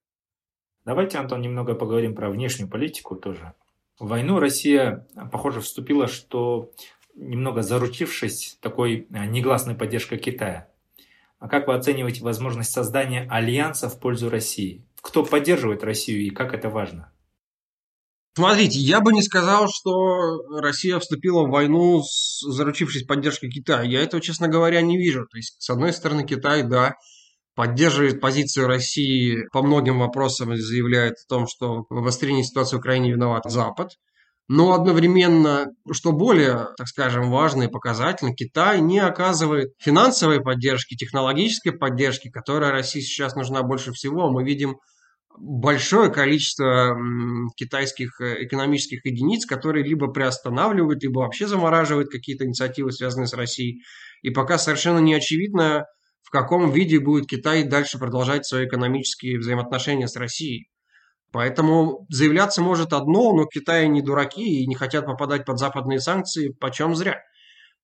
Давайте, 0.86 1.18
Антон, 1.18 1.42
немного 1.42 1.76
поговорим 1.76 2.16
про 2.16 2.30
внешнюю 2.30 2.70
политику 2.70 3.16
тоже. 3.16 3.54
В 4.00 4.08
войну 4.08 4.40
Россия, 4.40 5.08
похоже, 5.32 5.62
вступила, 5.62 6.08
что 6.08 6.72
немного 7.16 7.64
заручившись 7.64 8.58
такой 8.62 9.08
а, 9.12 9.26
негласной 9.26 9.76
поддержкой 9.76 10.20
Китая. 10.20 10.70
А 11.40 11.48
как 11.48 11.68
вы 11.68 11.76
оцениваете 11.76 12.24
возможность 12.24 12.72
создания 12.72 13.28
альянса 13.30 13.90
в 13.90 14.00
пользу 14.00 14.30
России? 14.30 14.86
Кто 15.02 15.24
поддерживает 15.24 15.84
Россию 15.84 16.22
и 16.22 16.30
как 16.30 16.54
это 16.54 16.70
важно? 16.70 17.12
Смотрите, 18.38 18.78
я 18.78 19.02
бы 19.02 19.14
не 19.14 19.24
сказал, 19.24 19.68
что 19.68 20.60
Россия 20.60 21.00
вступила 21.00 21.42
в 21.42 21.50
войну, 21.50 22.04
заручившись 22.48 23.06
поддержкой 23.06 23.50
Китая. 23.50 23.82
Я 23.82 24.04
этого, 24.04 24.22
честно 24.22 24.48
говоря, 24.48 24.80
не 24.82 24.96
вижу. 24.96 25.26
То 25.26 25.38
есть, 25.38 25.56
с 25.58 25.68
одной 25.72 25.92
стороны, 25.92 26.24
Китай, 26.24 26.62
да, 26.62 26.94
поддерживает 27.56 28.22
позицию 28.22 28.68
России 28.68 29.48
по 29.52 29.64
многим 29.64 29.98
вопросам 29.98 30.54
и 30.54 30.58
заявляет 30.58 31.14
о 31.14 31.28
том, 31.28 31.48
что 31.48 31.88
в 31.90 31.98
обострении 31.98 32.44
ситуации 32.44 32.76
в 32.76 32.80
Украине 32.80 33.12
виноват 33.12 33.46
Запад. 33.48 33.94
Но 34.48 34.74
одновременно, 34.74 35.72
что 35.92 36.12
более, 36.12 36.68
так 36.78 36.88
скажем, 36.88 37.32
важно 37.32 37.64
и 37.64 37.68
показательно, 37.68 38.36
Китай 38.36 38.82
не 38.82 39.00
оказывает 39.00 39.70
финансовой 39.80 40.42
поддержки, 40.42 40.96
технологической 40.96 41.72
поддержки, 41.72 42.30
которая 42.30 42.70
России 42.70 43.00
сейчас 43.00 43.34
нужна 43.36 43.64
больше 43.64 43.94
всего. 43.94 44.30
Мы 44.30 44.44
видим 44.44 44.78
большое 45.40 46.12
количество 46.12 46.98
китайских 47.56 48.20
э, 48.22 48.46
экономических 48.46 49.06
единиц, 49.06 49.46
которые 49.46 49.84
либо 49.84 50.08
приостанавливают, 50.08 51.04
либо 51.04 51.20
вообще 51.20 51.48
замораживают 51.48 52.10
какие-то 52.10 52.46
инициативы, 52.46 52.92
связанные 52.92 53.28
с 53.28 53.34
Россией. 53.34 53.82
И 54.22 54.30
пока 54.30 54.58
совершенно 54.58 55.00
не 55.00 55.14
очевидно, 55.14 55.86
в 56.24 56.30
каком 56.30 56.72
виде 56.72 57.00
будет 57.00 57.28
Китай 57.28 57.64
дальше 57.64 57.98
продолжать 58.00 58.46
свои 58.46 58.66
экономические 58.66 59.40
взаимоотношения 59.40 60.08
с 60.08 60.16
Россией. 60.16 60.70
Поэтому 61.32 62.06
заявляться 62.10 62.62
может 62.62 62.94
одно, 62.94 63.34
но 63.34 63.46
Китай 63.46 63.88
не 63.88 64.02
дураки 64.02 64.62
и 64.62 64.68
не 64.68 64.76
хотят 64.76 65.06
попадать 65.06 65.46
под 65.46 65.60
западные 65.60 66.00
санкции, 66.00 66.50
почем 66.50 66.96
зря. 66.96 67.22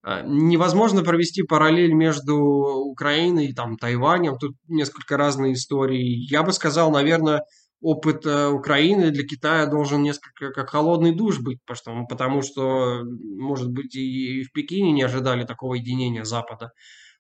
А, 0.05 0.21
невозможно 0.21 1.01
провести 1.01 1.43
параллель 1.43 1.93
между 1.93 2.37
Украиной 2.37 3.47
и 3.47 3.53
там, 3.53 3.77
Тайванем. 3.77 4.37
Тут 4.37 4.55
несколько 4.67 5.15
разные 5.15 5.53
истории. 5.53 6.29
Я 6.29 6.43
бы 6.43 6.51
сказал, 6.51 6.91
наверное, 6.91 7.43
опыт 7.79 8.25
э, 8.25 8.47
Украины 8.49 9.11
для 9.11 9.23
Китая 9.23 9.65
должен 9.65 10.03
несколько 10.03 10.51
как 10.51 10.69
холодный 10.69 11.15
душ 11.15 11.39
быть, 11.39 11.59
потому, 11.65 12.05
потому 12.05 12.41
что, 12.41 13.03
может 13.37 13.69
быть, 13.69 13.95
и 13.95 14.43
в 14.43 14.51
Пекине 14.51 14.91
не 14.91 15.03
ожидали 15.03 15.45
такого 15.45 15.75
единения 15.75 16.25
Запада 16.25 16.71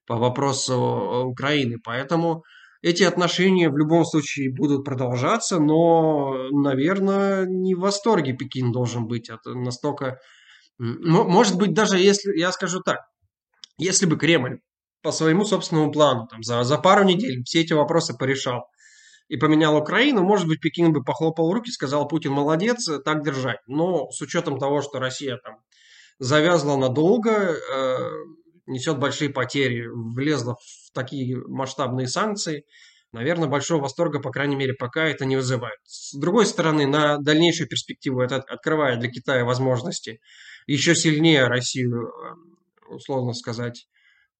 по 0.05 0.17
вопросу 0.17 0.73
э, 0.73 1.23
Украины. 1.23 1.77
Поэтому 1.81 2.43
эти 2.81 3.03
отношения 3.03 3.69
в 3.69 3.77
любом 3.77 4.03
случае 4.03 4.53
будут 4.53 4.83
продолжаться, 4.83 5.57
но, 5.57 6.33
наверное, 6.51 7.45
не 7.45 7.75
в 7.75 7.79
восторге 7.79 8.33
Пекин 8.33 8.73
должен 8.73 9.07
быть 9.07 9.29
от 9.29 9.45
настолько 9.45 10.19
может 10.83 11.57
быть, 11.57 11.73
даже 11.73 11.97
если, 11.97 12.37
я 12.37 12.51
скажу 12.51 12.81
так, 12.81 12.99
если 13.77 14.05
бы 14.05 14.17
Кремль 14.17 14.59
по 15.01 15.11
своему 15.11 15.45
собственному 15.45 15.91
плану 15.91 16.27
там, 16.29 16.43
за, 16.43 16.63
за 16.63 16.77
пару 16.77 17.03
недель 17.03 17.43
все 17.45 17.61
эти 17.61 17.73
вопросы 17.73 18.15
порешал, 18.17 18.67
и 19.29 19.37
поменял 19.37 19.75
Украину, 19.77 20.23
может 20.23 20.47
быть, 20.47 20.59
Пекин 20.59 20.91
бы 20.91 21.03
похлопал 21.03 21.51
руки, 21.53 21.71
сказал 21.71 22.07
Путин, 22.07 22.33
молодец, 22.33 22.89
так 23.05 23.23
держать. 23.23 23.59
Но 23.67 24.11
с 24.11 24.21
учетом 24.21 24.59
того, 24.59 24.81
что 24.81 24.99
Россия 24.99 25.37
там 25.37 25.55
завязла 26.19 26.75
надолго, 26.75 27.31
э, 27.31 28.09
несет 28.67 28.99
большие 28.99 29.29
потери, 29.29 29.87
влезла 29.87 30.55
в 30.55 30.91
такие 30.93 31.37
масштабные 31.47 32.07
санкции, 32.07 32.65
наверное, 33.11 33.47
большого 33.47 33.83
восторга, 33.83 34.19
по 34.19 34.31
крайней 34.31 34.55
мере, 34.55 34.73
пока 34.73 35.05
это 35.05 35.25
не 35.25 35.35
вызывает. 35.35 35.79
С 35.85 36.13
другой 36.15 36.45
стороны, 36.45 36.85
на 36.85 37.17
дальнейшую 37.17 37.67
перспективу 37.67 38.21
это 38.21 38.35
открывает 38.35 38.99
для 38.99 39.09
Китая 39.09 39.45
возможности 39.45 40.19
еще 40.67 40.95
сильнее 40.95 41.47
Россию, 41.47 42.07
э, 42.07 42.93
условно 42.93 43.33
сказать, 43.33 43.87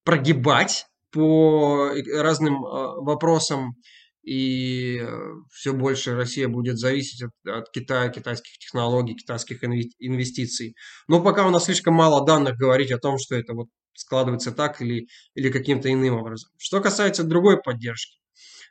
прогибать 0.03 0.85
по 1.11 1.91
разным 2.13 2.65
э, 2.65 2.67
вопросам, 3.01 3.75
и 4.23 4.99
э, 5.01 5.05
все 5.51 5.73
больше 5.73 6.15
Россия 6.15 6.47
будет 6.47 6.77
зависеть 6.77 7.23
от, 7.23 7.31
от 7.45 7.71
Китая, 7.71 8.09
китайских 8.09 8.57
технологий, 8.57 9.15
китайских 9.15 9.63
инвестиций. 9.63 10.75
Но 11.07 11.21
пока 11.21 11.45
у 11.45 11.49
нас 11.49 11.65
слишком 11.65 11.93
мало 11.93 12.25
данных 12.25 12.57
говорить 12.57 12.91
о 12.91 12.99
том, 12.99 13.17
что 13.17 13.35
это 13.35 13.53
вот 13.53 13.67
складывается 13.93 14.51
так 14.51 14.81
или, 14.81 15.07
или 15.35 15.51
каким-то 15.51 15.91
иным 15.91 16.15
образом. 16.15 16.49
Что 16.57 16.81
касается 16.81 17.23
другой 17.23 17.61
поддержки. 17.61 18.17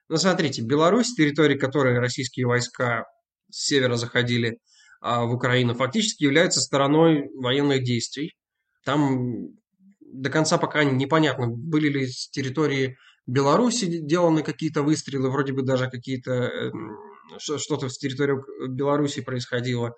Ну, 0.09 0.17
смотрите, 0.17 0.63
Беларусь, 0.63 1.15
территории 1.15 1.57
которой 1.57 1.99
российские 1.99 2.47
войска 2.47 3.05
с 3.51 3.67
севера 3.67 3.97
заходили 3.97 4.59
в 5.03 5.35
Украину, 5.35 5.75
фактически 5.75 6.25
является 6.25 6.61
стороной 6.61 7.29
военных 7.35 7.83
действий. 7.83 8.33
Там 8.85 9.49
до 10.01 10.31
конца 10.31 10.59
пока 10.59 10.85
непонятно, 10.85 11.49
были 11.49 11.89
ли 11.89 12.07
с 12.07 12.29
территории 12.31 12.97
Беларуси 13.27 13.87
деланы 13.87 14.43
какие-то 14.43 14.83
выстрелы, 14.83 15.31
вроде 15.31 15.53
бы 15.53 15.63
даже 15.63 15.89
какие-то 15.91 16.33
эм, 16.33 16.97
что-то 17.39 17.89
с 17.89 17.99
территории 17.99 18.37
Беларуси 18.69 19.23
происходило. 19.23 19.95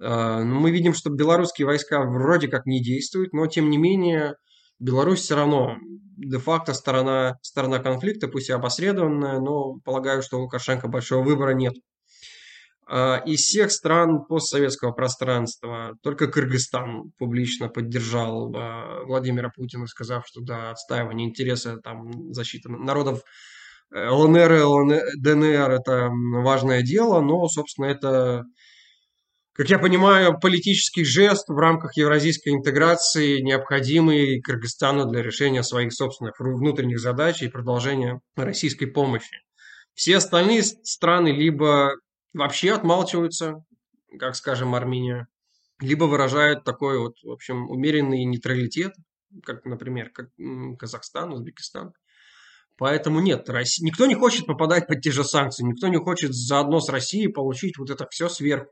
А, 0.00 0.42
мы 0.42 0.70
видим, 0.70 0.94
что 0.94 1.10
белорусские 1.10 1.66
войска 1.66 2.02
вроде 2.02 2.48
как 2.48 2.66
не 2.66 2.82
действуют, 2.82 3.32
но 3.32 3.46
тем 3.46 3.70
не 3.70 3.78
менее 3.78 4.34
Беларусь 4.78 5.20
все 5.20 5.34
равно 5.34 5.76
де-факто 6.16 6.74
сторона, 6.74 7.38
сторона 7.42 7.78
конфликта, 7.78 8.28
пусть 8.28 8.48
и 8.48 8.52
опосредованная, 8.52 9.40
но 9.40 9.78
полагаю, 9.84 10.22
что 10.22 10.38
у 10.38 10.42
Лукашенко 10.42 10.88
большого 10.88 11.24
выбора 11.24 11.52
нет. 11.52 11.74
А, 12.90 13.18
из 13.26 13.40
всех 13.40 13.70
стран 13.70 14.24
постсоветского 14.24 14.92
пространства 14.92 15.96
только 16.02 16.26
Кыргызстан 16.26 17.12
публично 17.18 17.68
поддержал 17.68 18.50
Владимира 19.04 19.50
Путина, 19.50 19.86
сказав, 19.86 20.26
что 20.26 20.40
да, 20.40 20.70
отстаивание 20.70 21.28
интереса, 21.28 21.76
там, 21.84 22.32
защита 22.32 22.70
народов 22.70 23.20
э, 23.94 24.08
ЛНР 24.08 24.52
и 24.54 25.20
ДНР– 25.20 25.70
это 25.72 26.08
важное 26.10 26.80
дело, 26.80 27.20
но, 27.20 27.46
собственно, 27.48 27.86
это, 27.86 28.44
как 29.52 29.68
я 29.68 29.78
понимаю, 29.78 30.38
политический 30.40 31.04
жест 31.04 31.50
в 31.50 31.58
рамках 31.58 31.94
евразийской 31.94 32.54
интеграции, 32.54 33.42
необходимый 33.42 34.40
Кыргызстану 34.40 35.10
для 35.10 35.22
решения 35.22 35.62
своих 35.62 35.92
собственных 35.92 36.40
внутренних 36.40 37.00
задач 37.00 37.42
и 37.42 37.48
продолжения 37.48 38.18
российской 38.34 38.86
помощи. 38.86 39.42
Все 39.92 40.16
остальные 40.16 40.62
страны 40.62 41.28
либо 41.28 41.96
вообще 42.38 42.72
отмалчиваются, 42.72 43.64
как, 44.18 44.36
скажем, 44.36 44.74
Армения, 44.74 45.26
либо 45.80 46.04
выражают 46.04 46.64
такой 46.64 46.98
вот, 46.98 47.16
в 47.22 47.30
общем, 47.30 47.68
умеренный 47.68 48.24
нейтралитет, 48.24 48.94
как, 49.44 49.64
например, 49.64 50.10
как 50.10 50.28
Казахстан, 50.78 51.32
Узбекистан. 51.32 51.92
Поэтому 52.78 53.20
нет, 53.20 53.48
Россия, 53.50 53.84
никто 53.84 54.06
не 54.06 54.14
хочет 54.14 54.46
попадать 54.46 54.86
под 54.86 55.00
те 55.00 55.10
же 55.10 55.24
санкции, 55.24 55.64
никто 55.64 55.88
не 55.88 55.98
хочет 55.98 56.32
заодно 56.32 56.80
с 56.80 56.88
Россией 56.88 57.28
получить 57.28 57.76
вот 57.76 57.90
это 57.90 58.06
все 58.08 58.28
сверху. 58.28 58.70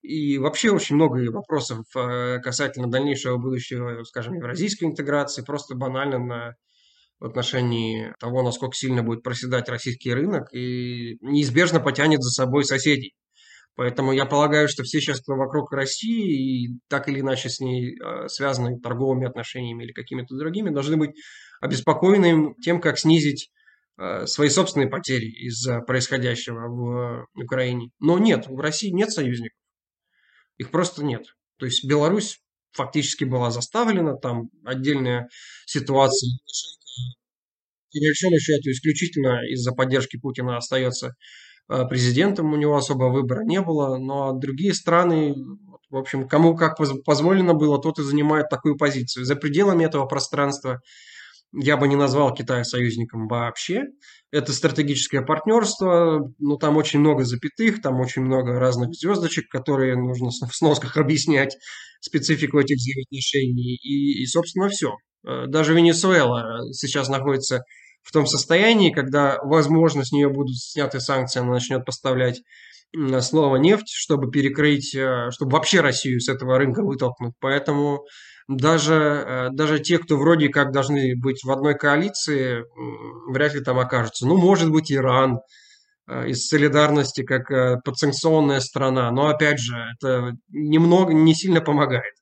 И 0.00 0.38
вообще 0.38 0.70
очень 0.70 0.96
много 0.96 1.30
вопросов 1.30 1.84
э, 1.96 2.38
касательно 2.40 2.88
дальнейшего 2.88 3.38
будущего, 3.38 4.02
скажем, 4.04 4.34
евразийской 4.34 4.88
интеграции, 4.88 5.42
просто 5.42 5.74
банально 5.74 6.18
на 6.18 6.56
в 7.22 7.26
отношении 7.26 8.12
того, 8.18 8.42
насколько 8.42 8.74
сильно 8.74 9.04
будет 9.04 9.22
проседать 9.22 9.68
российский 9.68 10.12
рынок 10.12 10.52
и 10.52 11.18
неизбежно 11.20 11.78
потянет 11.78 12.20
за 12.20 12.30
собой 12.30 12.64
соседей. 12.64 13.14
Поэтому 13.76 14.12
я 14.12 14.26
полагаю, 14.26 14.68
что 14.68 14.82
все 14.82 15.00
сейчас, 15.00 15.20
кто 15.20 15.34
вокруг 15.34 15.72
России 15.72 16.64
и 16.64 16.80
так 16.88 17.08
или 17.08 17.20
иначе 17.20 17.48
с 17.48 17.60
ней 17.60 17.96
э, 17.96 18.26
связаны 18.26 18.80
торговыми 18.80 19.28
отношениями 19.28 19.84
или 19.84 19.92
какими-то 19.92 20.36
другими, 20.36 20.70
должны 20.70 20.96
быть 20.96 21.12
обеспокоены 21.60 22.54
тем, 22.60 22.80
как 22.80 22.98
снизить 22.98 23.50
э, 23.98 24.26
свои 24.26 24.48
собственные 24.48 24.88
потери 24.88 25.26
из-за 25.46 25.78
происходящего 25.80 26.66
в 26.66 27.26
Украине. 27.40 27.90
Но 28.00 28.18
нет, 28.18 28.48
в 28.48 28.58
России 28.58 28.90
нет 28.90 29.12
союзников. 29.12 29.56
Их 30.58 30.72
просто 30.72 31.04
нет. 31.04 31.22
То 31.58 31.66
есть 31.66 31.84
Беларусь 31.84 32.40
фактически 32.72 33.22
была 33.22 33.52
заставлена, 33.52 34.16
там 34.16 34.50
отдельная 34.64 35.28
ситуация 35.66 36.30
по 37.92 38.00
большому 38.00 38.38
счету 38.38 38.70
исключительно 38.70 39.40
из-за 39.50 39.72
поддержки 39.72 40.18
Путина 40.18 40.56
остается 40.56 41.14
э, 41.68 41.84
президентом, 41.88 42.52
у 42.52 42.56
него 42.56 42.76
особо 42.76 43.04
выбора 43.04 43.44
не 43.44 43.60
было, 43.60 43.98
но 43.98 44.32
другие 44.32 44.74
страны, 44.74 45.34
в 45.90 45.96
общем, 45.96 46.26
кому 46.26 46.56
как 46.56 46.76
позволено 47.04 47.54
было, 47.54 47.80
тот 47.80 47.98
и 47.98 48.02
занимает 48.02 48.48
такую 48.48 48.76
позицию. 48.76 49.24
За 49.24 49.36
пределами 49.36 49.84
этого 49.84 50.06
пространства 50.06 50.80
я 51.54 51.76
бы 51.76 51.86
не 51.86 51.96
назвал 51.96 52.32
Китай 52.32 52.64
союзником 52.64 53.28
вообще. 53.28 53.82
Это 54.30 54.52
стратегическое 54.52 55.20
партнерство, 55.20 56.32
но 56.38 56.56
там 56.56 56.78
очень 56.78 57.00
много 57.00 57.24
запятых, 57.24 57.82
там 57.82 58.00
очень 58.00 58.22
много 58.22 58.58
разных 58.58 58.94
звездочек, 58.94 59.48
которые 59.50 59.96
нужно 59.96 60.30
в 60.30 60.54
сносках 60.56 60.96
объяснять 60.96 61.58
специфику 62.00 62.58
этих 62.58 62.76
взаимоотношений. 62.76 63.76
И, 63.76 64.22
и 64.22 64.26
собственно, 64.26 64.68
все. 64.70 64.94
Э, 65.26 65.46
даже 65.46 65.74
Венесуэла 65.74 66.72
сейчас 66.72 67.08
находится 67.08 67.62
в 68.02 68.12
том 68.12 68.26
состоянии, 68.26 68.92
когда, 68.92 69.38
возможно, 69.42 70.04
с 70.04 70.12
нее 70.12 70.28
будут 70.28 70.56
сняты 70.58 71.00
санкции, 71.00 71.40
она 71.40 71.52
начнет 71.52 71.84
поставлять 71.84 72.42
снова 73.20 73.56
нефть, 73.56 73.88
чтобы 73.88 74.30
перекрыть, 74.30 74.94
э, 74.94 75.30
чтобы 75.30 75.52
вообще 75.52 75.80
Россию 75.80 76.20
с 76.20 76.28
этого 76.28 76.58
рынка 76.58 76.82
вытолкнуть. 76.82 77.34
Поэтому 77.40 78.04
даже, 78.48 78.94
э, 78.94 79.48
даже 79.52 79.78
те, 79.80 79.98
кто 79.98 80.16
вроде 80.16 80.48
как 80.48 80.72
должны 80.72 81.14
быть 81.16 81.42
в 81.42 81.50
одной 81.50 81.74
коалиции, 81.74 82.64
вряд 83.32 83.54
ли 83.54 83.60
там 83.60 83.78
окажутся. 83.78 84.26
Ну, 84.26 84.36
может 84.36 84.70
быть, 84.70 84.92
Иран 84.92 85.38
э, 86.08 86.28
из 86.28 86.46
солидарности 86.48 87.22
как 87.22 87.82
подсанкционная 87.84 88.60
страна, 88.60 89.10
но 89.10 89.28
опять 89.28 89.58
же, 89.58 89.76
это 89.96 90.32
немного, 90.50 91.14
не 91.14 91.34
сильно 91.34 91.60
помогает. 91.60 92.12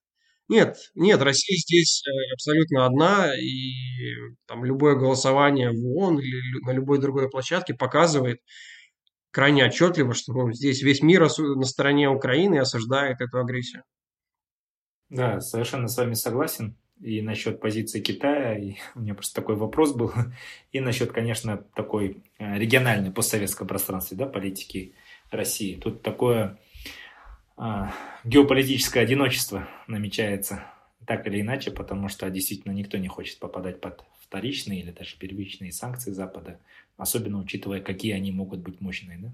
Нет, 0.51 0.79
нет, 0.97 1.23
Россия 1.23 1.57
здесь 1.57 2.03
э, 2.05 2.33
абсолютно 2.33 2.85
одна, 2.85 3.33
и 3.39 3.73
там 4.49 4.65
любое 4.65 4.97
голосование 4.97 5.71
в 5.71 5.97
ООН 5.97 6.19
или 6.19 6.65
на 6.67 6.73
любой 6.73 6.99
другой 6.99 7.31
площадке 7.31 7.73
показывает 7.73 8.41
крайне 9.31 9.65
отчетливо, 9.65 10.13
что 10.13 10.51
здесь 10.51 10.83
весь 10.83 11.03
мир 11.03 11.29
на 11.39 11.65
стороне 11.65 12.11
Украины 12.11 12.59
осуждает 12.59 13.21
эту 13.21 13.39
агрессию. 13.39 13.85
Да, 15.09 15.41
совершенно 15.41 15.87
с 15.87 15.97
вами 15.97 16.15
согласен. 16.15 16.77
И 17.01 17.23
насчет 17.23 17.61
позиции 17.61 18.01
Китая, 18.01 18.59
и 18.59 18.75
у 18.97 19.03
меня 19.03 19.15
просто 19.15 19.41
такой 19.41 19.55
вопрос 19.55 19.95
был, 19.95 20.13
и 20.73 20.81
насчет, 20.81 21.13
конечно, 21.13 21.59
такой 21.77 22.25
э, 22.41 22.59
региональной 22.59 23.13
постсоветского 23.13 23.69
пространства, 23.69 24.17
да, 24.17 24.27
политики 24.27 24.95
России. 25.31 25.77
Тут 25.77 26.03
такое 26.03 26.59
геополитическое 28.25 29.03
одиночество 29.03 29.69
намечается 29.87 30.65
так 31.07 31.27
или 31.27 31.41
иначе, 31.41 31.71
потому 31.71 32.09
что 32.09 32.31
действительно 32.31 32.73
никто 32.73 32.97
не 32.97 33.09
хочет 33.09 33.39
попадать 33.39 33.81
под 33.81 34.05
вторичные 34.21 34.81
или 34.81 34.93
даже 34.93 35.17
первичные 35.19 35.73
санкции 35.73 36.13
Запада, 36.13 36.61
особенно 36.97 37.41
учитывая, 37.41 37.81
какие 37.81 38.13
они 38.13 38.33
могут 38.33 38.61
быть 38.61 38.81
мощные. 38.81 39.19
Да? 39.19 39.33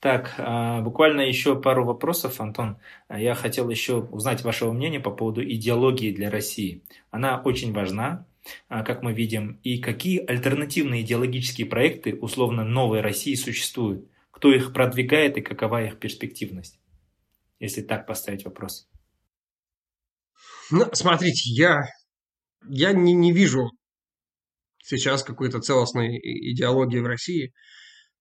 Так, 0.00 0.34
а, 0.38 0.80
буквально 0.82 1.22
еще 1.22 1.58
пару 1.58 1.84
вопросов, 1.84 2.40
Антон. 2.40 2.76
Я 3.08 3.34
хотел 3.34 3.70
еще 3.70 4.00
узнать 4.00 4.42
вашего 4.42 4.72
мнения 4.72 5.00
по 5.00 5.10
поводу 5.10 5.42
идеологии 5.42 6.12
для 6.12 6.28
России. 6.28 6.82
Она 7.10 7.40
очень 7.40 7.72
важна, 7.72 8.26
а, 8.68 8.82
как 8.82 9.02
мы 9.02 9.12
видим, 9.12 9.60
и 9.62 9.78
какие 9.78 10.18
альтернативные 10.18 11.02
идеологические 11.02 11.66
проекты 11.66 12.14
условно 12.16 12.64
новой 12.64 13.00
России 13.00 13.34
существуют 13.34 14.06
кто 14.42 14.52
их 14.52 14.72
продвигает 14.72 15.36
и 15.36 15.40
какова 15.40 15.84
их 15.84 16.00
перспективность? 16.00 16.80
Если 17.60 17.80
так 17.80 18.08
поставить 18.08 18.44
вопрос. 18.44 18.88
Ну, 20.72 20.84
смотрите, 20.94 21.48
я, 21.52 21.82
я 22.68 22.92
не, 22.92 23.12
не 23.12 23.32
вижу 23.32 23.70
сейчас 24.82 25.22
какой-то 25.22 25.60
целостной 25.60 26.18
идеологии 26.18 26.98
в 26.98 27.06
России. 27.06 27.52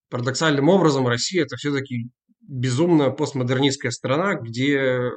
Парадоксальным 0.09 0.69
образом 0.69 1.07
Россия 1.07 1.41
это 1.41 1.55
все-таки 1.55 2.11
безумно 2.41 3.09
постмодернистская 3.09 3.91
страна, 3.91 4.36
где 4.36 5.09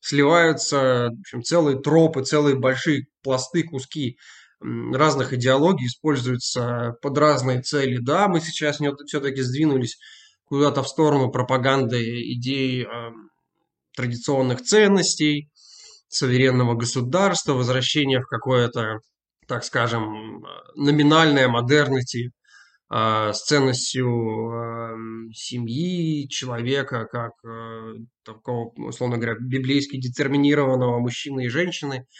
сливаются 0.00 1.08
в 1.16 1.20
общем, 1.20 1.42
целые 1.42 1.80
тропы, 1.80 2.24
целые 2.24 2.58
большие 2.58 3.06
пласты, 3.22 3.62
куски 3.62 4.18
разных 4.60 5.32
идеологий 5.32 5.86
используются 5.86 6.96
под 7.02 7.16
разные 7.18 7.62
цели. 7.62 7.98
Да, 7.98 8.28
мы 8.28 8.40
сейчас 8.40 8.78
все-таки 9.06 9.42
сдвинулись 9.42 9.98
куда-то 10.44 10.82
в 10.82 10.88
сторону 10.88 11.30
пропаганды 11.30 12.02
идей 12.32 12.84
э, 12.84 12.86
традиционных 13.96 14.62
ценностей, 14.62 15.48
суверенного 16.08 16.74
государства, 16.74 17.52
возвращения 17.52 18.20
в 18.20 18.26
какое-то, 18.26 18.98
так 19.46 19.64
скажем, 19.64 20.44
номинальное 20.74 21.48
модернити 21.48 22.30
э, 22.92 23.32
с 23.32 23.42
ценностью 23.44 24.08
э, 24.08 24.96
семьи, 25.32 26.28
человека, 26.28 27.06
как 27.06 27.32
э, 27.44 27.94
такого, 28.24 28.72
условно 28.76 29.16
говоря, 29.16 29.36
библейски 29.40 29.96
детерминированного 29.96 30.98
мужчины 30.98 31.46
и 31.46 31.48
женщины– 31.48 32.06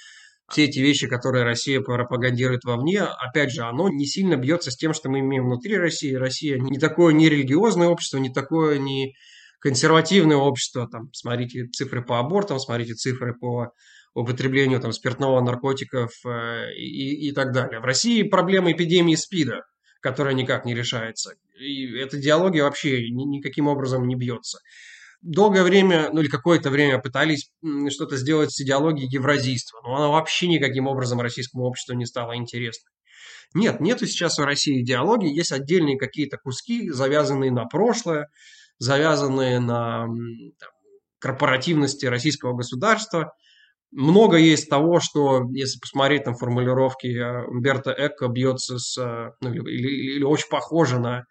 все 0.51 0.65
эти 0.65 0.81
вещи, 0.81 1.07
которые 1.07 1.45
Россия 1.45 1.81
пропагандирует 1.81 2.65
вовне, 2.65 3.03
опять 3.03 3.53
же, 3.53 3.63
оно 3.63 3.89
не 3.89 4.07
сильно 4.07 4.37
бьется 4.37 4.71
с 4.71 4.77
тем, 4.77 4.93
что 4.93 5.09
мы 5.09 5.21
имеем 5.21 5.45
внутри 5.45 5.77
России. 5.77 6.13
Россия 6.15 6.59
не 6.59 6.79
такое 6.79 7.15
не 7.15 7.29
религиозное 7.29 7.89
общество, 7.89 8.19
не 8.19 8.31
такое 8.31 8.79
не 8.79 9.15
консервативное 9.61 10.37
общество. 10.37 10.89
Там, 10.91 11.11
смотрите 11.13 11.67
цифры 11.67 12.05
по 12.05 12.19
абортам, 12.19 12.59
смотрите 12.59 12.95
цифры 12.95 13.35
по 13.39 13.73
употреблению 14.15 14.81
там, 14.81 14.93
спиртного, 14.93 15.41
наркотиков 15.41 16.11
э, 16.27 16.73
и, 16.77 17.29
и 17.29 17.33
так 17.33 17.53
далее. 17.53 17.79
В 17.79 17.85
России 17.85 18.25
проблема 18.25 18.73
эпидемии 18.73 19.15
СПИДа, 19.15 19.63
которая 20.01 20.35
никак 20.35 20.65
не 20.65 20.75
решается. 20.75 21.35
И 21.61 21.97
эта 21.97 22.17
диалогия 22.17 22.65
вообще 22.65 23.09
ни, 23.11 23.37
никаким 23.37 23.69
образом 23.69 24.09
не 24.09 24.17
бьется 24.17 24.59
долгое 25.23 25.63
время, 25.63 26.11
ну 26.13 26.21
или 26.21 26.29
какое-то 26.29 26.71
время 26.71 26.99
пытались 26.99 27.51
что-то 27.91 28.17
сделать 28.17 28.53
с 28.53 28.61
идеологией 28.61 29.09
евразийства, 29.11 29.81
но 29.83 29.97
она 29.97 30.09
вообще 30.09 30.49
никаким 30.49 30.87
образом 30.87 31.21
российскому 31.21 31.65
обществу 31.65 31.95
не 31.95 32.07
стала 32.07 32.37
интересной. 32.37 32.91
Нет, 33.53 33.81
нету 33.81 34.07
сейчас 34.07 34.39
в 34.39 34.45
России 34.45 34.83
идеологии, 34.83 35.35
есть 35.35 35.53
отдельные 35.53 35.99
какие-то 35.99 36.39
куски, 36.39 36.89
завязанные 36.91 37.51
на 37.51 37.65
прошлое, 37.65 38.29
завязанные 38.79 39.59
на 39.59 40.07
там, 40.07 40.71
корпоративности 41.19 42.07
российского 42.07 42.55
государства. 42.55 43.33
Много 43.91 44.37
есть 44.37 44.71
того, 44.71 45.01
что, 45.01 45.43
если 45.53 45.81
посмотреть 45.81 46.25
там 46.25 46.37
формулировки 46.37 47.09
э, 47.09 47.45
Умберто 47.47 47.93
Эко, 47.93 48.29
бьется 48.29 48.79
с, 48.79 48.97
э, 48.97 49.33
ну, 49.41 49.53
или, 49.53 49.61
или, 49.69 50.15
или 50.17 50.23
очень 50.23 50.49
похоже 50.49 51.01
на 51.01 51.25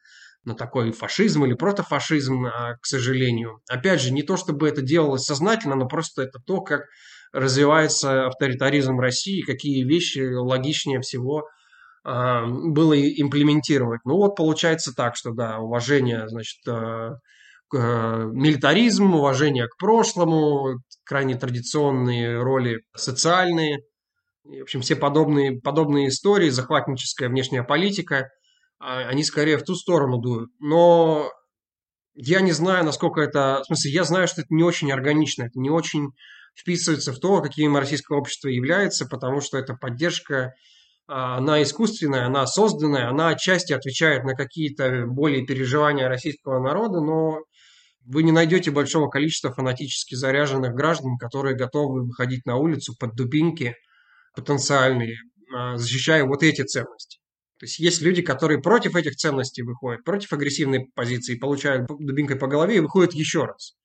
на 0.45 0.55
такой 0.55 0.91
фашизм 0.91 1.45
или 1.45 1.53
протофашизм, 1.53 2.45
а, 2.45 2.75
к 2.75 2.85
сожалению. 2.85 3.61
Опять 3.69 4.01
же, 4.01 4.11
не 4.11 4.23
то 4.23 4.37
чтобы 4.37 4.67
это 4.67 4.81
делалось 4.81 5.23
сознательно, 5.23 5.75
но 5.75 5.87
просто 5.87 6.23
это 6.23 6.39
то, 6.45 6.61
как 6.61 6.83
развивается 7.31 8.27
авторитаризм 8.27 8.99
России, 8.99 9.41
какие 9.41 9.83
вещи 9.83 10.33
логичнее 10.33 11.01
всего 11.01 11.47
а, 12.03 12.45
было 12.45 12.99
имплементировать. 12.99 14.01
Ну 14.05 14.15
вот 14.15 14.35
получается 14.35 14.93
так, 14.95 15.15
что 15.15 15.31
да, 15.31 15.59
уважение, 15.59 16.27
значит, 16.27 16.67
а, 16.67 17.17
к 17.67 17.77
милитаризм, 18.33 19.13
уважение 19.13 19.67
к 19.67 19.77
прошлому, 19.77 20.79
крайне 21.03 21.35
традиционные 21.35 22.41
роли 22.41 22.81
социальные, 22.95 23.83
в 24.43 24.63
общем, 24.63 24.81
все 24.81 24.95
подобные, 24.95 25.59
подобные 25.61 26.07
истории, 26.07 26.49
захватническая 26.49 27.29
внешняя 27.29 27.63
политика– 27.63 28.29
они 28.80 29.23
скорее 29.23 29.57
в 29.57 29.63
ту 29.63 29.75
сторону 29.75 30.19
дуют. 30.19 30.49
Но 30.59 31.32
я 32.15 32.41
не 32.41 32.51
знаю, 32.51 32.86
насколько 32.86 33.21
это... 33.21 33.61
В 33.63 33.67
смысле, 33.67 33.91
я 33.91 34.03
знаю, 34.03 34.27
что 34.27 34.41
это 34.41 34.53
не 34.53 34.63
очень 34.63 34.91
органично, 34.91 35.43
это 35.43 35.59
не 35.59 35.69
очень 35.69 36.09
вписывается 36.55 37.13
в 37.13 37.19
то, 37.19 37.41
каким 37.41 37.77
российское 37.77 38.17
общество 38.17 38.49
является, 38.49 39.05
потому 39.05 39.41
что 39.41 39.57
эта 39.57 39.73
поддержка, 39.73 40.53
а, 41.07 41.38
она 41.38 41.61
искусственная, 41.63 42.25
она 42.25 42.45
созданная, 42.45 43.09
она 43.09 43.30
отчасти 43.30 43.73
отвечает 43.73 44.23
на 44.23 44.36
какие-то 44.36 45.05
более 45.07 45.45
переживания 45.45 46.07
российского 46.07 46.61
народа, 46.61 46.99
но 46.99 47.39
вы 48.05 48.23
не 48.23 48.32
найдете 48.32 48.71
большого 48.71 49.09
количества 49.09 49.53
фанатически 49.53 50.15
заряженных 50.15 50.73
граждан, 50.73 51.17
которые 51.17 51.55
готовы 51.55 52.05
выходить 52.05 52.45
на 52.45 52.57
улицу 52.57 52.95
под 52.99 53.15
дубинки 53.15 53.75
потенциальные, 54.36 55.17
а, 55.55 55.77
защищая 55.77 56.25
вот 56.25 56.43
эти 56.43 56.63
ценности. 56.63 57.19
То 57.60 57.66
есть 57.66 57.78
есть 57.80 58.01
люди, 58.01 58.22
которые 58.22 58.62
против 58.62 58.95
этих 58.95 59.16
ценностей 59.16 59.64
выходят, 59.64 60.05
против 60.05 60.32
агрессивной 60.32 60.88
позиции, 60.95 61.36
получают 61.36 61.88
дубинкой 61.88 62.38
по 62.38 62.47
голове 62.47 62.78
и 62.78 62.80
выходят 62.80 63.14
еще 63.14 63.43
раз. 63.43 63.76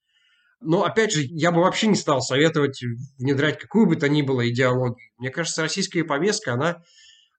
Но, 0.61 0.85
опять 0.85 1.13
же, 1.13 1.23
я 1.25 1.51
бы 1.51 1.61
вообще 1.61 1.89
не 1.89 1.97
стал 1.97 2.23
советовать 2.23 2.81
внедрять 3.19 3.59
какую 3.59 3.87
бы 3.87 3.97
то 3.97 4.09
ни 4.09 4.23
было 4.23 4.49
идеологию. 4.49 5.11
Мне 5.19 5.31
кажется, 5.31 5.63
российская 5.63 6.05
повестка, 6.05 6.55
она, 6.55 6.83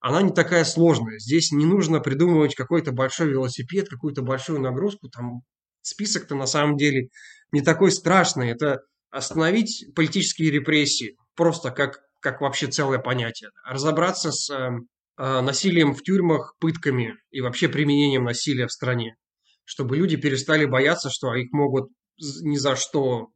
она 0.01 0.21
не 0.21 0.31
такая 0.31 0.65
сложная. 0.65 1.19
Здесь 1.19 1.53
не 1.53 1.65
нужно 1.65 2.01
придумывать 2.01 2.53
какой-то 2.53 2.91
большой 2.91 3.29
велосипед, 3.29 3.87
какую-то 3.87 4.21
большую 4.21 4.59
нагрузку. 4.59 5.09
Там 5.09 5.41
список-то 5.81 6.35
на 6.35 6.47
самом 6.47 6.75
деле 6.75 7.07
не 7.53 7.61
такой 7.61 7.91
страшный. 7.91 8.51
Это 8.51 8.81
остановить 9.09 9.85
политические 9.95 10.51
репрессии, 10.51 11.15
просто 11.35 11.71
как, 11.71 12.01
как 12.19 12.41
вообще 12.41 12.67
целое 12.67 12.99
понятие. 12.99 13.51
Разобраться 13.65 14.31
с 14.31 14.49
эм, 14.49 14.89
насилием 15.17 15.93
в 15.93 16.03
тюрьмах, 16.03 16.55
пытками 16.59 17.15
и 17.31 17.41
вообще 17.41 17.69
применением 17.69 18.23
насилия 18.23 18.67
в 18.67 18.71
стране. 18.71 19.15
Чтобы 19.63 19.97
люди 19.97 20.15
перестали 20.17 20.65
бояться, 20.65 21.09
что 21.09 21.33
их 21.33 21.51
могут 21.51 21.89
ни 22.17 22.57
за 22.57 22.75
что 22.75 23.29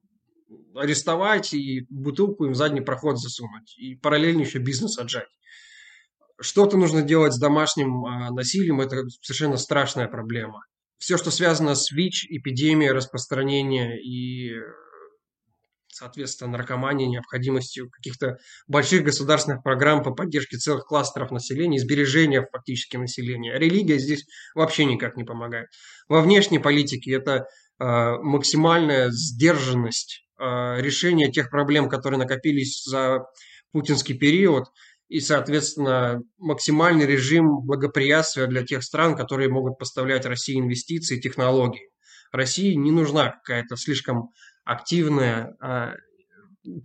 арестовать 0.76 1.54
и 1.54 1.86
бутылку 1.90 2.46
им 2.46 2.52
в 2.52 2.56
задний 2.56 2.82
проход 2.82 3.20
засунуть. 3.20 3.78
И 3.78 3.96
параллельно 3.96 4.42
еще 4.42 4.60
бизнес 4.60 4.98
отжать. 4.98 5.28
Что-то 6.42 6.78
нужно 6.78 7.02
делать 7.02 7.34
с 7.34 7.40
домашним 7.40 8.06
а, 8.06 8.32
насилием, 8.32 8.80
это 8.80 9.04
совершенно 9.22 9.58
страшная 9.58 10.08
проблема. 10.08 10.62
Все, 10.98 11.18
что 11.18 11.32
связано 11.32 11.76
с 11.76 11.92
ВИЧ, 11.92 12.28
эпидемией, 12.30 12.92
распространением 12.92 13.92
и 13.92 14.52
соответственно, 15.92 16.52
наркомании, 16.52 17.08
необходимостью 17.08 17.90
каких-то 17.90 18.38
больших 18.68 19.04
государственных 19.04 19.64
программ 19.64 20.04
по 20.04 20.12
поддержке 20.12 20.58
целых 20.58 20.86
кластеров 20.86 21.32
населения, 21.32 21.80
сбережения 21.80 22.46
фактически 22.52 22.98
населения. 22.98 23.58
Религия 23.58 23.98
здесь 23.98 24.26
вообще 24.56 24.86
никак 24.86 25.18
не 25.18 25.24
помогает. 25.24 25.68
Во 26.08 26.22
внешней 26.22 26.60
политике 26.60 27.14
это 27.14 27.46
э, 27.80 27.86
максимальная 27.86 29.10
сдержанность 29.12 30.26
э, 30.40 30.44
решения 30.82 31.32
тех 31.32 31.50
проблем, 31.50 31.90
которые 31.90 32.20
накопились 32.20 32.84
за 32.84 33.26
путинский 33.72 34.18
период, 34.18 34.66
и, 35.10 35.20
соответственно, 35.22 36.22
максимальный 36.38 37.08
режим 37.08 37.62
благоприятствия 37.66 38.46
для 38.46 38.64
тех 38.64 38.84
стран, 38.84 39.16
которые 39.16 39.50
могут 39.50 39.80
поставлять 39.80 40.26
России 40.26 40.60
инвестиции 40.60 41.18
и 41.18 41.22
технологии. 41.22 41.90
России 42.32 42.76
не 42.76 42.92
нужна 42.92 43.32
какая-то 43.32 43.76
слишком 43.76 44.30
активная 44.70 45.56
а, 45.60 45.96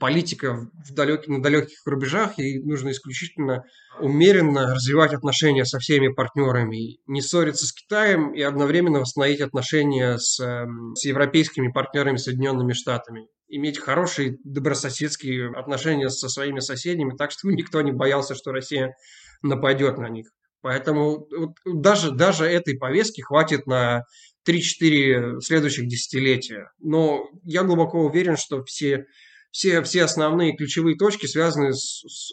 политика 0.01 0.55
в 0.55 0.95
далек, 0.95 1.28
на 1.28 1.43
далеких 1.43 1.78
рубежах, 1.85 2.39
и 2.39 2.61
нужно 2.61 2.91
исключительно 2.91 3.64
умеренно 4.01 4.74
развивать 4.74 5.12
отношения 5.12 5.66
со 5.66 5.78
всеми 5.78 6.09
партнерами, 6.09 6.97
не 7.07 7.20
ссориться 7.20 7.66
с 7.66 7.72
Китаем 7.72 8.32
и 8.32 8.41
одновременно 8.41 9.01
восстановить 9.01 9.43
отношения 9.43 10.16
с, 10.16 10.41
эм, 10.41 10.95
с 10.95 11.05
европейскими 11.05 11.70
партнерами, 11.70 12.16
Соединенными 12.16 12.72
Штатами. 12.72 13.28
Иметь 13.49 13.78
хорошие 13.78 14.39
добрососедские 14.45 15.51
отношения 15.51 16.09
со 16.09 16.30
своими 16.30 16.61
соседями, 16.61 17.14
так 17.16 17.32
чтобы 17.32 17.55
никто 17.55 17.82
не 17.82 17.93
боялся, 17.93 18.35
что 18.35 18.51
Россия 18.53 18.95
нападет 19.43 19.99
на 19.99 20.09
них. 20.09 20.28
Поэтому 20.62 21.26
вот 21.30 21.57
даже, 21.66 22.11
даже 22.11 22.47
этой 22.47 22.78
повестки 22.78 23.20
хватит 23.20 23.66
на 23.66 24.05
3-4 24.47 25.40
следующих 25.40 25.88
десятилетия. 25.88 26.70
Но 26.78 27.28
я 27.45 27.62
глубоко 27.62 28.01
уверен, 28.05 28.36
что 28.36 28.62
все, 28.64 29.07
все, 29.51 29.82
все 29.82 30.05
основные 30.05 30.57
ключевые 30.57 30.97
точки 30.97 31.26
связаны 31.26 31.72
с, 31.72 32.05
с 32.07 32.32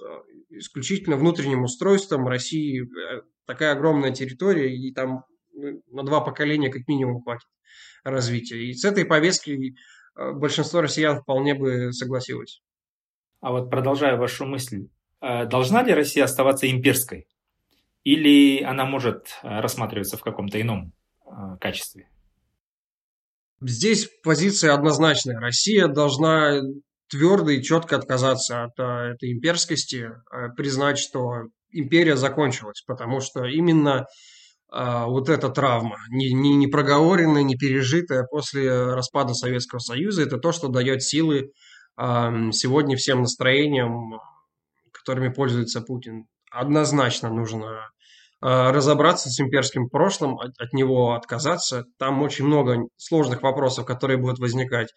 исключительно 0.50 1.18
внутренним 1.18 1.64
устройством 1.64 2.28
России. 2.28 2.82
Э, 2.84 3.22
такая 3.46 3.74
огромная 3.74 4.12
территория, 4.12 4.76
и 4.76 4.94
там 4.94 5.24
ну, 5.54 5.82
на 5.92 6.04
два 6.04 6.22
поколения 6.22 6.70
как 6.70 6.88
минимум 6.88 7.22
хватит 7.22 7.48
развития. 8.04 8.64
И 8.64 8.74
с 8.74 8.84
этой 8.84 9.06
повестки 9.06 9.76
э, 10.16 10.32
большинство 10.34 10.82
россиян 10.82 11.22
вполне 11.22 11.54
бы 11.54 11.94
согласилось. 11.94 12.62
А 13.40 13.52
вот 13.52 13.70
продолжая 13.70 14.18
вашу 14.18 14.46
мысль, 14.46 14.88
э, 15.22 15.46
должна 15.46 15.84
ли 15.84 15.94
Россия 15.94 16.26
оставаться 16.26 16.70
имперской? 16.70 17.28
Или 18.04 18.64
она 18.64 18.86
может 18.86 19.28
рассматриваться 19.44 20.18
в 20.18 20.24
каком-то 20.24 20.60
ином 20.60 20.92
Э, 20.92 21.01
качестве? 21.60 22.10
Здесь 23.62 24.10
позиция 24.24 24.74
однозначная. 24.74 25.40
Россия 25.40 25.88
должна 25.88 26.62
твердо 27.10 27.52
и 27.52 27.62
четко 27.62 27.98
отказаться 27.98 28.64
от 28.64 28.80
э, 28.80 29.14
этой 29.14 29.34
имперскости, 29.34 30.10
э, 30.10 30.50
признать, 30.56 30.98
что 30.98 31.44
империя 31.72 32.16
закончилась, 32.16 32.84
потому 32.88 33.20
что 33.20 33.46
именно 33.46 34.06
вот 34.74 35.28
эта 35.28 35.50
травма, 35.50 35.98
не, 36.10 36.32
не, 36.32 36.56
не 36.56 36.68
проговоренная, 36.68 37.44
не 37.44 37.58
пережитая 37.58 38.24
после 38.24 38.72
распада 38.94 39.34
Советского 39.34 39.80
Союза, 39.80 40.22
это 40.24 40.38
то, 40.38 40.54
что 40.54 40.70
дает 40.70 41.04
силы 41.04 41.52
сегодня 41.98 42.96
всем 42.96 43.20
настроениям, 43.20 44.18
которыми 44.94 45.28
пользуется 45.28 45.82
Путин. 45.82 46.26
однозначно 46.52 47.30
нужно 47.30 47.90
разобраться 48.42 49.30
с 49.30 49.40
имперским 49.40 49.88
прошлым, 49.88 50.40
от, 50.40 50.52
от 50.60 50.74
него 50.74 51.14
отказаться. 51.14 51.86
Там 52.00 52.22
очень 52.22 52.46
много 52.46 52.88
сложных 52.98 53.44
вопросов, 53.44 53.86
которые 53.86 54.18
будут 54.18 54.40
возникать 54.40 54.90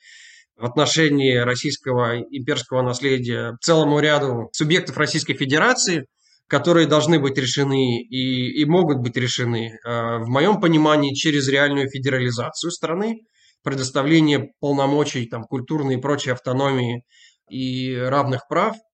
в 0.56 0.64
отношении 0.64 1.36
российского 1.36 2.20
имперского 2.20 2.82
наследия 2.82 3.56
целому 3.60 3.98
ряду 3.98 4.48
субъектов 4.52 4.96
Российской 4.96 5.34
Федерации, 5.34 6.06
которые 6.46 6.86
должны 6.86 7.18
быть 7.18 7.36
решены 7.36 8.02
и, 8.02 8.60
и 8.60 8.64
могут 8.64 8.98
быть 8.98 9.16
решены, 9.16 9.78
а, 9.84 10.18
в 10.18 10.28
моем 10.28 10.60
понимании, 10.60 11.14
через 11.14 11.48
реальную 11.48 11.88
федерализацию 11.88 12.70
страны, 12.70 13.22
предоставление 13.62 14.50
полномочий, 14.60 15.26
там, 15.26 15.44
культурной 15.44 15.96
и 15.96 16.00
прочей 16.00 16.30
автономии 16.30 17.02
и 17.48 17.96
равных 17.96 18.46
прав– 18.48 18.76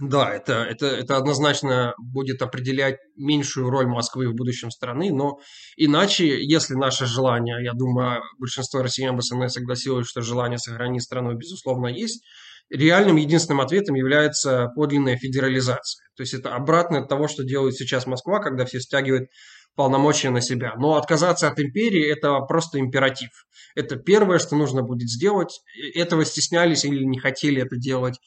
да, 0.00 0.32
это, 0.32 0.62
это, 0.62 0.86
это 0.86 1.16
однозначно 1.16 1.94
будет 1.98 2.40
определять 2.42 2.98
меньшую 3.16 3.68
роль 3.68 3.86
Москвы 3.86 4.28
в 4.28 4.34
будущем 4.34 4.70
страны, 4.70 5.12
но 5.12 5.38
иначе, 5.76 6.40
если 6.40 6.74
наше 6.74 7.06
желание, 7.06 7.64
я 7.64 7.72
думаю, 7.72 8.22
большинство 8.38 8.82
россиян 8.82 9.16
бы 9.16 9.22
со 9.22 9.34
мной 9.34 9.50
согласилось, 9.50 10.06
что 10.06 10.22
желание 10.22 10.58
сохранить 10.58 11.02
страну, 11.02 11.34
безусловно, 11.34 11.88
есть, 11.88 12.24
реальным 12.70 13.16
единственным 13.16 13.60
ответом 13.60 13.96
является 13.96 14.68
подлинная 14.76 15.16
федерализация. 15.16 16.06
То 16.16 16.22
есть 16.22 16.34
это 16.34 16.54
обратно 16.54 16.98
от 16.98 17.08
того, 17.08 17.26
что 17.26 17.42
делает 17.42 17.74
сейчас 17.74 18.06
Москва, 18.06 18.40
когда 18.40 18.66
все 18.66 18.80
стягивают 18.80 19.30
полномочия 19.74 20.30
на 20.30 20.40
себя. 20.40 20.74
Но 20.76 20.96
отказаться 20.96 21.48
от 21.48 21.58
империи– 21.60 22.04
это 22.12 22.38
просто 22.40 22.78
императив. 22.78 23.30
Это 23.74 23.96
первое, 23.96 24.38
что 24.38 24.56
нужно 24.56 24.82
будет 24.82 25.08
сделать. 25.08 25.60
Этого 25.94 26.24
стеснялись 26.24 26.84
или 26.84 27.04
не 27.04 27.18
хотели 27.18 27.62
это 27.62 27.76
делать 27.76 28.18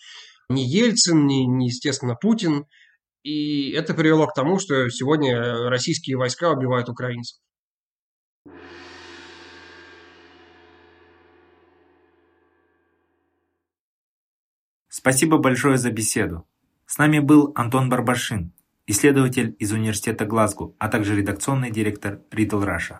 ни 0.50 0.62
Ельцин, 0.62 1.28
ни, 1.28 1.46
ни, 1.46 1.66
естественно, 1.66 2.16
Путин. 2.16 2.66
И 3.24 3.72
это 3.72 3.94
привело 3.94 4.28
к 4.28 4.34
тому, 4.34 4.60
что 4.60 4.90
сегодня 4.90 5.70
российские 5.70 6.18
войска 6.18 6.52
убивают 6.52 6.90
украинцев. 6.90 7.40
Спасибо 14.90 15.38
большое 15.38 15.78
за 15.78 15.92
беседу. 15.92 16.48
С 16.86 16.98
нами 16.98 17.20
был 17.20 17.54
Антон 17.56 17.90
Барбашин, 17.90 18.54
исследователь 18.86 19.56
из 19.58 19.72
Университета 19.72 20.26
Глазго, 20.26 20.76
а 20.78 20.90
также 20.90 21.16
редакционный 21.16 21.72
директор 21.72 22.22
Riddle 22.32 22.66
Russia. 22.66 23.00